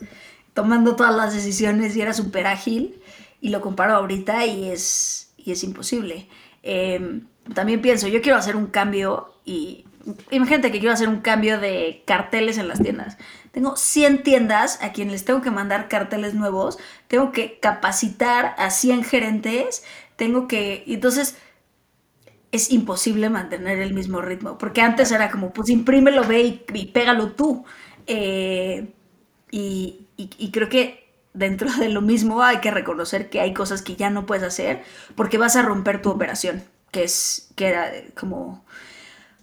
tomando 0.54 0.96
todas 0.96 1.16
las 1.16 1.34
decisiones 1.34 1.96
y 1.96 2.02
era 2.02 2.14
súper 2.14 2.46
ágil 2.46 3.02
y 3.42 3.50
lo 3.50 3.62
comparo 3.62 3.96
ahorita 3.96 4.46
y 4.46 4.70
es, 4.70 5.34
y 5.38 5.52
es 5.52 5.64
imposible. 5.64 6.28
Em, 6.62 7.26
también 7.54 7.82
pienso, 7.82 8.08
yo 8.08 8.22
quiero 8.22 8.38
hacer 8.38 8.56
un 8.56 8.68
cambio 8.68 9.34
y 9.44 9.86
imagínate 10.32 10.72
que 10.72 10.80
quiero 10.80 10.94
hacer 10.94 11.10
un 11.10 11.22
cambio 11.22 11.60
de 11.60 12.04
carteles 12.06 12.58
en 12.58 12.68
las 12.68 12.82
tiendas. 12.82 13.18
Tengo 13.54 13.78
100 13.78 14.24
tiendas 14.24 14.82
a 14.82 14.93
quienes 14.93 15.14
les 15.14 15.26
tengo 15.26 15.41
que 15.41 15.51
mandar 15.51 15.88
carteles 15.88 16.34
nuevos, 16.34 16.80
tengo 17.08 17.32
que 17.32 17.60
capacitar 17.60 18.56
a 18.58 18.72
100 18.72 19.04
gerentes, 19.04 19.84
tengo 20.16 20.47
que... 20.47 20.84
Entonces, 20.88 21.38
es 22.51 22.72
imposible 22.72 23.30
mantener 23.30 23.78
el 23.80 23.93
mismo 23.93 24.22
ritmo, 24.22 24.58
porque 24.58 24.82
antes 24.82 25.12
era 25.12 25.30
como, 25.30 25.54
pues 25.54 25.70
imprímelo, 25.70 26.24
ve 26.24 26.41
y, 26.41 26.66
y 26.74 26.86
pégalo 26.88 27.34
tú. 27.34 27.64
Eh, 28.08 28.91
y, 29.51 30.08
y, 30.18 30.51
creo 30.51 30.68
que 30.68 31.14
dentro 31.34 31.72
de 31.74 31.89
lo 31.89 32.01
mismo 32.01 32.41
hay 32.41 32.58
que 32.58 32.72
reconocer 32.72 33.30
que 33.30 33.39
hay 33.39 33.54
cosas 33.54 33.84
que 33.84 33.95
ya 33.95 34.10
no 34.10 34.26
puedes 34.26 34.43
hacer 34.43 34.84
porque 35.16 35.38
vas 35.38 35.56
a 35.56 35.62
romper 35.62 36.01
tu 36.01 36.10
operación, 36.10 36.64
que 36.91 37.04
es 37.04 37.51
que 37.56 37.68
era 37.68 37.91
como... 38.20 38.66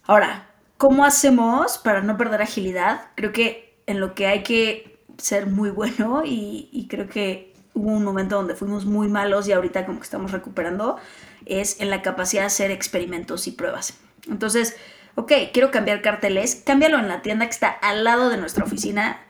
Ahora, 0.04 0.48
¿cómo 0.78 1.04
hacemos 1.04 1.78
para 1.78 2.02
no 2.02 2.16
perder 2.16 2.42
agilidad? 2.42 3.02
Creo 3.14 3.32
que 3.32 3.69
en 3.91 4.01
lo 4.01 4.14
que 4.14 4.26
hay 4.26 4.43
que 4.43 4.99
ser 5.18 5.47
muy 5.47 5.70
bueno 5.70 6.22
y, 6.24 6.86
creo 6.88 7.09
que 7.09 7.55
hubo 7.74 7.91
un 7.91 8.05
momento 8.05 8.36
donde 8.36 8.55
fuimos 8.55 8.84
muy 8.84 9.09
malos 9.09 9.47
y 9.47 9.53
ahorita 9.53 9.86
como 9.86 9.99
que 9.99 10.05
estamos 10.05 10.32
recuperando, 10.32 10.97
es 11.47 11.80
en 11.80 11.91
la 11.91 12.03
capacidad 12.03 12.43
de 12.43 12.47
hacer 12.47 12.70
experimentos 12.70 13.47
y 13.47 13.53
pruebas. 13.53 13.99
Entonces, 14.28 14.76
ok, 15.14 15.32
quiero 15.53 15.70
cambiar 15.70 16.03
carteles, 16.03 16.62
cámbialo 16.64 16.99
en 16.99 17.09
la 17.09 17.22
tienda 17.22 17.47
que 17.47 17.53
está 17.53 17.68
al 17.68 18.05
lado 18.05 18.28
de 18.28 18.36
nuestra 18.36 18.64
oficina 18.64 19.20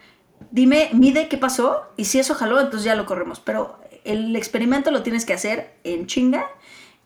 dime, 0.50 0.90
mide 0.92 1.28
qué 1.28 1.36
pasó 1.36 1.82
y 1.96 2.06
si 2.06 2.18
eso 2.18 2.34
jaló, 2.34 2.60
entonces 2.60 2.84
ya 2.84 2.94
lo 2.94 3.06
corremos. 3.06 3.40
Pero 3.40 3.78
el 4.04 4.34
experimento 4.36 4.90
lo 4.90 5.02
tienes 5.02 5.24
que 5.24 5.32
hacer 5.32 5.74
en 5.84 6.06
chinga 6.06 6.46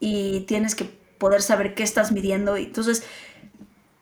y 0.00 0.40
tienes 0.42 0.74
que 0.74 0.84
poder 1.18 1.42
saber 1.42 1.74
qué 1.74 1.82
estás 1.82 2.12
midiendo. 2.12 2.56
Y 2.56 2.64
entonces, 2.64 3.04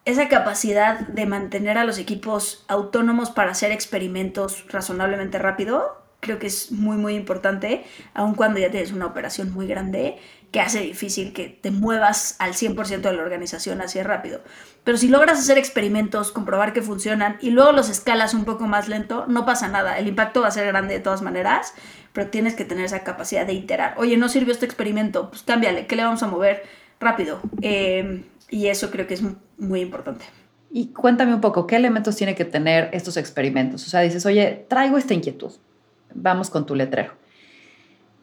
esa 0.04 0.28
capacidad 0.28 1.00
de 1.00 1.26
mantener 1.26 1.78
a 1.78 1.84
los 1.84 1.98
equipos 1.98 2.64
autónomos 2.68 3.30
para 3.30 3.52
hacer 3.52 3.70
experimentos 3.70 4.64
razonablemente 4.68 5.38
rápido, 5.38 6.02
creo 6.22 6.38
que 6.38 6.46
es 6.46 6.70
muy, 6.70 6.96
muy 6.96 7.14
importante, 7.14 7.84
aun 8.14 8.34
cuando 8.34 8.60
ya 8.60 8.70
tienes 8.70 8.92
una 8.92 9.06
operación 9.06 9.52
muy 9.52 9.66
grande 9.66 10.18
que 10.52 10.60
hace 10.60 10.80
difícil 10.80 11.32
que 11.32 11.48
te 11.48 11.70
muevas 11.70 12.36
al 12.38 12.52
100% 12.52 13.00
de 13.00 13.12
la 13.12 13.22
organización 13.22 13.80
así 13.80 14.02
rápido. 14.02 14.40
Pero 14.84 14.98
si 14.98 15.08
logras 15.08 15.38
hacer 15.38 15.58
experimentos, 15.58 16.30
comprobar 16.30 16.72
que 16.72 16.82
funcionan 16.82 17.38
y 17.40 17.50
luego 17.50 17.72
los 17.72 17.88
escalas 17.88 18.34
un 18.34 18.44
poco 18.44 18.66
más 18.66 18.88
lento, 18.88 19.24
no 19.26 19.46
pasa 19.46 19.68
nada. 19.68 19.98
El 19.98 20.08
impacto 20.08 20.42
va 20.42 20.48
a 20.48 20.52
ser 20.52 20.66
grande 20.66 20.94
de 20.94 21.00
todas 21.00 21.22
maneras, 21.22 21.74
pero 22.12 22.28
tienes 22.28 22.54
que 22.54 22.64
tener 22.64 22.84
esa 22.84 23.02
capacidad 23.02 23.46
de 23.46 23.54
iterar. 23.54 23.94
Oye, 23.96 24.16
no 24.16 24.28
sirvió 24.28 24.52
este 24.52 24.66
experimento, 24.66 25.30
pues 25.30 25.42
cámbiale, 25.42 25.86
¿qué 25.86 25.96
le 25.96 26.04
vamos 26.04 26.22
a 26.22 26.28
mover 26.28 26.62
rápido? 27.00 27.40
Em, 27.62 28.24
y 28.52 28.68
eso 28.68 28.90
creo 28.90 29.06
que 29.06 29.14
es 29.14 29.22
muy 29.56 29.80
importante. 29.80 30.26
Y 30.70 30.88
cuéntame 30.88 31.34
un 31.34 31.40
poco, 31.40 31.66
¿qué 31.66 31.76
elementos 31.76 32.16
tiene 32.16 32.34
que 32.34 32.44
tener 32.44 32.90
estos 32.92 33.16
experimentos? 33.16 33.86
O 33.86 33.90
sea, 33.90 34.00
dices, 34.00 34.26
oye, 34.26 34.66
traigo 34.68 34.98
esta 34.98 35.14
inquietud, 35.14 35.52
vamos 36.14 36.50
con 36.50 36.66
tu 36.66 36.74
letrero 36.74 37.14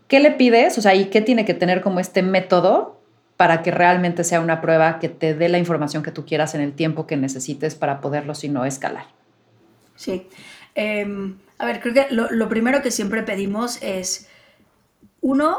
¿Qué 0.07 0.19
le 0.19 0.31
pides? 0.31 0.77
O 0.77 0.81
sea, 0.81 0.93
¿y 0.95 1.05
qué 1.05 1.21
tiene 1.21 1.45
que 1.45 1.53
tener 1.55 1.81
como 1.81 1.99
este 1.99 2.21
método 2.21 2.99
para 3.37 3.63
que 3.63 3.71
realmente 3.71 4.23
sea 4.23 4.39
una 4.39 4.61
prueba 4.61 4.99
que 4.99 5.09
te 5.09 5.33
dé 5.33 5.49
la 5.49 5.57
información 5.57 6.03
que 6.03 6.11
tú 6.11 6.25
quieras 6.25 6.53
en 6.55 6.61
el 6.61 6.73
tiempo 6.73 7.07
que 7.07 7.17
necesites 7.17 7.73
para 7.75 7.99
poderlo, 7.99 8.35
si 8.35 8.49
no, 8.49 8.65
escalar? 8.65 9.05
Sí. 9.95 10.27
Em, 10.75 11.37
a 11.57 11.65
ver, 11.65 11.79
creo 11.79 11.93
que 11.93 12.07
lo, 12.11 12.49
primero 12.49 12.81
que 12.81 12.91
siempre 12.91 13.23
pedimos 13.23 13.81
es, 13.81 14.27
uno, 15.21 15.57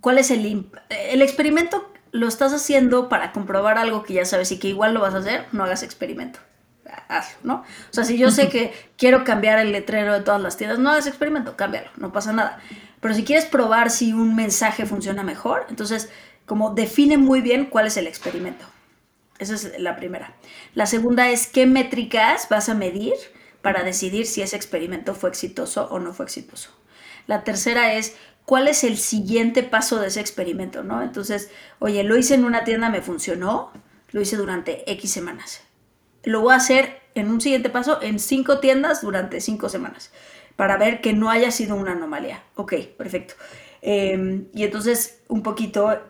¿cuál 0.00 0.18
es 0.18 0.30
el... 0.30 0.68
El 1.10 1.22
experimento 1.22 1.92
lo 2.16 2.28
estás 2.28 2.52
haciendo 2.52 3.08
para 3.08 3.32
comprobar 3.32 3.78
algo 3.78 4.02
que 4.02 4.14
ya 4.14 4.24
sabes 4.24 4.50
y 4.52 4.58
que 4.58 4.68
igual 4.68 4.94
lo 4.94 5.00
vas 5.00 5.14
a 5.14 5.18
hacer, 5.18 5.46
no 5.52 5.64
hagas 5.64 5.82
experimento. 5.82 6.40
Hazlo, 7.08 7.38
¿no? 7.42 7.54
O 7.56 7.92
sea, 7.92 8.04
si 8.04 8.16
yo 8.16 8.30
sé 8.30 8.48
que 8.48 8.72
quiero 8.96 9.24
cambiar 9.24 9.58
el 9.58 9.72
letrero 9.72 10.14
de 10.14 10.20
todas 10.20 10.40
las 10.40 10.56
tiendas, 10.56 10.78
no 10.78 10.90
hagas 10.90 11.06
experimento, 11.06 11.56
cámbialo, 11.56 11.90
no 11.96 12.12
pasa 12.12 12.32
nada. 12.32 12.60
Pero 13.00 13.14
si 13.14 13.24
quieres 13.24 13.44
probar 13.44 13.90
si 13.90 14.12
un 14.12 14.34
mensaje 14.34 14.86
funciona 14.86 15.22
mejor, 15.22 15.66
entonces 15.68 16.10
como 16.46 16.74
define 16.74 17.18
muy 17.18 17.40
bien 17.40 17.66
cuál 17.66 17.86
es 17.86 17.96
el 17.96 18.06
experimento. 18.06 18.64
Esa 19.38 19.54
es 19.54 19.78
la 19.78 19.96
primera. 19.96 20.34
La 20.74 20.86
segunda 20.86 21.28
es 21.28 21.46
qué 21.46 21.66
métricas 21.66 22.48
vas 22.48 22.68
a 22.68 22.74
medir 22.74 23.14
para 23.62 23.82
decidir 23.82 24.26
si 24.26 24.42
ese 24.42 24.56
experimento 24.56 25.14
fue 25.14 25.28
exitoso 25.28 25.88
o 25.90 25.98
no 25.98 26.14
fue 26.14 26.24
exitoso. 26.24 26.70
La 27.26 27.42
tercera 27.44 27.94
es 27.94 28.16
cuál 28.46 28.68
es 28.68 28.84
el 28.84 28.96
siguiente 28.96 29.62
paso 29.62 30.00
de 30.00 30.06
ese 30.06 30.20
experimento, 30.20 30.82
¿no? 30.82 31.02
Entonces, 31.02 31.50
oye, 31.80 32.02
lo 32.04 32.16
hice 32.16 32.34
en 32.34 32.44
una 32.44 32.64
tienda, 32.64 32.88
me 32.88 33.02
funcionó, 33.02 33.72
lo 34.12 34.20
hice 34.22 34.36
durante 34.36 34.90
X 34.90 35.12
semanas. 35.12 35.62
Lo 36.22 36.40
voy 36.40 36.54
a 36.54 36.56
hacer 36.56 37.02
en 37.14 37.30
un 37.30 37.40
siguiente 37.40 37.68
paso 37.70 38.00
en 38.00 38.18
cinco 38.18 38.60
tiendas 38.60 39.02
durante 39.02 39.40
cinco 39.40 39.68
semanas 39.68 40.12
para 40.54 40.78
ver 40.78 41.00
que 41.00 41.12
no 41.12 41.28
haya 41.28 41.50
sido 41.50 41.76
una 41.76 41.92
anomalía. 41.92 42.44
Ok, 42.54 42.74
perfecto. 42.96 43.34
Em, 43.82 44.46
y 44.54 44.64
entonces, 44.64 45.20
un 45.28 45.42
poquito, 45.42 46.00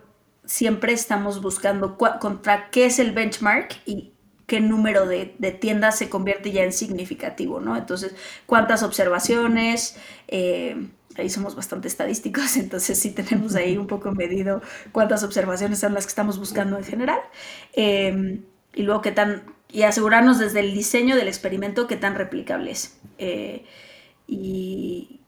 siempre 0.45 0.93
estamos 0.93 1.41
buscando 1.41 1.97
contra 1.97 2.69
qué 2.69 2.85
es 2.85 2.99
el 2.99 3.11
benchmark 3.11 3.81
y 3.85 4.13
qué 4.45 4.61
número 4.61 5.05
de, 5.05 5.25
tiendas 5.59 5.97
se 5.97 6.09
convierte 6.09 6.51
ya 6.51 6.63
en 6.63 6.71
significativo, 6.71 7.59
¿no? 7.59 7.75
Entonces, 7.75 8.15
cuántas 8.45 8.83
observaciones, 8.83 9.97
em, 10.27 10.91
ahí 11.17 11.29
somos 11.29 11.55
bastante 11.55 11.87
estadísticos, 11.87 12.57
entonces 12.57 12.99
sí 12.99 13.11
tenemos 13.11 13.55
ahí 13.55 13.77
un 13.77 13.87
poco 13.87 14.11
medido 14.11 14.61
cuántas 14.91 15.23
observaciones 15.23 15.79
son 15.79 15.93
las 15.93 16.05
que 16.05 16.09
estamos 16.09 16.39
buscando 16.39 16.77
en 16.77 16.83
general. 16.83 17.19
Em, 17.73 18.43
y 18.73 18.83
luego 18.83 19.01
qué 19.01 19.11
tan, 19.11 19.43
y 19.69 19.83
asegurarnos 19.83 20.39
desde 20.39 20.59
el 20.59 20.73
diseño 20.73 21.15
del 21.15 21.27
experimento 21.27 21.87
qué 21.87 21.95
tan 21.95 22.15
replicable 22.15 22.71
es. 22.71 22.99
Eh, 23.17 23.65
y, 24.27 25.21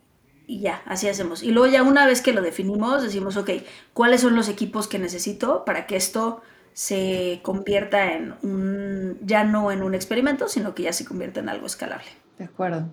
ya, 0.47 0.81
así 0.85 1.07
hacemos. 1.07 1.43
Y 1.43 1.51
luego 1.51 1.71
ya 1.71 1.83
una 1.83 2.05
vez 2.05 2.21
que 2.21 2.33
lo 2.33 2.41
definimos, 2.41 3.03
decimos, 3.03 3.37
ok, 3.37 3.51
¿cuáles 3.93 4.21
son 4.21 4.35
los 4.35 4.49
equipos 4.49 4.87
que 4.87 4.99
necesito 4.99 5.63
para 5.65 5.85
que 5.85 5.95
esto 5.95 6.41
se 6.73 7.39
convierta 7.43 8.13
en 8.13 8.35
un, 8.41 9.17
ya 9.21 9.43
no 9.43 9.71
en 9.71 9.83
un 9.83 9.93
experimento, 9.93 10.47
sino 10.47 10.73
que 10.73 10.83
ya 10.83 10.93
se 10.93 11.05
convierta 11.05 11.39
en 11.39 11.49
algo 11.49 11.65
escalable? 11.67 12.07
De 12.37 12.45
acuerdo. 12.45 12.89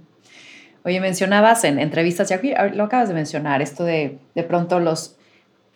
Oye, 0.86 1.00
mencionabas 1.00 1.64
en 1.64 1.80
entrevistas, 1.80 2.28
ya 2.28 2.40
lo 2.72 2.84
acabas 2.84 3.08
de 3.08 3.14
mencionar, 3.14 3.60
esto 3.60 3.82
de 3.82 4.20
de 4.36 4.42
pronto 4.44 4.78
los, 4.78 5.16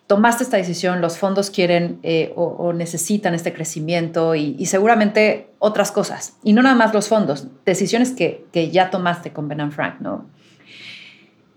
tomaste 0.07 0.43
esta 0.43 0.55
decisión, 0.55 1.01
los 1.01 1.17
fondos 1.17 1.49
quieren 1.49 1.99
eh, 2.01 2.31
o, 2.37 2.71
necesitan 2.71 3.33
este 3.33 3.51
crecimiento 3.51 4.35
y, 4.35 4.65
seguramente 4.67 5.49
otras 5.59 5.91
cosas. 5.91 6.37
Y 6.43 6.53
no 6.53 6.61
nada 6.61 6.75
más 6.75 6.93
los 6.93 7.09
fondos, 7.09 7.47
decisiones 7.65 8.11
que, 8.11 8.45
que 8.53 8.71
ya 8.71 8.89
tomaste 8.89 9.33
con 9.33 9.49
Ben 9.49 9.73
Frank, 9.73 9.99
¿no? 9.99 10.27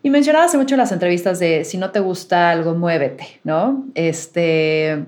Y 0.02 0.10
mencionabas 0.10 0.52
mucho 0.56 0.74
en 0.74 0.80
las 0.80 0.90
entrevistas 0.90 1.38
de 1.38 1.64
si 1.64 1.78
no 1.78 1.90
te 1.92 2.00
gusta 2.00 2.50
algo, 2.50 2.74
muévete, 2.74 3.40
¿no? 3.44 3.84
Este, 3.94 5.04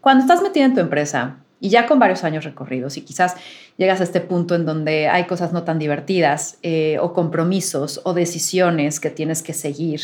cuando 0.00 0.22
estás 0.22 0.40
metida 0.40 0.66
en 0.66 0.74
tu 0.74 0.80
empresa 0.80 1.38
y 1.60 1.70
ya 1.70 1.86
con 1.86 1.98
varios 1.98 2.24
años 2.24 2.44
recorridos 2.44 2.96
y 2.96 3.02
quizás 3.02 3.36
llegas 3.76 4.00
a 4.00 4.04
este 4.04 4.20
punto 4.20 4.54
en 4.54 4.66
donde 4.66 5.08
hay 5.08 5.24
cosas 5.24 5.52
no 5.52 5.64
tan 5.64 5.78
divertidas 5.78 6.58
eh, 6.62 6.98
o 7.00 7.12
compromisos 7.12 8.00
o 8.04 8.12
decisiones 8.12 9.00
que 9.00 9.10
tienes 9.10 9.42
que 9.42 9.54
seguir, 9.54 10.02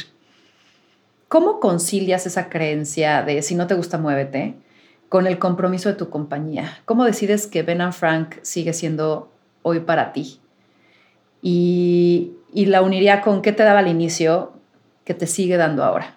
¿cómo 1.28 1.60
concilias 1.60 2.26
esa 2.26 2.48
creencia 2.48 3.22
de 3.22 3.42
si 3.42 3.54
no 3.54 3.66
te 3.66 3.74
gusta, 3.74 3.98
muévete? 3.98 4.54
con 5.08 5.26
el 5.26 5.38
compromiso 5.38 5.90
de 5.90 5.94
tu 5.94 6.08
compañía? 6.08 6.78
¿Cómo 6.86 7.04
decides 7.04 7.46
que 7.46 7.62
Ben 7.62 7.92
Frank 7.92 8.36
sigue 8.40 8.72
siendo 8.72 9.30
hoy 9.62 9.80
para 9.80 10.14
ti? 10.14 10.40
y, 11.42 12.36
y 12.52 12.66
la 12.66 12.80
uniría 12.80 13.20
con 13.20 13.42
qué 13.42 13.52
te 13.52 13.64
daba 13.64 13.80
al 13.80 13.88
inicio 13.88 14.52
que 15.04 15.12
te 15.12 15.26
sigue 15.26 15.56
dando 15.56 15.84
ahora. 15.84 16.16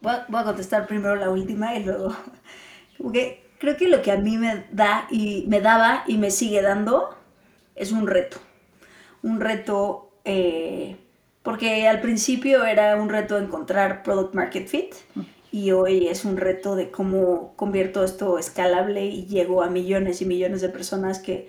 Voy 0.00 0.14
a, 0.14 0.44
contestar 0.44 0.86
primero 0.86 1.14
la 1.14 1.30
última 1.30 1.76
y 1.76 1.84
luego, 1.84 2.14
porque 2.98 3.43
creo 3.64 3.76
que 3.78 3.88
lo 3.88 4.02
que 4.02 4.12
a 4.12 4.18
mí 4.18 4.36
me 4.36 4.64
da 4.72 5.06
y 5.10 5.46
me 5.48 5.62
daba 5.62 6.04
y 6.06 6.18
me 6.18 6.30
sigue 6.30 6.60
dando 6.60 7.16
es 7.74 7.92
un 7.92 8.06
reto. 8.06 8.36
Un 9.22 9.40
reto, 9.40 10.10
eh, 10.26 10.96
porque 11.42 11.88
al 11.88 12.02
principio 12.02 12.64
era 12.64 12.96
un 12.96 13.08
reto 13.08 13.38
encontrar 13.38 14.02
product 14.02 14.34
market 14.34 14.68
fit 14.68 14.94
y 15.50 15.70
hoy 15.70 16.08
es 16.08 16.26
un 16.26 16.36
reto 16.36 16.76
de 16.76 16.90
cómo 16.90 17.54
convierto 17.56 18.04
esto 18.04 18.38
escalable 18.38 19.06
y 19.06 19.24
llego 19.24 19.62
a 19.62 19.70
millones 19.70 20.20
y 20.20 20.26
millones 20.26 20.60
de 20.60 20.68
personas 20.68 21.18
que 21.20 21.48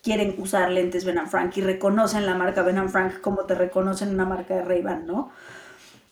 quieren 0.00 0.36
usar 0.38 0.70
lentes 0.70 1.04
Ben 1.04 1.26
Frank 1.26 1.56
y 1.56 1.60
reconocen 1.60 2.24
la 2.24 2.34
marca 2.34 2.62
Ben 2.62 2.88
Frank 2.88 3.20
como 3.20 3.46
te 3.46 3.56
reconocen 3.56 4.10
una 4.10 4.26
marca 4.26 4.54
de 4.54 4.62
Ray-Ban, 4.62 5.08
¿no? 5.08 5.32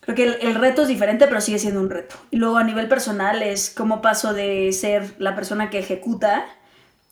Creo 0.07 0.15
que 0.15 0.47
el, 0.47 0.55
reto 0.55 0.83
es 0.83 0.87
diferente, 0.87 1.27
pero 1.27 1.41
sigue 1.41 1.59
siendo 1.59 1.81
un 1.81 1.89
reto. 1.89 2.15
Y 2.31 2.37
luego 2.37 2.55
a 2.55 2.63
nivel 2.63 2.87
personal 2.87 3.43
es 3.43 3.69
cómo 3.69 4.01
paso 4.01 4.33
de 4.33 4.71
ser 4.71 5.15
la 5.17 5.35
persona 5.35 5.69
que 5.69 5.79
ejecuta, 5.79 6.45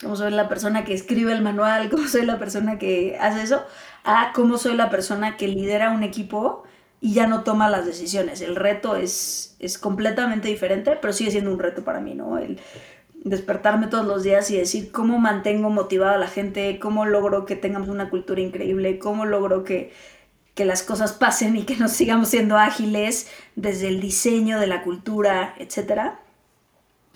cómo 0.01 0.15
soy 0.15 0.31
la 0.31 0.47
persona 0.47 0.85
que 0.85 0.93
escribe 0.93 1.33
el 1.33 1.41
manual, 1.41 1.89
cómo 1.91 2.07
soy 2.07 2.25
la 2.25 2.39
persona 2.39 2.79
que 2.79 3.17
hace 3.19 3.43
eso, 3.43 3.65
a 4.05 4.31
cómo 4.33 4.57
soy 4.57 4.77
la 4.77 4.89
persona 4.89 5.35
que 5.35 5.49
lidera 5.49 5.91
un 5.91 6.03
equipo 6.03 6.63
y 7.01 7.13
ya 7.13 7.27
no 7.27 7.43
toma 7.43 7.69
las 7.69 7.85
decisiones. 7.85 8.39
El 8.39 8.55
reto 8.55 8.95
es, 8.95 9.57
es 9.59 9.77
completamente 9.77 10.47
diferente, 10.47 10.97
pero 11.01 11.11
sigue 11.11 11.31
siendo 11.31 11.51
un 11.51 11.59
reto 11.59 11.83
para 11.83 11.99
mí, 11.99 12.15
¿no? 12.15 12.37
El 12.37 12.61
despertarme 13.25 13.87
todos 13.87 14.05
los 14.05 14.23
días 14.23 14.49
y 14.51 14.57
decir 14.57 14.93
cómo 14.93 15.19
mantengo 15.19 15.69
motivada 15.69 16.13
a 16.13 16.17
la 16.17 16.27
gente, 16.29 16.79
cómo 16.79 17.05
logro 17.05 17.45
que 17.45 17.57
tengamos 17.57 17.89
una 17.89 18.09
cultura 18.09 18.39
increíble, 18.39 18.99
cómo 18.99 19.25
logro 19.25 19.65
que 19.65 19.91
que 20.55 20.65
las 20.65 20.83
cosas 20.83 21.13
pasen 21.13 21.55
y 21.57 21.63
que 21.63 21.75
nos 21.75 21.91
sigamos 21.91 22.29
siendo 22.29 22.57
ágiles 22.57 23.29
desde 23.55 23.89
el 23.89 23.99
diseño 23.99 24.59
de 24.59 24.67
la 24.67 24.81
cultura, 24.81 25.53
etc. 25.59 26.13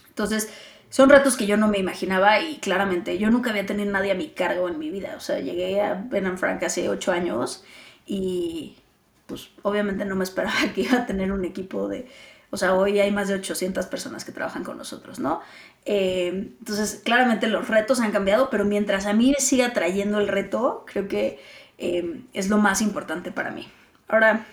Entonces, 0.09 0.49
son 0.89 1.09
retos 1.09 1.37
que 1.37 1.47
yo 1.47 1.55
no 1.55 1.67
me 1.67 1.77
imaginaba 1.77 2.41
y 2.41 2.57
claramente 2.57 3.17
yo 3.17 3.29
nunca 3.29 3.51
había 3.51 3.65
tenido 3.65 3.91
nadie 3.91 4.11
a 4.11 4.15
mi 4.15 4.29
cargo 4.29 4.67
en 4.67 4.77
mi 4.77 4.89
vida. 4.89 5.13
O 5.15 5.21
sea, 5.21 5.39
llegué 5.39 5.81
a 5.81 5.93
Ben 5.93 6.37
Frank 6.37 6.63
hace 6.63 6.89
ocho 6.89 7.11
años 7.11 7.63
y 8.05 8.77
pues 9.25 9.49
obviamente 9.61 10.03
no 10.03 10.15
me 10.15 10.23
esperaba 10.23 10.57
que 10.75 10.81
iba 10.81 10.97
a 10.97 11.05
tener 11.05 11.31
un 11.31 11.45
equipo 11.45 11.87
de... 11.87 12.07
O 12.51 12.57
sea, 12.57 12.73
hoy 12.73 12.99
hay 12.99 13.11
más 13.11 13.27
de 13.27 13.35
800 13.35 13.85
personas 13.85 14.25
que 14.25 14.31
trabajan 14.31 14.63
con 14.63 14.75
nosotros, 14.75 15.19
¿no? 15.19 15.39
Eh, 15.85 16.29
entonces, 16.59 16.99
claramente 17.05 17.47
los 17.47 17.67
retos 17.67 17.99
han 17.99 18.11
cambiado, 18.11 18.49
pero 18.49 18.65
mientras 18.65 19.05
a 19.05 19.13
mí 19.13 19.35
siga 19.37 19.71
trayendo 19.71 20.17
el 20.17 20.27
reto, 20.27 20.83
creo 20.87 21.07
que 21.07 21.39
Em, 21.81 22.25
es 22.33 22.49
lo 22.49 22.57
más 22.57 22.81
importante 22.81 23.31
para 23.31 23.51
mí. 23.51 23.65
Ahora, 24.09 24.45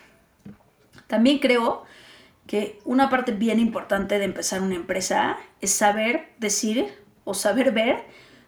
también 1.08 1.40
creo 1.40 1.84
que 2.46 2.78
una 2.84 3.10
parte 3.10 3.32
bien 3.32 3.58
importante 3.58 4.20
de 4.20 4.24
empezar 4.24 4.62
una 4.62 4.76
empresa 4.76 5.36
es 5.60 5.72
saber 5.72 6.28
decir 6.38 6.86
o 7.24 7.34
saber 7.34 7.72
ver 7.72 8.04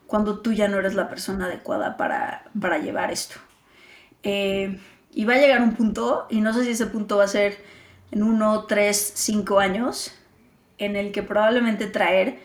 cuando 0.06 0.38
tú 0.40 0.52
ya 0.52 0.68
no 0.68 0.78
eres 0.78 0.94
la 0.94 1.08
persona 1.08 1.46
adecuada 1.46 1.96
para, 1.96 2.44
para 2.58 2.78
llevar 2.78 3.10
esto. 3.10 3.34
Eh, 4.22 4.78
y 5.12 5.24
va 5.24 5.34
a 5.34 5.38
llegar 5.38 5.60
un 5.60 5.74
punto, 5.74 6.28
y 6.30 6.40
no 6.40 6.52
sé 6.52 6.62
si 6.62 6.70
ese 6.70 6.86
punto 6.86 7.16
va 7.16 7.24
a 7.24 7.28
ser 7.28 7.58
en 8.12 8.22
uno, 8.22 8.66
tres, 8.66 9.12
cinco 9.16 9.58
años, 9.58 10.14
en 10.78 10.94
el 10.94 11.10
que 11.10 11.24
probablemente 11.24 11.88
traer 11.88 12.38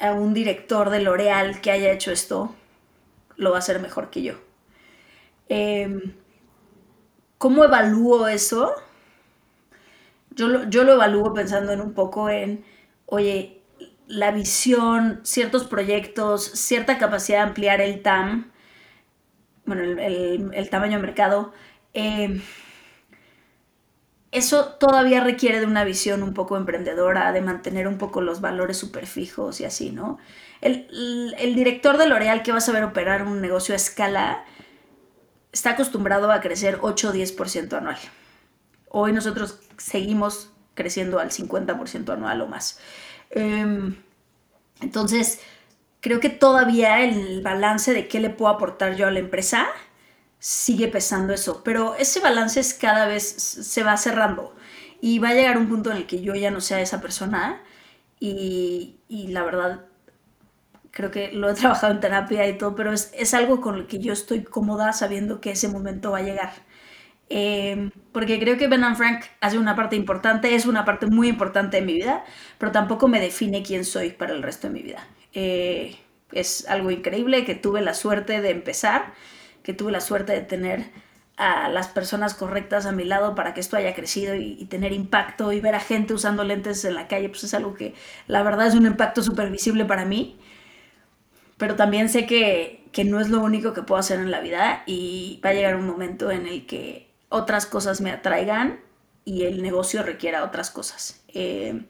a 0.00 0.12
un 0.12 0.32
director 0.32 0.88
de 0.88 1.00
L'Oreal 1.00 1.60
que 1.60 1.70
haya 1.70 1.92
hecho 1.92 2.10
esto 2.10 2.54
lo 3.36 3.50
va 3.50 3.56
a 3.56 3.58
hacer 3.58 3.80
mejor 3.80 4.08
que 4.08 4.22
yo. 4.22 4.47
Em, 5.48 6.12
¿Cómo 7.38 7.64
evalúo 7.64 8.26
eso? 8.28 8.74
Yo 10.30 10.48
lo, 10.48 10.68
yo 10.68 10.84
lo 10.84 10.94
evalúo 10.94 11.32
pensando 11.32 11.72
en 11.72 11.80
un 11.80 11.94
poco 11.94 12.30
en, 12.30 12.64
oye, 13.06 13.62
la 14.08 14.32
visión, 14.32 15.20
ciertos 15.22 15.64
proyectos, 15.64 16.44
cierta 16.44 16.98
capacidad 16.98 17.38
de 17.38 17.48
ampliar 17.48 17.80
el 17.80 18.02
TAM, 18.02 18.50
bueno, 19.66 19.82
el, 19.82 20.70
tamaño 20.70 20.96
de 20.96 21.02
mercado. 21.02 21.52
Em, 21.94 22.40
eso 24.30 24.74
todavía 24.74 25.20
requiere 25.22 25.60
de 25.60 25.66
una 25.66 25.84
visión 25.84 26.22
un 26.22 26.34
poco 26.34 26.56
emprendedora, 26.56 27.32
de 27.32 27.40
mantener 27.40 27.88
un 27.88 27.98
poco 27.98 28.20
los 28.20 28.40
valores 28.40 28.76
súper 28.76 29.06
fijos 29.06 29.60
y 29.60 29.64
así, 29.64 29.90
¿no? 29.90 30.18
El, 30.60 31.34
el 31.38 31.54
director 31.54 31.98
de 31.98 32.08
L'Oreal 32.08 32.42
que 32.42 32.52
va 32.52 32.58
a 32.58 32.60
saber 32.60 32.84
operar 32.84 33.22
un 33.22 33.40
negocio 33.40 33.74
a 33.74 33.76
escala 33.76 34.44
está 35.52 35.70
acostumbrado 35.70 36.30
a 36.30 36.40
crecer 36.40 36.78
8 36.80 37.10
o 37.10 37.12
10% 37.12 37.72
anual. 37.76 37.98
Hoy 38.88 39.12
nosotros 39.12 39.58
seguimos 39.76 40.50
creciendo 40.74 41.18
al 41.18 41.30
50% 41.30 42.12
anual 42.12 42.40
o 42.42 42.46
más. 42.46 42.78
Em, 43.30 43.96
entonces, 44.80 45.40
creo 46.00 46.20
que 46.20 46.30
todavía 46.30 47.02
el 47.04 47.42
balance 47.42 47.92
de 47.92 48.08
qué 48.08 48.20
le 48.20 48.30
puedo 48.30 48.52
aportar 48.52 48.96
yo 48.96 49.06
a 49.06 49.10
la 49.10 49.18
empresa 49.18 49.66
sigue 50.38 50.88
pesando 50.88 51.32
eso, 51.32 51.62
pero 51.64 51.96
ese 51.96 52.20
balance 52.20 52.60
es 52.60 52.72
cada 52.74 53.06
vez 53.06 53.24
se 53.24 53.82
va 53.82 53.96
cerrando 53.96 54.54
y 55.00 55.18
va 55.18 55.30
a 55.30 55.34
llegar 55.34 55.58
un 55.58 55.68
punto 55.68 55.90
en 55.90 55.96
el 55.96 56.06
que 56.06 56.20
yo 56.20 56.34
ya 56.34 56.50
no 56.50 56.60
sea 56.60 56.80
esa 56.80 57.00
persona 57.00 57.60
y, 58.20 58.96
y 59.08 59.28
la 59.28 59.42
verdad 59.42 59.87
creo 60.98 61.12
que 61.12 61.30
lo 61.32 61.48
he 61.48 61.54
trabajado 61.62 61.92
en 61.92 62.00
terapia 62.00 62.46
y 62.48 62.58
todo, 62.58 62.74
pero 62.74 62.92
es, 62.92 63.34
algo 63.34 63.60
con 63.60 63.78
lo 63.78 63.86
que 63.86 64.00
yo 64.00 64.12
estoy 64.12 64.42
cómoda 64.42 64.92
sabiendo 64.92 65.40
que 65.40 65.52
ese 65.52 65.68
momento 65.68 66.10
va 66.10 66.18
a 66.18 66.22
llegar. 66.22 66.52
Em, 67.30 67.90
porque 68.12 68.40
creo 68.40 68.56
que 68.58 68.68
Ben 68.68 68.96
Frank 68.96 69.24
hace 69.40 69.58
una 69.58 69.76
parte 69.76 69.94
importante, 69.94 70.54
es 70.54 70.66
una 70.66 70.84
parte 70.84 71.06
muy 71.06 71.28
importante 71.28 71.76
de 71.78 71.86
mi 71.86 71.92
vida, 71.94 72.24
pero 72.58 72.72
tampoco 72.72 73.06
me 73.06 73.20
define 73.20 73.62
quién 73.62 73.84
soy 73.84 74.10
para 74.10 74.32
el 74.32 74.42
resto 74.42 74.66
de 74.66 74.72
mi 74.72 74.82
vida. 74.82 75.06
Eh, 75.34 75.96
es 76.32 76.68
algo 76.68 76.90
increíble 76.90 77.44
que 77.44 77.54
tuve 77.54 77.80
la 77.80 77.94
suerte 77.94 78.40
de 78.40 78.50
empezar, 78.50 79.12
que 79.62 79.74
tuve 79.74 79.92
la 79.92 80.00
suerte 80.00 80.32
de 80.32 80.40
tener 80.40 80.90
a 81.36 81.68
las 81.68 81.88
personas 81.88 82.34
correctas 82.34 82.86
a 82.86 82.92
mi 82.92 83.04
lado 83.04 83.36
para 83.36 83.54
que 83.54 83.60
esto 83.60 83.76
haya 83.76 83.94
crecido 83.94 84.34
y, 84.34 84.56
y, 84.58 84.64
tener 84.64 84.92
impacto 84.92 85.52
y 85.52 85.60
ver 85.60 85.76
a 85.76 85.80
gente 85.80 86.12
usando 86.12 86.42
lentes 86.42 86.84
en 86.84 86.94
la 86.94 87.06
calle, 87.06 87.28
pues 87.28 87.44
es 87.44 87.54
algo 87.54 87.74
que 87.74 87.94
la 88.26 88.42
verdad 88.42 88.66
es 88.66 88.74
un 88.74 88.86
impacto 88.86 89.22
súper 89.22 89.50
visible 89.50 89.84
para 89.84 90.04
mí 90.04 90.40
pero 91.58 91.74
también 91.74 92.08
sé 92.08 92.24
que, 92.24 92.78
no 93.04 93.20
es 93.20 93.28
lo 93.28 93.40
único 93.42 93.74
que 93.74 93.82
puedo 93.82 94.00
hacer 94.00 94.18
en 94.18 94.30
la 94.30 94.40
vida 94.40 94.82
y 94.86 95.40
va 95.44 95.50
a 95.50 95.54
llegar 95.54 95.76
un 95.76 95.86
momento 95.86 96.32
en 96.32 96.46
el 96.46 96.66
que 96.66 97.08
otras 97.28 97.66
cosas 97.66 98.00
me 98.00 98.10
atraigan 98.10 98.80
y 99.24 99.42
el 99.42 99.62
negocio 99.62 100.02
requiera 100.02 100.42
otras 100.42 100.70
cosas. 100.70 101.22
Eh, 101.28 101.84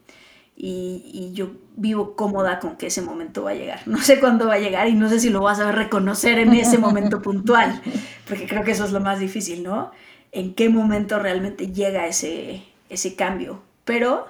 y, 0.54 1.30
yo 1.32 1.52
vivo 1.76 2.16
cómoda 2.16 2.58
con 2.58 2.76
que 2.76 2.88
ese 2.88 3.00
momento 3.00 3.44
va 3.44 3.52
a 3.52 3.54
llegar. 3.54 3.80
No 3.86 3.98
sé 4.02 4.18
cuándo 4.18 4.48
va 4.48 4.54
a 4.54 4.58
llegar 4.58 4.88
y 4.88 4.94
no 4.94 5.08
sé 5.08 5.20
si 5.20 5.30
lo 5.30 5.40
vas 5.42 5.60
a 5.60 5.70
reconocer 5.70 6.38
en 6.38 6.52
ese 6.52 6.78
momento 6.78 7.22
puntual, 7.22 7.80
porque 8.26 8.46
creo 8.46 8.64
que 8.64 8.72
eso 8.72 8.84
es 8.84 8.92
lo 8.92 9.00
más 9.00 9.20
difícil, 9.20 9.62
¿no? 9.62 9.92
En 10.32 10.54
qué 10.54 10.68
momento 10.68 11.18
realmente 11.18 11.72
llega 11.72 12.06
ese, 12.06 12.64
ese 12.90 13.14
cambio. 13.14 13.62
Pero 13.84 14.26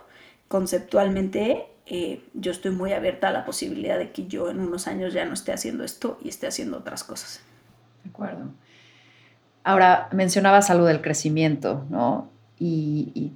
conceptualmente 0.49 1.67
eh, 1.91 2.22
yo 2.34 2.53
estoy 2.53 2.70
muy 2.70 2.93
abierta 2.93 3.28
a 3.28 3.32
la 3.32 3.47
posibilidad 3.47 3.99
de 3.99 4.11
que 4.11 4.26
yo 4.26 4.51
en 4.51 4.61
unos 4.61 4.86
años 4.86 5.14
ya 5.14 5.24
no 5.24 5.32
esté 5.32 5.53
haciendo 5.53 5.84
esto 5.84 6.18
y 6.22 6.28
esté 6.28 6.47
haciendo 6.47 6.76
otras 6.76 7.03
cosas. 7.03 7.41
De 8.05 8.11
acuerdo. 8.11 8.51
Ahora, 9.64 10.09
mencionabas 10.12 10.68
algo 10.70 10.84
del 10.84 11.01
crecimiento, 11.01 11.86
¿no? 11.91 12.30
Y, 12.59 13.32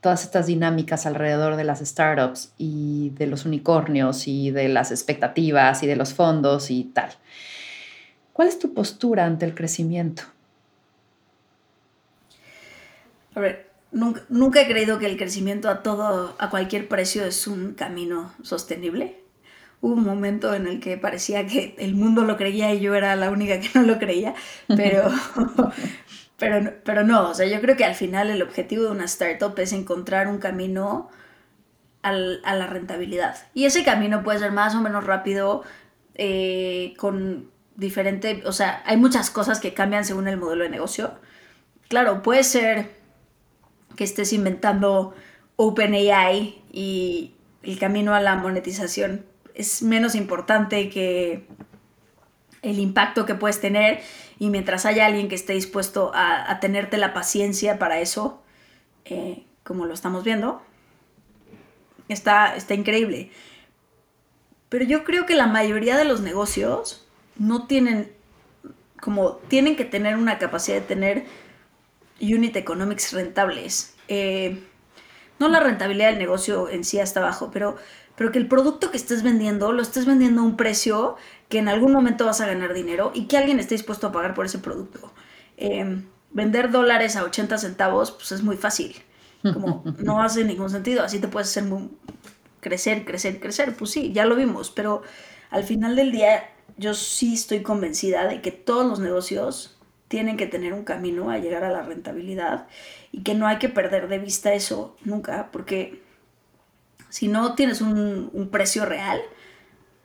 todas 0.00 0.24
estas 0.24 0.46
dinámicas 0.46 1.04
alrededor 1.04 1.56
de 1.56 1.64
las 1.64 1.80
startups 1.80 2.54
y 2.56 3.10
de 3.16 3.26
los 3.26 3.44
unicornios 3.44 4.28
y 4.28 4.50
de 4.50 4.70
las 4.70 4.92
expectativas 4.92 5.82
y 5.82 5.86
de 5.86 5.94
los 5.94 6.14
fondos 6.14 6.70
y 6.70 6.84
tal. 6.84 7.10
¿Cuál 8.32 8.48
es 8.48 8.58
tu 8.58 8.72
postura 8.72 9.26
ante 9.26 9.44
el 9.44 9.54
crecimiento? 9.54 10.22
A 13.34 13.40
ver, 13.40 13.69
Nunca, 13.92 14.60
he 14.60 14.68
creído 14.68 14.98
que 14.98 15.06
el 15.06 15.16
crecimiento 15.16 15.68
a 15.68 15.82
todo, 15.82 16.36
a 16.38 16.50
cualquier 16.50 16.88
precio 16.88 17.24
es 17.24 17.46
un 17.46 17.74
camino 17.74 18.32
sostenible. 18.42 19.20
Hubo 19.80 19.94
un 19.94 20.04
momento 20.04 20.54
en 20.54 20.66
el 20.66 20.78
que 20.80 20.96
parecía 20.96 21.46
que 21.46 21.74
el 21.78 21.94
mundo 21.94 22.24
lo 22.24 22.36
creía 22.36 22.72
y 22.72 22.80
yo 22.80 22.94
era 22.94 23.16
la 23.16 23.30
única 23.30 23.58
que 23.60 23.70
no 23.74 23.82
lo 23.82 23.98
creía, 23.98 24.34
pero, 24.68 25.10
pero, 26.38 26.72
pero 26.84 27.04
no, 27.04 27.30
o 27.30 27.34
sea, 27.34 27.46
yo 27.46 27.60
creo 27.60 27.76
que 27.76 27.84
al 27.84 27.94
final 27.94 28.30
el 28.30 28.42
objetivo 28.42 28.84
de 28.84 28.90
una 28.90 29.06
startup 29.06 29.58
es 29.58 29.72
encontrar 29.72 30.28
un 30.28 30.38
camino 30.38 31.08
a 32.02 32.12
la 32.12 32.66
rentabilidad. 32.66 33.36
Y 33.54 33.64
ese 33.64 33.84
camino 33.84 34.22
puede 34.22 34.38
ser 34.38 34.52
más 34.52 34.74
o 34.74 34.80
menos 34.80 35.04
rápido, 35.04 35.62
eh, 36.14 36.94
con 36.96 37.50
diferente, 37.76 38.42
o 38.44 38.52
sea, 38.52 38.82
hay 38.86 38.96
muchas 38.96 39.30
cosas 39.30 39.60
que 39.60 39.74
cambian 39.74 40.04
según 40.04 40.28
el 40.28 40.36
modelo 40.36 40.64
de 40.64 40.70
negocio. 40.70 41.14
Claro, 41.88 42.22
puede 42.22 42.44
ser 42.44 42.99
que 43.96 44.04
estés 44.04 44.32
inventando 44.32 45.14
OpenAI 45.56 46.62
y 46.72 47.34
el 47.62 47.78
camino 47.78 48.14
a 48.14 48.20
la 48.20 48.36
monetización 48.36 49.24
es 49.54 49.82
menos 49.82 50.14
importante 50.14 50.88
que 50.88 51.46
el 52.62 52.78
impacto 52.78 53.26
que 53.26 53.34
puedes 53.34 53.60
tener 53.60 54.00
y 54.38 54.48
mientras 54.48 54.86
haya 54.86 55.06
alguien 55.06 55.28
que 55.28 55.34
esté 55.34 55.52
dispuesto 55.52 56.12
a, 56.14 56.58
tenerte 56.60 56.96
la 56.96 57.12
paciencia 57.12 57.78
para 57.78 58.00
eso, 58.00 58.42
eh, 59.04 59.44
como 59.64 59.86
lo 59.86 59.94
estamos 59.94 60.24
viendo, 60.24 60.62
está, 62.08 62.56
está 62.56 62.74
increíble. 62.74 63.30
Pero 64.70 64.84
yo 64.84 65.04
creo 65.04 65.26
que 65.26 65.34
la 65.34 65.46
mayoría 65.46 65.96
de 65.96 66.04
los 66.04 66.20
negocios 66.20 67.06
no 67.36 67.66
tienen, 67.66 68.12
como 69.00 69.36
tienen 69.48 69.76
que 69.76 69.84
tener 69.84 70.16
una 70.16 70.38
capacidad 70.38 70.76
de 70.76 70.86
tener 70.86 71.24
unit 72.20 72.56
economics 72.56 73.12
rentables. 73.12 73.94
Eh, 74.08 74.62
no 75.38 75.48
la 75.48 75.60
rentabilidad 75.60 76.10
del 76.10 76.18
negocio 76.18 76.68
en 76.68 76.84
sí 76.84 76.98
está 76.98 77.20
bajo, 77.20 77.50
pero, 77.50 77.76
pero 78.16 78.30
que 78.30 78.38
el 78.38 78.46
producto 78.46 78.90
que 78.90 78.96
estés 78.96 79.22
vendiendo 79.22 79.72
lo 79.72 79.82
estés 79.82 80.04
vendiendo 80.04 80.42
a 80.42 80.44
un 80.44 80.56
precio 80.56 81.16
que 81.48 81.58
en 81.58 81.68
algún 81.68 81.92
momento 81.92 82.26
vas 82.26 82.40
a 82.40 82.46
ganar 82.46 82.74
dinero 82.74 83.10
y 83.14 83.26
que 83.26 83.38
alguien 83.38 83.58
esté 83.58 83.74
dispuesto 83.74 84.06
a 84.06 84.12
pagar 84.12 84.34
por 84.34 84.46
ese 84.46 84.58
producto. 84.58 85.12
Eh, 85.56 86.02
vender 86.30 86.70
dólares 86.70 87.16
a 87.16 87.24
80 87.24 87.58
centavos, 87.58 88.12
pues 88.12 88.32
es 88.32 88.42
muy 88.42 88.56
fácil. 88.56 88.94
Como 89.42 89.82
no 89.98 90.22
hace 90.22 90.44
ningún 90.44 90.70
sentido. 90.70 91.02
Así 91.02 91.18
te 91.18 91.28
puedes 91.28 91.48
hacer 91.48 91.64
crecer, 92.60 93.04
crecer, 93.04 93.40
crecer. 93.40 93.74
Pues 93.74 93.90
sí, 93.90 94.12
ya 94.12 94.26
lo 94.26 94.36
vimos. 94.36 94.70
Pero 94.70 95.02
al 95.50 95.64
final 95.64 95.96
del 95.96 96.12
día, 96.12 96.50
yo 96.76 96.94
sí 96.94 97.34
estoy 97.34 97.62
convencida 97.62 98.26
de 98.26 98.40
que 98.40 98.52
todos 98.52 98.86
los 98.86 99.00
negocios 99.00 99.79
tienen 100.10 100.36
que 100.36 100.48
tener 100.48 100.72
un 100.72 100.82
camino 100.82 101.30
a 101.30 101.38
llegar 101.38 101.62
a 101.62 101.70
la 101.70 101.82
rentabilidad 101.82 102.66
y 103.12 103.22
que 103.22 103.36
no 103.36 103.46
hay 103.46 103.58
que 103.58 103.68
perder 103.68 104.08
de 104.08 104.18
vista 104.18 104.52
eso 104.54 104.96
nunca, 105.04 105.50
porque 105.52 106.02
si 107.10 107.28
no 107.28 107.54
tienes 107.54 107.80
un, 107.80 108.48
precio 108.50 108.84
real, 108.84 109.20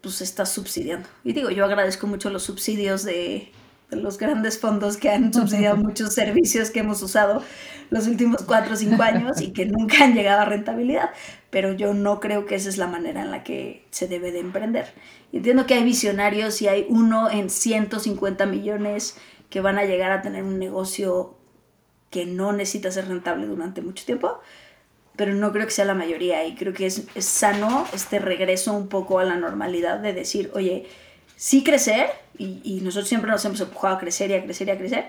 pues 0.02 0.22
estás 0.22 0.52
subsidiando. 0.52 1.10
Y 1.24 1.34
digo, 1.34 1.50
yo 1.50 1.66
agradezco 1.66 2.06
mucho 2.06 2.30
los 2.30 2.44
subsidios 2.44 3.04
de, 3.04 3.52
de 3.90 3.98
los 3.98 4.20
grandes 4.20 4.60
fondos 4.60 4.98
que 4.98 5.10
han 5.10 5.34
subsidiado 5.34 5.76
muchos 5.76 6.14
servicios 6.14 6.70
que 6.70 6.82
hemos 6.82 7.02
usado 7.02 7.42
los 7.90 8.06
últimos 8.06 8.44
cuatro 8.44 8.76
o 8.76 8.78
cinco 8.78 9.02
años 9.02 9.42
y 9.42 9.54
que 9.54 9.66
nunca 9.66 10.04
han 10.04 10.14
llegado 10.14 10.42
a 10.42 10.46
rentabilidad, 10.46 11.10
pero 11.50 11.74
yo 11.74 11.96
no 11.96 12.20
creo 12.20 12.46
que 12.46 12.54
esa 12.54 12.70
es 12.70 12.78
la 12.78 12.86
manera 12.86 13.24
en 13.24 13.32
la 13.32 13.44
que 13.44 13.88
se 13.90 14.08
debe 14.08 14.32
de 14.32 14.42
emprender. 14.42 14.94
Entiendo 15.34 15.66
que 15.66 15.74
hay 15.74 15.84
visionarios 15.84 16.62
y 16.62 16.68
hay 16.68 16.86
uno 16.90 17.32
en 17.32 17.50
150 17.50 18.46
millones 18.46 19.18
que 19.50 19.62
van 19.62 19.78
a 19.78 19.86
llegar 19.86 20.12
a 20.12 20.22
tener 20.22 20.44
un 20.44 20.60
negocio 20.60 21.36
que 22.10 22.26
no 22.26 22.54
necesita 22.54 22.92
ser 22.92 23.08
rentable 23.08 23.46
durante 23.46 23.82
mucho 23.82 24.06
tiempo, 24.06 24.40
pero 25.16 25.34
no 25.34 25.52
creo 25.52 25.66
que 25.66 25.72
sea 25.72 25.86
la 25.86 25.94
mayoría 25.94 26.46
y 26.46 26.56
creo 26.56 26.74
que 26.74 26.86
es, 26.86 27.08
sano 27.18 27.86
este 27.94 28.20
regreso 28.20 28.74
un 28.74 28.88
poco 28.88 29.20
a 29.20 29.26
la 29.26 29.36
normalidad 29.36 30.00
de 30.00 30.14
decir, 30.14 30.52
oye, 30.54 30.88
sí 31.36 31.64
crecer, 31.64 32.10
y, 32.38 32.62
y, 32.64 32.82
nosotros 32.82 33.08
siempre 33.08 33.32
nos 33.32 33.44
hemos 33.46 33.62
empujado 33.62 33.96
a 33.96 34.00
crecer 34.00 34.30
y 34.32 34.34
a 34.34 34.44
crecer 34.44 34.68
y 34.68 34.72
a 34.72 34.78
crecer, 34.78 35.06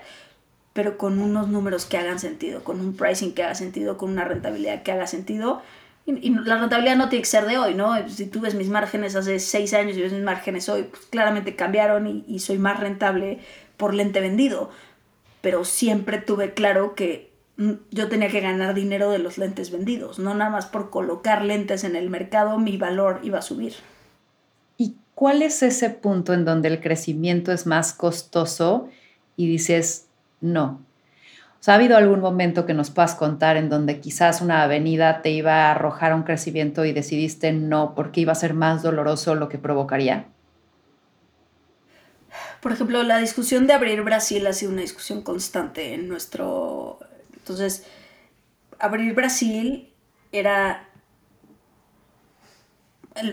pero 0.73 0.97
con 0.97 1.19
unos 1.19 1.49
números 1.49 1.85
que 1.85 1.97
hagan 1.97 2.19
sentido, 2.19 2.63
con 2.63 2.79
un 2.79 2.95
pricing 2.95 3.33
que 3.33 3.43
haga 3.43 3.55
sentido, 3.55 3.97
con 3.97 4.11
una 4.11 4.23
rentabilidad 4.23 4.83
que 4.83 4.91
haga 4.91 5.07
sentido. 5.07 5.61
Y, 6.05 6.29
la 6.29 6.57
rentabilidad 6.57 6.95
no 6.95 7.09
tiene 7.09 7.23
que 7.23 7.29
ser 7.29 7.45
de 7.45 7.57
hoy, 7.57 7.73
¿no? 7.73 8.07
Si 8.07 8.27
tú 8.27 8.39
ves 8.39 8.55
mis 8.55 8.69
márgenes 8.69 9.15
hace 9.15 9.39
seis 9.39 9.73
años 9.73 9.97
y 9.97 10.01
ves 10.01 10.13
mis 10.13 10.23
márgenes 10.23 10.69
hoy, 10.69 10.83
pues 10.83 11.05
claramente 11.07 11.55
cambiaron 11.55 12.23
y 12.27 12.39
soy 12.39 12.57
más 12.57 12.79
rentable 12.79 13.39
por 13.77 13.93
lente 13.93 14.19
vendido, 14.19 14.69
pero 15.41 15.63
siempre 15.65 16.17
tuve 16.17 16.53
claro 16.53 16.95
que 16.95 17.31
mm, 17.57 17.71
yo 17.91 18.09
tenía 18.09 18.29
que 18.29 18.41
ganar 18.41 18.73
dinero 18.73 19.11
de 19.11 19.19
los 19.19 19.37
lentes 19.37 19.71
vendidos, 19.71 20.19
no 20.19 20.33
nada 20.33 20.49
más 20.49 20.65
por 20.65 20.89
colocar 20.89 21.45
lentes 21.45 21.83
en 21.83 21.95
el 21.95 22.09
mercado, 22.09 22.59
mi 22.59 22.77
valor 22.77 23.19
iba 23.23 23.39
a 23.39 23.43
subir. 23.43 23.73
¿Y 24.77 24.95
cuál 25.15 25.41
es 25.41 25.63
ese 25.63 25.89
punto 25.89 26.33
en 26.33 26.45
donde 26.45 26.67
el 26.67 26.81
crecimiento 26.81 27.51
es 27.51 27.65
más 27.65 27.93
costoso 27.93 28.89
y 29.35 29.47
dices, 29.47 30.07
no? 30.41 30.81
¿ha 31.67 31.75
habido 31.75 31.97
algún 31.97 32.21
momento 32.21 32.65
que 32.65 32.73
nos 32.73 32.91
puedas 32.91 33.15
contar 33.15 33.57
en 33.57 33.69
donde 33.69 33.99
quizás 33.99 34.41
una 34.41 34.63
avenida 34.63 35.21
te 35.21 35.31
iba 35.31 35.65
a 35.65 35.71
arrojar 35.71 36.13
un 36.13 36.23
crecimiento 36.23 36.85
y 36.85 36.93
decidiste 36.93 37.51
no 37.51 37.93
porque 37.93 38.21
iba 38.21 38.31
a 38.31 38.35
ser 38.35 38.53
más 38.53 38.83
doloroso 38.83 39.35
lo 39.35 39.49
que 39.49 39.57
provocaría? 39.57 40.27
Por 42.67 42.73
ejemplo, 42.73 43.01
la 43.03 43.19
discusión 43.19 43.65
de 43.65 43.71
abrir 43.71 44.01
Brasil 44.01 44.45
ha 44.45 44.51
sido 44.51 44.73
una 44.73 44.81
discusión 44.81 45.21
constante 45.21 45.93
en 45.93 46.09
nuestro... 46.09 46.99
Entonces, 47.37 47.85
abrir 48.77 49.13
Brasil 49.13 49.93
era 50.33 50.89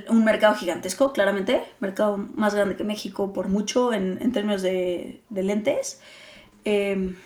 un 0.09 0.25
mercado 0.25 0.55
gigantesco, 0.55 1.13
claramente, 1.13 1.65
mercado 1.81 2.17
más 2.17 2.55
grande 2.55 2.77
que 2.77 2.85
México 2.85 3.33
por 3.33 3.49
mucho 3.49 3.93
en, 3.93 4.31
términos 4.31 4.63
de, 4.63 5.21
lentes. 5.31 6.01
Em, 6.65 7.17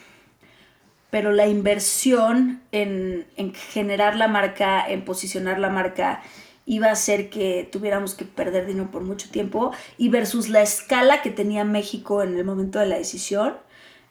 pero 1.11 1.30
la 1.32 1.46
inversión 1.46 2.62
en, 2.72 3.26
en, 3.36 3.52
generar 3.52 4.16
la 4.16 4.28
marca, 4.28 4.88
en 4.88 5.04
posicionar 5.04 5.59
la 5.59 5.68
marca, 5.68 6.22
iba 6.69 6.89
a 6.89 6.93
hacer 6.93 7.31
que 7.31 7.66
tuviéramos 7.73 8.14
que 8.14 8.27
perder 8.27 8.66
dinero 8.66 8.91
por 8.91 9.03
mucho 9.03 9.31
tiempo 9.31 9.73
y 9.97 10.11
versus 10.11 10.51
la 10.51 10.61
escala 10.61 11.23
que 11.23 11.31
tenía 11.31 11.64
México 11.64 12.23
en 12.23 12.37
el 12.37 12.45
momento 12.45 12.79
de 12.79 12.87
la 12.87 12.99
decisión, 12.99 13.57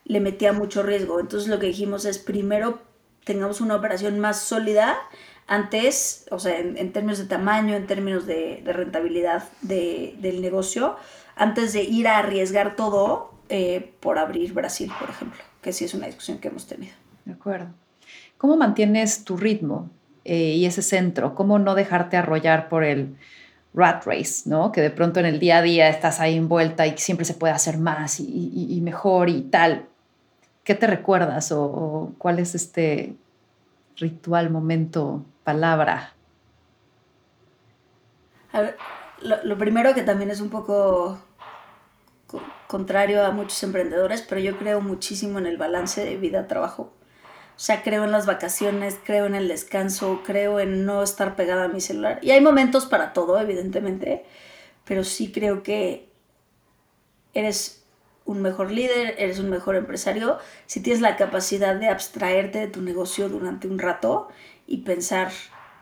le 0.06 0.20
metía 0.20 0.54
mucho 0.54 0.82
riesgo. 0.82 1.20
Entonces 1.20 1.50
lo 1.50 1.60
que 1.60 1.68
dijimos 1.68 2.04
es 2.06 2.18
primero 2.18 2.82
tengamos 3.24 3.62
una 3.62 3.76
operación 3.76 4.20
más 4.20 4.42
sólida 4.42 4.98
antes, 5.46 6.26
o 6.32 6.40
sea, 6.40 6.58
en, 6.60 6.92
términos 6.92 7.20
de 7.20 7.26
tamaño, 7.26 7.76
en 7.76 7.86
términos 7.86 8.26
de, 8.26 8.64
rentabilidad 8.66 9.44
del 9.62 10.42
negocio, 10.42 10.96
antes 11.36 11.74
de 11.74 11.84
ir 11.84 12.08
a 12.08 12.18
arriesgar 12.18 12.76
todo 12.76 13.34
eh, 13.50 13.94
por 14.00 14.18
abrir 14.18 14.54
Brasil, 14.54 14.92
por 15.00 15.10
ejemplo, 15.10 15.40
que 15.62 15.74
sí 15.74 15.86
es 15.86 15.94
una 15.94 16.08
discusión 16.08 16.40
que 16.40 16.48
hemos 16.48 16.66
tenido. 16.66 16.94
De 17.24 17.34
acuerdo. 17.34 17.68
¿Cómo 18.38 18.58
mantienes 18.58 19.24
tu 19.24 19.38
ritmo? 19.38 19.90
Eh, 20.30 20.56
y 20.56 20.66
ese 20.66 20.82
centro, 20.82 21.36
cómo 21.36 21.58
no 21.58 21.74
dejarte 21.74 22.18
arrollar 22.18 22.68
por 22.68 22.84
el 22.84 23.16
rat 23.74 24.06
race, 24.06 24.50
¿no? 24.50 24.74
Que 24.74 24.82
de 24.82 24.90
pronto 24.90 25.22
en 25.22 25.26
el 25.26 25.40
día 25.40 25.60
a 25.60 25.62
día 25.62 25.88
estás 25.88 26.20
ahí 26.20 26.36
envuelta 26.36 26.86
y 26.86 26.98
siempre 26.98 27.26
se 27.26 27.34
puede 27.34 27.54
hacer 27.54 27.78
más 27.78 28.20
y, 28.20 28.78
mejor 28.84 29.30
y 29.30 29.44
tal. 29.44 29.86
¿Qué 30.66 30.76
te 30.76 30.86
recuerdas 30.86 31.54
o, 31.54 32.12
cuál 32.18 32.40
es 32.40 32.56
este 32.56 33.16
ritual, 33.96 34.50
momento, 34.50 35.24
palabra? 35.46 36.14
lo, 39.22 39.58
primero 39.58 39.94
que 39.94 40.02
también 40.02 40.30
es 40.30 40.42
un 40.42 40.50
poco 40.50 41.20
contrario 42.68 43.24
a 43.24 43.32
muchos 43.32 43.64
emprendedores, 43.64 44.24
pero 44.28 44.42
yo 44.42 44.58
creo 44.58 44.82
muchísimo 44.82 45.40
en 45.40 45.46
el 45.46 45.56
balance 45.56 46.04
de 46.04 46.18
vida-trabajo. 46.18 46.92
O 47.58 47.60
sea, 47.60 47.82
creo 47.82 48.04
en 48.04 48.12
las 48.12 48.28
vacaciones, 48.28 49.00
creo 49.04 49.26
en 49.26 49.34
el 49.34 49.48
descanso, 49.48 50.22
creo 50.24 50.60
en 50.60 50.86
no 50.86 51.02
estar 51.02 51.36
pegada 51.36 51.64
a 51.64 51.68
mi 51.68 51.82
celular. 51.82 52.20
Y 52.22 52.30
hay 52.30 52.40
momentos 52.40 52.86
para 52.86 53.14
todo, 53.14 53.40
evidentemente, 53.40 54.26
pero 54.86 55.04
sí 55.04 55.32
creo 55.32 55.64
que 55.64 56.08
eres 57.34 57.84
un 58.26 58.44
mejor 58.44 58.72
líder, 58.72 59.16
eres 59.18 59.40
un 59.40 59.50
mejor 59.50 59.76
empresario 59.76 60.38
si 60.68 60.82
tienes 60.82 61.02
la 61.02 61.16
capacidad 61.16 61.76
de 61.76 61.90
abstraerte 61.90 62.60
de 62.60 62.68
tu 62.68 62.82
negocio 62.82 63.28
durante 63.28 63.68
un 63.68 63.80
rato 63.80 64.28
y 64.68 64.78
pensar 64.82 65.32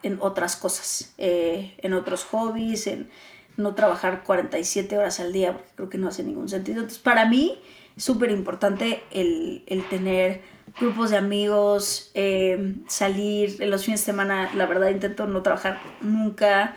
en 0.02 0.18
otras 0.22 0.56
cosas, 0.56 1.14
eh, 1.18 1.76
en 1.80 1.94
otros 1.94 2.24
hobbies, 2.24 2.88
en 2.88 3.10
no 3.58 3.76
trabajar 3.76 4.24
47 4.24 4.98
horas 4.98 5.20
al 5.20 5.34
día, 5.34 5.54
porque 5.54 5.72
creo 5.76 5.90
que 5.90 5.98
no 5.98 6.08
hace 6.08 6.24
ningún 6.24 6.48
sentido. 6.48 6.78
Entonces, 6.78 7.00
para 7.00 7.26
mí 7.26 7.60
es 7.98 8.04
súper 8.04 8.32
importante 8.32 9.04
el, 9.12 9.64
el 9.68 9.84
tener 9.90 10.55
grupos 10.80 11.10
de 11.10 11.18
amigos, 11.18 12.12
eh, 12.14 12.76
salir 12.88 13.62
en 13.62 13.72
los 13.72 13.86
fines 13.86 14.02
de 14.02 14.06
semana, 14.06 14.52
la 14.56 14.66
verdad 14.66 14.90
intento 14.90 15.26
no 15.26 15.42
trabajar 15.42 15.80
nunca, 16.02 16.76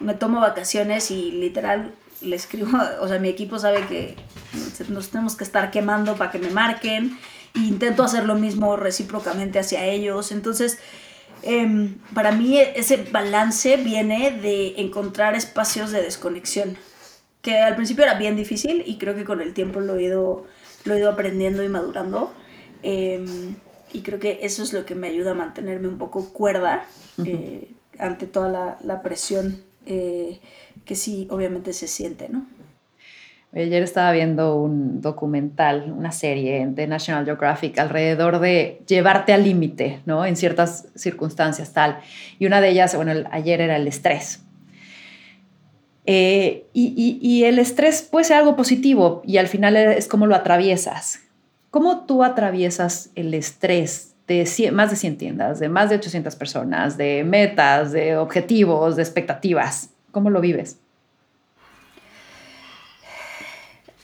me 0.00 0.14
tomo 0.14 0.40
vacaciones 0.40 1.10
y 1.10 1.30
literal 1.32 1.92
le 2.20 2.36
escribo, 2.36 2.70
o 3.00 3.08
sea, 3.08 3.18
mi 3.18 3.28
equipo 3.28 3.58
sabe 3.58 3.86
que 3.86 4.16
nos 4.88 5.10
tenemos 5.10 5.36
que 5.36 5.44
estar 5.44 5.70
quemando 5.70 6.16
para 6.16 6.30
que 6.30 6.38
me 6.38 6.50
marquen. 6.50 7.18
E 7.54 7.60
intento 7.60 8.02
hacer 8.02 8.24
lo 8.24 8.34
mismo 8.34 8.76
recíprocamente 8.76 9.58
hacia 9.58 9.84
ellos, 9.86 10.32
entonces... 10.32 10.78
Em, 11.42 11.98
para 12.14 12.32
mí 12.32 12.58
ese 12.58 12.96
balance 12.96 13.76
viene 13.76 14.32
de 14.32 14.80
encontrar 14.80 15.36
espacios 15.36 15.92
de 15.92 16.02
desconexión, 16.02 16.76
que 17.42 17.58
al 17.58 17.76
principio 17.76 18.04
era 18.04 18.14
bien 18.14 18.36
difícil 18.36 18.82
y 18.86 18.96
creo 18.98 19.14
que 19.14 19.24
con 19.24 19.40
el 19.40 19.52
tiempo 19.52 19.78
lo 19.80 19.96
he 19.96 20.04
ido, 20.04 20.46
lo 20.84 20.94
he 20.94 20.98
ido 20.98 21.10
aprendiendo 21.10 21.62
y 21.62 21.68
madurando. 21.68 22.32
Em, 22.88 23.56
y 23.92 24.02
creo 24.02 24.20
que 24.20 24.38
eso 24.42 24.62
es 24.62 24.72
lo 24.72 24.86
que 24.86 24.94
me 24.94 25.08
ayuda 25.08 25.32
a 25.32 25.34
mantenerme 25.34 25.88
un 25.88 25.98
poco 25.98 26.32
cuerda 26.32 26.84
eh, 27.24 27.72
ante 27.98 28.28
toda 28.28 28.78
la, 28.80 29.02
presión 29.02 29.60
eh, 29.86 30.38
que 30.84 30.94
sí, 30.94 31.26
obviamente 31.28 31.72
se 31.72 31.88
siente, 31.88 32.28
¿no? 32.28 32.46
Ayer 33.52 33.82
estaba 33.82 34.12
viendo 34.12 34.54
un 34.54 35.00
documental, 35.00 35.92
una 35.96 36.12
serie 36.12 36.64
de 36.64 36.86
National 36.86 37.24
Geographic 37.24 37.76
alrededor 37.78 38.38
de 38.38 38.80
llevarte 38.86 39.32
al 39.32 39.42
límite, 39.42 40.00
¿no? 40.06 40.24
En 40.24 40.36
ciertas 40.36 40.86
circunstancias 40.94 41.72
tal. 41.72 41.98
Y 42.38 42.46
una 42.46 42.60
de 42.60 42.68
ellas, 42.68 42.94
bueno, 42.94 43.12
ayer 43.32 43.60
era 43.60 43.76
el 43.76 43.88
estrés. 43.88 44.44
Eh, 46.04 46.66
y, 46.72 47.42
el 47.42 47.58
estrés 47.58 48.02
puede 48.02 48.26
ser 48.26 48.36
algo 48.36 48.54
positivo 48.54 49.22
y 49.26 49.38
al 49.38 49.48
final 49.48 49.76
es 49.76 50.06
como 50.06 50.26
lo 50.26 50.36
atraviesas. 50.36 51.25
¿Cómo 51.76 52.06
tú 52.06 52.24
atraviesas 52.24 53.10
el 53.16 53.34
estrés 53.34 54.14
de 54.26 54.70
más 54.72 54.88
de 54.88 54.96
100 54.96 55.18
tiendas, 55.18 55.58
de 55.58 55.68
más 55.68 55.90
de 55.90 55.96
800 55.96 56.34
personas, 56.34 56.96
de 56.96 57.22
metas, 57.22 57.92
de 57.92 58.16
objetivos, 58.16 58.96
de 58.96 59.02
expectativas? 59.02 59.90
¿Cómo 60.10 60.30
lo 60.30 60.40
vives? 60.40 60.78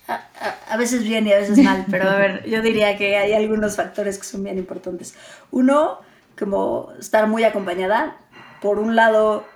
A, 0.06 0.76
veces 0.76 1.02
bien 1.02 1.26
y 1.26 1.32
a 1.32 1.38
veces 1.38 1.56
mal, 1.64 1.86
pero 1.90 2.10
a 2.10 2.16
ver, 2.16 2.44
yo 2.44 2.60
diría 2.60 2.98
que 2.98 3.16
hay 3.16 3.32
algunos 3.32 3.76
factores 3.76 4.18
que 4.18 4.24
son 4.24 4.44
bien 4.44 4.58
importantes. 4.58 5.14
Uno, 5.50 5.98
como 6.38 6.92
estar 7.00 7.26
muy 7.26 7.44
acompañada. 7.44 8.18
Por 8.60 8.80
un 8.80 8.96
lado, 8.96 9.46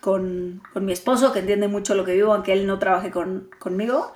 con, 0.00 0.60
mi 0.74 0.90
esposo, 0.90 1.32
que 1.32 1.38
entiende 1.38 1.68
mucho 1.68 1.94
lo 1.94 2.04
que 2.04 2.14
vivo, 2.14 2.34
aunque 2.34 2.52
él 2.52 2.66
no 2.66 2.80
trabaje 2.80 3.12
conmigo. 3.60 4.12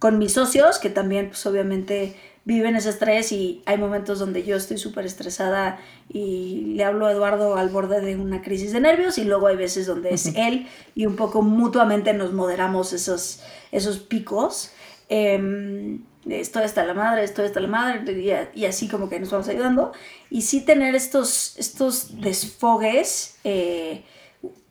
Con 0.00 0.18
mis 0.18 0.32
socios, 0.32 0.80
que 0.80 0.90
también, 0.90 1.28
pues 1.28 1.46
obviamente, 1.46 2.16
viven 2.44 2.76
ese 2.76 2.90
estrés 2.90 3.32
y 3.32 3.62
hay 3.66 3.78
momentos 3.78 4.18
donde 4.18 4.42
yo 4.42 4.56
estoy 4.56 4.78
súper 4.78 5.04
estresada 5.06 5.78
y 6.08 6.74
le 6.76 6.84
hablo 6.84 7.06
a 7.06 7.12
Eduardo 7.12 7.56
al 7.56 7.68
borde 7.68 8.00
de 8.00 8.16
una 8.16 8.42
crisis 8.42 8.72
de 8.72 8.80
nervios 8.80 9.18
y 9.18 9.24
luego 9.24 9.46
hay 9.48 9.56
veces 9.56 9.86
donde 9.86 10.10
es 10.10 10.34
él 10.34 10.66
y 10.94 11.06
un 11.06 11.16
poco 11.16 11.42
mutuamente 11.42 12.12
nos 12.14 12.32
moderamos 12.32 12.92
esos, 12.92 13.42
esos 13.72 13.98
picos. 13.98 14.72
Eh, 15.08 15.98
estoy 16.28 16.64
hasta 16.64 16.84
la 16.84 16.94
madre, 16.94 17.24
estoy 17.24 17.46
hasta 17.46 17.60
la 17.60 17.68
madre, 17.68 18.50
y, 18.54 18.64
así 18.64 18.88
como 18.88 19.08
que 19.08 19.20
nos 19.20 19.30
vamos 19.30 19.48
ayudando. 19.48 19.92
Y 20.30 20.42
sí 20.42 20.64
tener 20.64 20.94
estos, 20.94 21.56
estos 21.58 22.20
desfogues, 22.20 23.36
eh, 23.44 24.04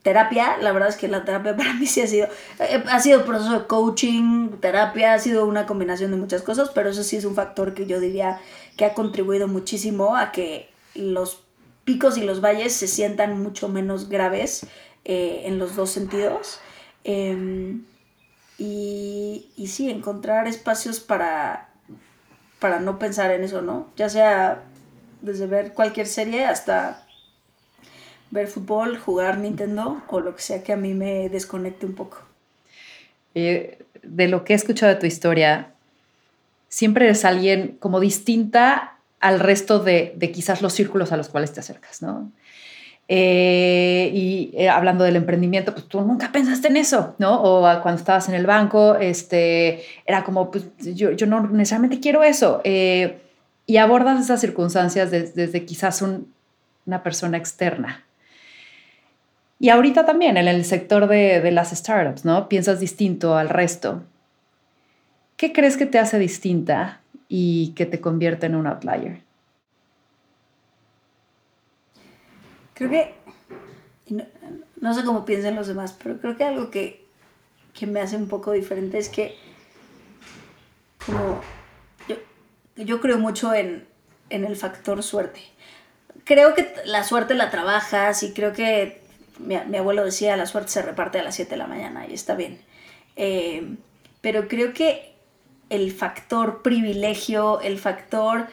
terapia, 0.08 0.56
la 0.62 0.72
verdad 0.72 0.88
es 0.88 0.96
que 0.96 1.10
la 1.10 1.26
terapia 1.26 1.54
para 1.58 1.74
mí 1.74 1.86
sí 1.86 2.02
ha 2.02 2.08
sido, 2.08 2.28
eh, 2.60 2.82
ha 2.90 3.00
sido 3.02 3.26
proceso 3.26 3.52
de 3.52 3.68
coaching, 3.68 4.52
terapia, 4.62 5.14
ha 5.14 5.20
sido 5.20 5.46
una 5.46 5.66
combinación 5.66 6.12
de 6.12 6.18
muchas 6.18 6.44
cosas, 6.44 6.70
pero 6.74 6.90
eso 6.92 7.04
sí 7.04 7.18
es 7.18 7.26
un 7.26 7.36
factor 7.36 7.74
que 7.74 7.88
yo 7.88 8.00
diría 8.00 8.40
que 8.78 8.86
ha 8.86 8.94
contribuido 8.94 9.50
muchísimo 9.50 10.16
a 10.16 10.32
que 10.32 10.70
los 10.96 11.44
picos 11.84 12.18
y 12.18 12.24
los 12.24 12.40
valles 12.40 12.72
se 12.72 12.88
sientan 12.88 13.44
mucho 13.44 13.68
menos 13.68 14.08
graves 14.08 14.66
eh, 15.04 15.42
en 15.44 15.60
los 15.60 15.76
dos 15.76 15.90
sentidos. 15.90 16.62
Em, 17.04 17.84
y, 18.58 19.50
y 19.58 19.68
sí, 19.68 19.90
encontrar 19.90 20.48
espacios 20.48 21.02
para, 21.02 21.70
para 22.60 22.80
no 22.80 22.98
pensar 22.98 23.32
en 23.32 23.44
eso, 23.44 23.62
¿no? 23.62 23.90
Ya 23.98 24.08
sea 24.08 24.64
desde 25.22 25.48
ver 25.48 25.74
cualquier 25.74 26.08
serie 26.08 26.46
hasta 26.46 27.07
ver 28.32 28.48
fútbol, 28.48 28.98
jugar 28.98 29.38
Nintendo 29.38 30.02
o 30.08 30.20
lo 30.20 30.36
que 30.36 30.42
sea 30.42 30.64
que 30.64 30.74
a 30.74 30.78
mí 30.78 30.94
me 30.94 31.30
desconecte 31.30 31.86
un 31.86 31.94
poco. 31.94 32.20
Eh, 33.36 33.80
de 34.04 34.28
lo 34.28 34.44
que 34.44 34.54
he 34.54 34.56
escuchado 34.56 34.94
de 34.94 35.00
tu 35.00 35.06
historia, 35.06 35.74
siempre 36.70 37.06
eres 37.06 37.26
alguien 37.26 37.78
como 37.80 38.00
distinta 38.00 38.98
al 39.20 39.40
resto 39.40 39.80
de, 39.80 40.14
de 40.16 40.32
quizás 40.32 40.62
los 40.62 40.74
círculos 40.74 41.12
a 41.12 41.18
los 41.18 41.30
cuales 41.30 41.54
te 41.54 41.60
acercas, 41.60 42.02
¿no? 42.02 42.32
Eh, 43.10 44.12
y 44.14 44.52
eh, 44.54 44.68
hablando 44.68 45.06
del 45.06 45.16
emprendimiento, 45.16 45.74
pues 45.74 45.88
tú 45.88 46.02
nunca 46.02 46.32
pensaste 46.32 46.68
en 46.68 46.78
eso, 46.78 47.16
¿no? 47.20 47.42
O 47.42 47.62
cuando 47.82 48.00
estabas 48.00 48.28
en 48.28 48.36
el 48.36 48.46
banco, 48.46 48.96
este, 48.96 49.84
era 50.06 50.24
como, 50.24 50.52
pues 50.52 50.66
yo, 50.80 51.12
yo 51.12 51.26
no 51.26 51.48
necesariamente 51.48 52.00
quiero 52.00 52.24
eso. 52.24 52.62
Y 52.64 53.78
abordas 53.78 54.22
esas 54.22 54.40
circunstancias 54.40 55.12
desde, 55.12 55.66
quizás 55.66 56.02
una 56.02 57.04
persona 57.04 57.38
externa. 57.38 58.07
Y 59.60 59.70
ahorita 59.70 60.06
también 60.06 60.38
en 60.38 60.48
el 60.48 60.64
sector 60.66 61.08
de, 61.08 61.52
las 61.52 61.72
startups, 61.72 62.26
¿no? 62.26 62.48
Piensas 62.48 62.80
distinto 62.80 63.36
al 63.36 63.50
resto. 63.50 64.04
¿Qué 65.36 65.52
crees 65.52 65.78
que 65.78 65.86
te 65.86 66.00
hace 66.00 66.20
distinta 66.20 67.02
y 67.28 67.74
que 67.76 67.86
te 67.86 68.00
convierte 68.00 68.46
en 68.46 68.56
un 68.56 68.68
outlier? 68.68 69.22
Creo 72.76 72.90
que, 72.92 73.14
no, 74.80 74.94
sé 74.94 75.04
cómo 75.04 75.26
piensan 75.26 75.56
los 75.56 75.68
demás, 75.68 75.98
pero 76.02 76.20
creo 76.20 76.38
que 76.38 76.44
algo 76.44 76.70
que, 76.70 77.06
me 77.88 78.00
hace 78.00 78.16
un 78.16 78.28
poco 78.28 78.52
diferente 78.52 78.98
es 78.98 79.10
que 79.10 79.36
como 81.06 81.42
yo, 82.76 83.02
creo 83.02 83.18
mucho 83.18 83.54
en, 83.54 83.88
el 84.30 84.56
factor 84.56 85.02
suerte. 85.02 85.42
Creo 86.24 86.54
que 86.54 86.74
la 86.86 87.04
suerte 87.04 87.34
la 87.34 87.50
trabajas 87.50 88.22
y 88.24 88.34
creo 88.34 88.54
que 88.54 89.02
mi, 89.40 89.56
abuelo 89.56 90.04
decía 90.04 90.38
la 90.38 90.46
suerte 90.46 90.72
se 90.72 90.82
reparte 90.82 91.20
a 91.20 91.24
las 91.24 91.36
7 91.36 91.52
de 91.52 91.58
la 91.58 91.68
mañana 91.68 92.08
y 92.08 92.14
está 92.14 92.36
bien. 92.36 92.60
Eh, 93.16 93.76
pero 94.22 94.48
creo 94.48 94.74
que 94.74 95.14
el 95.70 95.92
factor 95.92 96.62
privilegio, 96.62 97.60
el 97.62 97.78
factor 97.78 98.48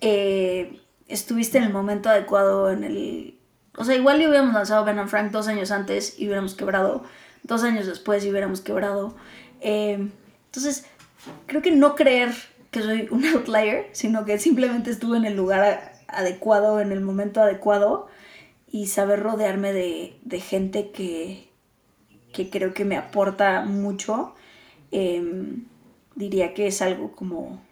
eh, 0.00 0.80
estuviste 1.08 1.58
en 1.58 1.64
el 1.64 1.72
momento 1.72 2.08
adecuado, 2.08 2.70
en 2.70 2.84
el, 2.84 3.38
o 3.76 3.84
sea, 3.84 3.94
igual 3.94 4.20
y 4.20 4.26
hubiéramos 4.26 4.54
lanzado 4.54 4.84
Ben 4.84 5.08
Frank 5.08 5.30
dos 5.30 5.48
años 5.48 5.70
antes 5.70 6.18
y 6.18 6.26
hubiéramos 6.26 6.54
quebrado. 6.54 7.04
Dos 7.42 7.62
años 7.62 7.86
después 7.86 8.24
y 8.24 8.30
hubiéramos 8.30 8.60
quebrado. 8.60 9.14
Eh, 9.60 10.08
entonces, 10.46 10.86
creo 11.46 11.60
que 11.60 11.70
no 11.70 11.94
creer 11.94 12.32
que 12.70 12.82
soy 12.82 13.08
un 13.10 13.24
outlier, 13.26 13.88
sino 13.92 14.24
que 14.24 14.38
simplemente 14.38 14.90
estuve 14.90 15.16
en 15.16 15.24
el 15.24 15.36
lugar 15.36 15.92
adecuado, 16.08 16.80
en 16.80 16.92
el 16.92 17.00
momento 17.00 17.40
adecuado 17.40 18.08
y 18.74 18.88
saber 18.88 19.20
rodearme 19.20 19.72
de, 19.72 20.40
gente 20.40 20.90
que, 20.90 21.48
que, 22.32 22.50
creo 22.50 22.74
que 22.74 22.84
me 22.84 22.96
aporta 22.96 23.62
mucho, 23.62 24.34
em, 24.90 25.66
diría 26.16 26.54
que 26.54 26.66
es 26.66 26.82
algo 26.82 27.12
como... 27.12 27.62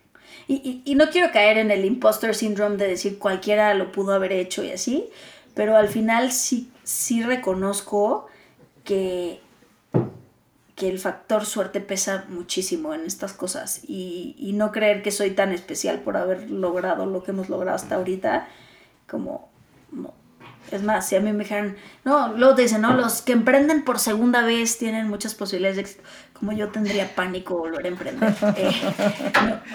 Y, 0.46 0.80
y, 0.84 0.94
no 0.94 1.10
quiero 1.10 1.32
caer 1.32 1.58
en 1.58 1.72
el 1.72 1.84
imposter 1.84 2.36
syndrome 2.36 2.76
de 2.76 2.86
decir 2.86 3.18
cualquiera 3.18 3.74
lo 3.74 3.90
pudo 3.90 4.12
haber 4.12 4.30
hecho 4.30 4.62
y 4.62 4.70
así, 4.70 5.10
pero 5.54 5.76
al 5.76 5.88
final 5.88 6.30
sí, 6.30 6.70
sí 6.84 7.20
reconozco 7.24 8.28
que, 8.84 9.40
que 10.76 10.88
el 10.88 11.00
factor 11.00 11.46
suerte 11.46 11.80
pesa 11.80 12.26
muchísimo 12.28 12.94
en 12.94 13.06
estas 13.06 13.32
cosas 13.32 13.80
y, 13.88 14.52
no 14.54 14.70
creer 14.70 15.02
que 15.02 15.10
soy 15.10 15.32
tan 15.32 15.50
especial 15.50 15.98
por 15.98 16.16
haber 16.16 16.48
logrado 16.48 17.06
lo 17.06 17.24
que 17.24 17.32
hemos 17.32 17.48
logrado 17.48 17.74
hasta 17.74 17.96
ahorita, 17.96 18.46
como, 19.08 19.51
Es 20.70 20.82
más, 20.82 21.08
si 21.08 21.16
a 21.16 21.20
mí 21.20 21.32
me 21.32 21.40
dijeran, 21.40 21.76
no, 22.04 22.28
luego 22.34 22.54
te 22.54 22.62
dicen, 22.62 22.80
no, 22.80 22.94
los 22.94 23.20
que 23.20 23.32
emprenden 23.32 23.84
por 23.84 23.98
segunda 23.98 24.44
vez 24.44 24.78
tienen 24.78 25.08
muchas 25.08 25.34
posibilidades 25.34 25.76
de 25.76 25.82
éxito. 25.82 26.02
Como 26.32 26.52
yo 26.52 26.68
tendría 26.68 27.14
pánico 27.14 27.58
volver 27.58 27.84
a 27.84 27.88
emprender. 27.88 28.34
Eh, 28.56 28.72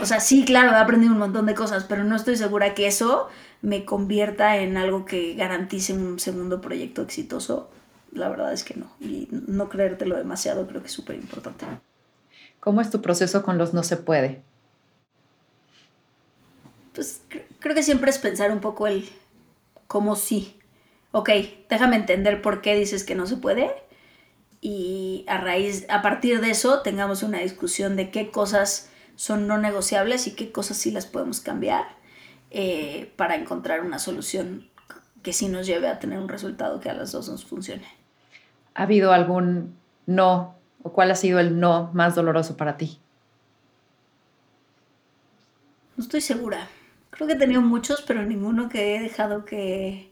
o 0.02 0.06
sea, 0.06 0.20
sí, 0.20 0.46
claro, 0.46 0.72
he 0.72 0.80
aprendido 0.80 1.14
un 1.14 1.20
montón 1.20 1.46
de 1.46 1.56
cosas, 1.56 1.84
pero 1.84 2.04
no 2.04 2.16
estoy 2.16 2.36
segura 2.36 2.74
que 2.74 2.88
eso 2.88 3.30
me 3.62 3.86
convierta 3.86 4.58
en 4.58 4.78
algo 4.78 5.06
que 5.06 5.34
garantice 5.36 5.94
un 5.94 6.20
segundo 6.20 6.62
proyecto 6.62 7.02
exitoso, 7.02 7.70
la 8.12 8.30
verdad 8.30 8.54
es 8.54 8.64
que 8.64 8.76
no. 8.76 8.92
Y 9.00 9.28
no 9.32 9.70
creértelo 9.70 10.16
demasiado 10.16 10.68
creo 10.68 10.82
que 10.82 10.88
es 10.88 10.94
súper 10.94 11.16
importante. 11.16 11.66
¿Cómo 12.60 12.82
es 12.82 12.90
tu 12.90 13.02
proceso 13.02 13.44
con 13.44 13.58
los 13.58 13.74
no 13.74 13.84
se 13.84 13.98
puede? 13.98 14.42
Pues 16.94 17.22
creo 17.60 17.76
que 17.76 17.84
siempre 17.84 18.10
es 18.10 18.18
pensar 18.18 18.52
un 18.52 18.60
poco 18.60 18.88
el 18.88 19.08
cómo 19.88 20.16
sí. 20.16 20.57
Ok, 21.12 21.30
déjame 21.70 21.96
entender 21.96 22.42
por 22.42 22.62
qué 22.62 22.76
dices 22.76 23.04
que 23.04 23.16
no 23.16 23.26
se 23.26 23.38
puede 23.38 23.72
y 24.62 25.26
a 25.28 25.38
raíz, 25.38 25.86
a 25.90 26.02
partir 26.02 26.42
de 26.42 26.50
eso 26.50 26.82
tengamos 26.82 27.24
una 27.24 27.40
discusión 27.40 27.96
de 27.96 28.10
qué 28.10 28.32
cosas 28.32 28.90
son 29.16 29.48
no 29.48 29.58
negociables 29.58 30.28
y 30.28 30.36
qué 30.36 30.52
cosas 30.52 30.78
sí 30.78 30.92
las 30.92 31.06
podemos 31.06 31.40
cambiar 31.40 31.86
eh, 32.52 33.12
para 33.16 33.36
encontrar 33.36 33.82
una 33.82 34.00
solución 34.00 34.70
que 35.24 35.34
sí 35.34 35.48
nos 35.48 35.68
lleve 35.68 35.88
a 35.88 36.00
tener 36.00 36.20
un 36.20 36.30
resultado 36.30 36.80
que 36.80 36.90
a 36.90 36.94
las 36.94 37.12
dos 37.12 37.30
nos 37.30 37.46
funcione. 37.46 37.88
¿Ha 38.74 38.84
habido 38.84 39.12
algún 39.12 39.76
no 40.06 40.56
o 40.84 40.94
cuál 40.94 41.12
ha 41.12 41.16
sido 41.16 41.40
el 41.40 41.60
no 41.60 41.90
más 41.94 42.16
doloroso 42.16 42.58
para 42.58 42.78
ti? 42.78 43.00
No 45.96 46.04
estoy 46.04 46.22
segura. 46.22 46.68
Creo 47.10 47.28
que 47.28 47.34
he 47.34 47.38
tenido 47.38 47.62
muchos, 47.62 48.04
pero 48.04 48.24
ninguno 48.24 48.70
que 48.70 48.96
he 48.96 49.02
dejado 49.02 49.46
que, 49.46 50.12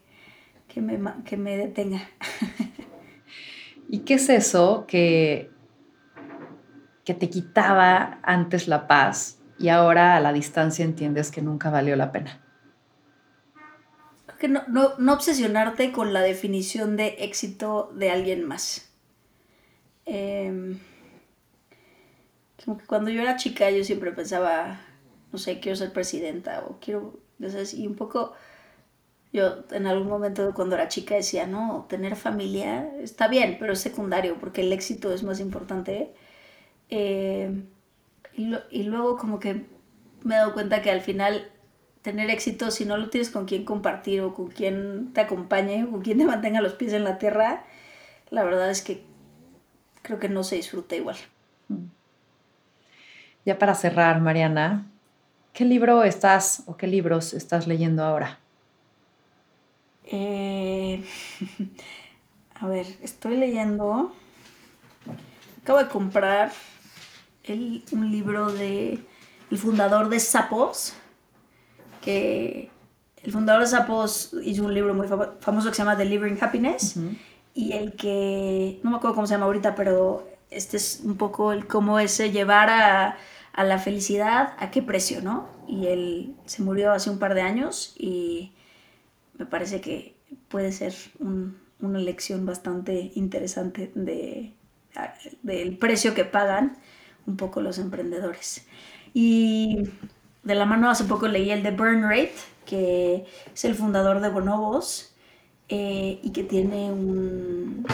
que, 0.68 0.82
me, 0.82 1.00
que 1.24 1.38
me 1.38 1.58
detenga. 1.58 2.10
¿Y 3.90 4.00
qué 4.00 4.16
es 4.16 4.30
eso 4.30 4.86
que, 4.88 5.52
que 7.04 7.14
te 7.14 7.30
quitaba 7.30 8.20
antes 8.24 8.68
la 8.68 8.88
paz 8.88 9.40
y 9.58 9.70
ahora 9.70 10.16
a 10.16 10.20
la 10.20 10.34
distancia 10.34 10.84
entiendes 10.84 11.32
que 11.32 11.42
nunca 11.42 11.70
valió 11.70 11.96
la 11.96 12.12
pena? 12.12 12.42
que 14.40 14.48
no, 14.48 14.64
no, 14.68 15.14
obsesionarte 15.14 15.92
con 15.92 16.14
la 16.14 16.22
definición 16.22 16.98
de 16.98 17.16
éxito 17.20 17.92
de 17.96 18.12
alguien 18.12 18.46
más. 18.46 18.92
Em, 20.06 20.80
como 22.64 22.78
que 22.78 22.86
cuando 22.86 23.10
yo 23.10 23.22
era 23.22 23.38
chica 23.38 23.70
yo 23.72 23.84
siempre 23.84 24.12
pensaba, 24.12 24.82
no 25.32 25.38
sé, 25.40 25.60
quiero 25.60 25.76
ser 25.76 25.94
presidenta 25.94 26.64
o 26.68 26.80
quiero, 26.80 27.20
y 27.74 27.88
un 27.88 27.96
poco 27.96 28.34
Yo 29.34 29.66
en 29.72 29.88
algún 29.88 30.08
momento 30.08 30.54
cuando 30.54 30.76
era 30.76 30.88
chica 30.88 31.16
decía, 31.16 31.46
no, 31.46 31.86
tener 31.90 32.16
familia 32.16 32.90
está 33.00 33.28
bien, 33.28 33.58
pero 33.60 33.74
es 33.74 33.80
secundario 33.80 34.38
porque 34.40 34.62
el 34.62 34.72
éxito 34.72 35.14
es 35.14 35.24
más 35.24 35.40
importante. 35.40 36.14
Eh, 36.90 37.64
y, 38.34 38.84
luego 38.84 39.18
como 39.18 39.40
que 39.40 39.66
me 40.24 40.36
he 40.36 40.38
dado 40.38 40.54
cuenta 40.54 40.82
que 40.82 40.92
al 40.92 41.02
final 41.02 41.50
tener 42.02 42.30
éxito, 42.30 42.70
si 42.70 42.86
no 42.86 42.98
lo 42.98 43.10
tienes 43.10 43.30
con 43.30 43.46
quien 43.46 43.66
compartir 43.66 44.22
o 44.22 44.34
con 44.34 44.48
quien 44.48 45.12
te 45.14 45.22
acompañe 45.22 45.86
o 45.86 45.92
con 45.92 46.02
quien 46.02 46.18
te 46.18 46.26
mantenga 46.26 46.62
los 46.62 46.74
pies 46.74 46.94
en 46.94 47.04
la 47.04 47.18
tierra, 47.18 47.64
la 48.30 48.44
verdad 48.44 48.70
es 48.70 48.82
que 48.82 49.04
creo 50.02 50.20
que 50.20 50.30
no 50.30 50.44
se 50.44 50.56
disfruta 50.56 50.96
igual. 50.96 51.18
Ya 53.46 53.58
para 53.58 53.76
cerrar, 53.76 54.22
Mariana, 54.22 54.86
¿qué 55.54 55.66
libro 55.66 56.04
estás 56.04 56.64
o 56.68 56.78
qué 56.78 56.88
libros 56.88 57.34
estás 57.34 57.68
leyendo 57.68 58.04
ahora? 58.04 58.40
Eh, 60.06 61.04
a 62.56 62.68
ver, 62.68 62.86
estoy 63.02 63.38
leyendo. 63.38 64.14
Acabo 65.62 65.80
de 65.80 65.88
comprar 65.88 66.52
un 67.92 68.12
libro 68.12 68.52
de 68.52 69.00
el 69.52 69.58
fundador 69.58 70.10
de 70.10 70.20
Sapos, 70.20 70.94
que 72.02 72.70
el 73.24 73.32
fundador 73.32 73.62
de 73.62 73.68
Sapos 73.68 74.36
hizo 74.44 74.64
un 74.64 74.74
libro 74.74 74.94
muy 74.94 75.08
famoso 75.40 75.70
que 75.70 75.76
se 75.76 75.82
llama 75.82 75.96
Delivering 75.96 76.38
Happiness 76.42 76.98
y 77.54 77.74
el 77.74 77.94
que 77.94 78.80
no 78.84 78.92
me 78.92 78.98
acuerdo 78.98 79.16
cómo 79.16 79.28
se 79.28 79.34
llama 79.34 79.46
ahorita, 79.46 79.76
pero 79.76 80.28
este 80.50 80.78
es 80.78 81.02
un 81.04 81.18
poco 81.18 81.52
el 81.52 81.68
cómo 81.68 82.00
es 82.00 82.18
llevar 82.18 82.70
a, 82.70 83.18
a 83.54 83.64
la 83.64 83.80
felicidad, 83.80 84.54
a 84.58 84.72
qué 84.72 84.82
precio, 84.82 85.22
¿no? 85.22 85.48
Y 85.68 85.88
él 85.88 86.36
se 86.46 86.62
murió 86.64 86.92
hace 86.92 87.10
un 87.10 87.20
par 87.20 87.34
de 87.34 87.42
años 87.42 87.96
y 87.98 88.52
me 89.38 89.46
parece 89.46 89.82
que 89.82 90.16
puede 90.48 90.72
ser 90.72 90.94
una 91.20 92.00
lección 92.00 92.46
bastante 92.46 93.12
interesante 93.16 93.92
de, 93.96 94.54
del 95.44 95.78
precio 95.78 96.14
que 96.14 96.26
pagan 96.26 96.78
un 97.26 97.38
poco 97.38 97.62
los 97.62 97.78
emprendedores. 97.78 98.66
Y 99.14 99.90
de 100.44 100.56
la 100.56 100.66
mano 100.66 100.90
hace 100.90 101.06
poco 101.06 101.28
leí 101.28 101.52
el 101.52 101.64
de 101.64 101.72
Burn 101.72 102.04
Rate, 102.04 102.34
que 102.66 103.26
es 103.54 103.66
el 103.66 103.76
fundador 103.76 104.22
de 104.22 104.30
Bonobos 104.30 105.14
eh, 105.70 106.20
y 106.22 106.32
que 106.32 106.44
tiene 106.44 106.92
un, 106.92 107.86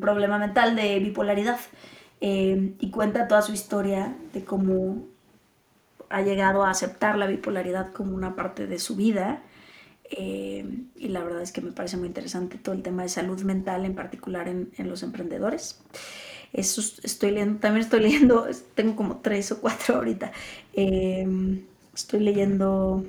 problema 0.00 0.38
mental 0.38 0.76
de 0.76 0.98
bipolaridad. 0.98 1.58
Eh, 2.22 2.74
y 2.78 2.90
cuenta 2.90 3.28
toda 3.28 3.42
su 3.42 3.52
historia 3.52 4.14
de 4.32 4.44
cómo 4.44 5.06
ha 6.10 6.22
llegado 6.22 6.64
a 6.64 6.70
aceptar 6.70 7.16
la 7.16 7.26
bipolaridad 7.26 7.92
como 7.92 8.14
una 8.14 8.34
parte 8.34 8.66
de 8.66 8.78
su 8.78 8.96
vida 8.96 9.42
eh, 10.10 10.64
y 10.96 11.08
la 11.08 11.22
verdad 11.22 11.40
es 11.40 11.52
que 11.52 11.60
me 11.60 11.70
parece 11.70 11.96
muy 11.96 12.08
interesante 12.08 12.58
todo 12.58 12.74
el 12.74 12.82
tema 12.82 13.02
de 13.02 13.08
salud 13.08 13.40
mental, 13.42 13.84
en 13.84 13.94
particular 13.94 14.48
en, 14.48 14.70
en, 14.76 14.88
los 14.88 15.02
emprendedores. 15.02 15.80
Eso 16.52 16.80
estoy 17.04 17.30
leyendo, 17.30 17.60
también 17.60 17.84
estoy 17.84 18.00
leyendo, 18.00 18.46
tengo 18.74 18.96
como 18.96 19.18
tres 19.18 19.52
o 19.52 19.60
cuatro 19.60 19.96
ahorita. 19.96 20.32
Em, 20.74 21.62
estoy 21.94 22.20
leyendo 22.20 23.04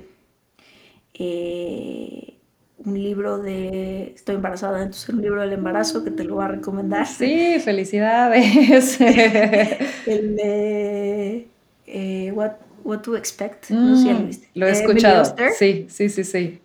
eh, 1.14 2.34
un 2.78 3.02
libro 3.02 3.38
de, 3.38 4.12
estoy 4.14 4.36
embarazada, 4.36 4.82
entonces 4.82 5.08
un 5.08 5.22
libro 5.22 5.40
del 5.40 5.52
embarazo 5.52 6.04
que 6.04 6.12
te 6.12 6.22
lo 6.22 6.36
voy 6.36 6.44
a 6.44 6.48
recomendar. 6.48 7.06
Sí, 7.06 7.58
felicidades. 7.58 9.00
el 10.06 10.36
de 10.36 11.48
eh, 11.88 12.32
What, 12.32 12.52
What 12.84 13.00
to 13.00 13.16
Expect, 13.16 13.70
no 13.70 13.96
sé 13.96 14.02
si 14.02 14.08
lo 14.08 14.20
mm, 14.20 14.26
viste. 14.26 14.48
Lo 14.54 14.66
he 14.68 14.70
escuchado. 14.70 15.34
Sí, 15.58 15.86
sí, 15.88 16.08
sí, 16.08 16.22
sí. 16.22 16.60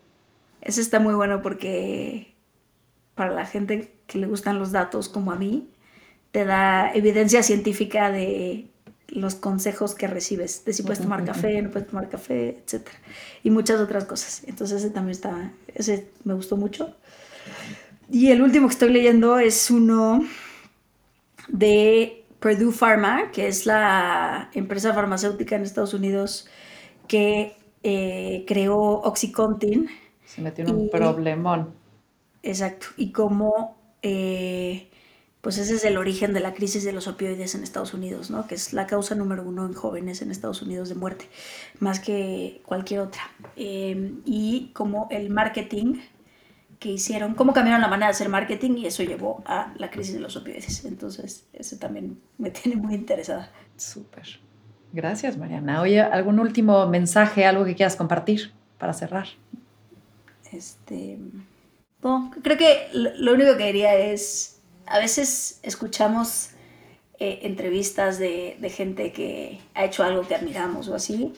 Eso 0.67 0.81
está 0.81 0.99
muy 0.99 1.13
bueno 1.13 1.41
porque 1.41 2.35
para 3.15 3.33
la 3.33 3.45
gente 3.45 3.93
que 4.05 4.19
le 4.19 4.27
gustan 4.27 4.59
los 4.59 4.73
datos 4.73 5.07
como 5.07 5.31
a 5.31 5.37
mí, 5.37 5.69
te 6.31 6.43
da 6.43 6.91
evidencia 6.93 7.41
científica 7.41 8.11
de 8.11 8.67
los 9.07 9.35
consejos 9.35 9.95
que 9.95 10.07
recibes, 10.07 10.65
de 10.65 10.73
si 10.73 10.83
puedes 10.83 11.01
tomar 11.01 11.23
café, 11.23 11.61
no 11.61 11.71
puedes 11.71 11.87
tomar 11.87 12.09
café, 12.09 12.49
etc. 12.49 12.85
Y 13.43 13.49
muchas 13.49 13.79
otras 13.79 14.03
cosas. 14.03 14.43
Entonces 14.45 14.83
ese 14.83 14.89
también 14.93 15.11
está, 15.11 15.53
ese 15.73 16.09
me 16.25 16.33
gustó 16.33 16.57
mucho. 16.57 16.93
Y 18.11 18.31
el 18.31 18.41
último 18.41 18.67
que 18.67 18.73
estoy 18.73 18.91
leyendo 18.91 19.39
es 19.39 19.71
uno 19.71 20.25
de 21.47 22.25
Purdue 22.41 22.73
Pharma, 22.73 23.31
que 23.31 23.47
es 23.47 23.65
la 23.65 24.49
empresa 24.53 24.93
farmacéutica 24.93 25.55
en 25.55 25.63
Estados 25.63 25.93
Unidos 25.93 26.49
que 27.07 27.55
eh, 27.83 28.43
creó 28.45 28.77
Oxycontin 28.77 29.89
se 30.27 30.41
metió 30.41 30.65
en 30.65 30.75
un 30.75 30.89
problemón. 30.89 31.73
Exacto. 32.43 32.87
Y 32.97 33.11
cómo, 33.11 33.77
eh, 34.01 34.89
pues 35.41 35.57
ese 35.57 35.75
es 35.75 35.85
el 35.85 35.97
origen 35.97 36.33
de 36.33 36.41
la 36.41 36.53
crisis 36.53 36.83
de 36.83 36.91
los 36.91 37.07
opioides 37.07 37.55
en 37.55 37.63
Estados 37.63 37.93
Unidos, 37.93 38.29
¿no? 38.29 38.45
Que 38.45 38.55
es 38.55 38.73
la 38.73 38.87
causa 38.87 39.15
número 39.15 39.43
uno 39.43 39.65
en 39.65 39.73
jóvenes 39.73 40.21
en 40.21 40.29
Estados 40.29 40.61
Unidos 40.61 40.89
de 40.89 40.95
muerte, 40.95 41.29
más 41.79 42.01
que 42.01 42.61
cualquier 42.65 42.99
otra. 42.99 43.21
Em, 43.55 44.21
y 44.25 44.71
como 44.73 45.07
el 45.11 45.29
marketing 45.29 45.95
que 46.79 46.89
hicieron, 46.89 47.33
cómo 47.33 47.53
cambiaron 47.53 47.81
la 47.81 47.87
manera 47.87 48.07
de 48.07 48.11
hacer 48.11 48.29
marketing 48.29 48.77
y 48.77 48.85
eso 48.85 49.03
llevó 49.03 49.41
a 49.45 49.73
la 49.77 49.89
crisis 49.89 50.13
de 50.13 50.19
los 50.19 50.35
opioides. 50.35 50.83
Entonces, 50.83 51.47
ese 51.53 51.77
también 51.77 52.19
me 52.37 52.51
tiene 52.51 52.75
muy 52.75 52.93
interesada. 52.93 53.49
Súper. 53.77 54.41
Gracias, 54.91 55.37
Mariana. 55.37 55.81
Oye, 55.81 56.01
¿algún 56.01 56.39
último 56.39 56.85
mensaje, 56.87 57.45
algo 57.45 57.63
que 57.63 57.75
quieras 57.75 57.95
compartir 57.95 58.51
para 58.77 58.93
cerrar? 58.93 59.27
Este, 60.51 61.17
creo 62.41 62.57
que 62.57 62.89
lo 62.93 63.33
único 63.33 63.57
que 63.57 63.65
diría 63.65 63.95
es, 63.95 64.59
a 64.85 64.99
veces 64.99 65.59
escuchamos 65.63 66.49
eh, 67.19 67.39
entrevistas 67.43 68.19
de, 68.19 68.57
gente 68.75 69.11
que 69.11 69.59
ha 69.73 69.85
hecho 69.85 70.03
algo 70.03 70.27
que 70.27 70.35
admiramos 70.35 70.87
o 70.87 70.95
así, 70.95 71.33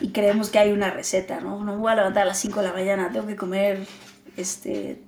y 0.00 0.10
creemos 0.10 0.50
que 0.50 0.58
hay 0.58 0.72
una 0.72 0.90
receta, 0.90 1.40
¿no? 1.40 1.64
No 1.64 1.72
me 1.72 1.78
voy 1.78 1.92
a 1.92 1.96
levantar 1.96 2.22
a 2.22 2.26
las 2.26 2.38
5 2.38 2.60
de 2.60 2.68
la 2.68 2.72
mañana, 2.72 3.10
tengo 3.12 3.26
que 3.26 3.36
comer 3.36 3.86
este, 4.36 5.00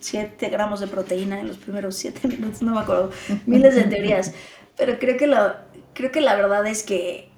7 0.00 0.48
gramos 0.48 0.80
de 0.80 0.86
proteína 0.86 1.40
en 1.40 1.48
los 1.48 1.58
primeros 1.58 1.96
7 1.96 2.28
minutos, 2.28 2.62
no 2.62 2.74
me 2.74 2.80
acuerdo, 2.80 3.10
miles 3.46 3.74
de 3.74 3.84
teorías, 3.84 4.32
pero 4.76 4.98
creo 4.98 5.16
que, 5.16 5.26
lo, 5.26 5.54
creo 5.92 6.10
que 6.10 6.20
la 6.20 6.34
verdad 6.34 6.66
es 6.66 6.82
que 6.82 7.28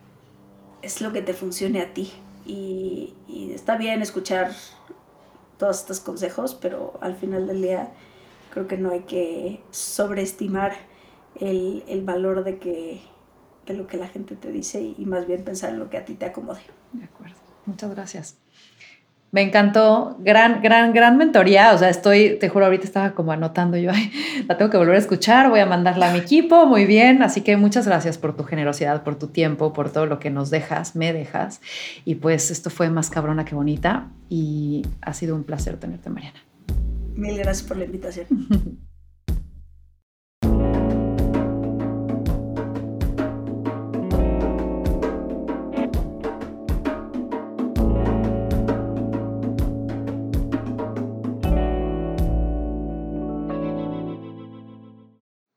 es 0.83 1.01
lo 1.01 1.13
que 1.13 1.23
te 1.23 1.35
funcione 1.35 1.81
a 1.81 1.93
ti. 1.93 2.13
Y, 2.47 3.15
y 3.27 3.53
está 3.55 3.79
bien 3.79 4.03
escuchar 4.03 4.53
todos 5.59 5.81
estos 5.81 6.01
consejos, 6.01 6.55
pero 6.55 6.99
al 7.01 7.17
final 7.17 7.47
del 7.47 7.63
día 7.63 7.93
creo 8.53 8.67
que 8.67 8.79
no 8.79 8.91
hay 8.91 9.01
que 9.01 9.63
sobreestimar 9.71 10.75
el, 11.41 12.03
valor 12.05 12.45
de, 12.45 12.59
que, 12.59 13.03
de 13.67 13.75
lo 13.75 13.87
que 13.87 13.97
la 13.97 14.09
gente 14.09 14.37
te 14.37 14.51
dice 14.51 14.81
y, 14.83 15.05
más 15.07 15.27
bien 15.27 15.45
pensar 15.45 15.71
en 15.71 15.79
lo 15.79 15.91
que 15.91 15.99
a 15.99 16.05
ti 16.05 16.15
te 16.15 16.27
acomode. 16.27 16.61
De 16.93 17.05
acuerdo. 17.05 17.37
Muchas 17.67 17.91
gracias. 17.91 18.44
Me 19.35 19.43
encantó, 19.43 20.17
gran, 20.21 20.63
gran, 20.63 20.93
gran 20.93 21.17
mentoría. 21.17 21.75
O 21.75 21.79
sea, 21.79 21.89
estoy, 21.89 22.39
te 22.39 22.49
juro, 22.49 22.67
ahorita 22.67 22.85
estaba 22.85 23.17
como 23.17 23.33
anotando 23.33 23.77
yo, 23.77 23.91
la 24.49 24.57
tengo 24.57 24.71
que 24.71 24.77
volver 24.77 24.95
a 24.95 24.99
escuchar, 24.99 25.51
voy 25.51 25.59
a 25.59 25.67
mandarla 25.67 26.11
a 26.11 26.13
mi 26.13 26.21
equipo, 26.21 26.67
muy 26.67 26.85
bien. 26.85 27.21
Así 27.21 27.41
que 27.41 27.57
muchas 27.57 27.85
gracias 27.85 28.17
por 28.17 28.37
tu 28.37 28.45
generosidad, 28.45 29.03
por 29.03 29.17
tu 29.17 29.27
tiempo, 29.27 29.73
por 29.73 29.91
todo 29.91 30.07
lo 30.07 30.21
que 30.21 30.31
nos 30.31 30.51
dejas, 30.51 30.95
me 30.95 31.13
dejas. 31.13 31.61
Y 32.05 32.15
pues 32.15 32.53
esto 32.53 32.71
fue 32.71 32.91
más 32.91 33.11
cabrona 33.11 33.45
que 33.45 33.57
bonita 33.57 34.07
y 34.29 34.87
ha 35.01 35.13
sido 35.15 35.35
un 35.35 35.43
placer 35.43 35.79
tenerte, 35.79 36.11
Mariana. 36.11 36.39
Mil 37.17 37.37
gracias 37.37 37.67
por 37.67 37.77
la 37.77 37.87
invitación. 37.87 38.29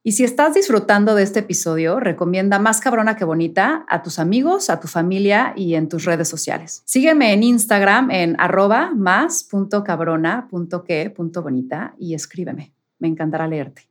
Y 0.08 0.14
si 0.14 0.24
estás 0.24 0.54
disfrutando 0.54 1.16
de 1.16 1.24
este 1.24 1.40
episodio, 1.40 2.00
recomienda 2.00 2.60
Más 2.60 2.80
Cabrona 2.80 3.18
que 3.18 3.26
Bonita 3.26 3.86
a 3.90 4.04
tus 4.04 4.20
amigos, 4.20 4.70
a 4.70 4.80
tu 4.80 4.88
familia 4.88 5.52
y 5.54 5.76
en 5.76 5.90
tus 5.90 6.06
redes 6.06 6.30
sociales. 6.30 6.82
Sígueme 6.86 7.34
en 7.34 7.44
Instagram 7.44 8.10
en 8.12 8.40
arroba 8.40 8.92
más.cabrona.que.bonita 8.96 11.96
y 12.00 12.14
escríbeme. 12.14 12.72
Me 13.00 13.10
encantará 13.10 13.50
leerte. 13.50 13.87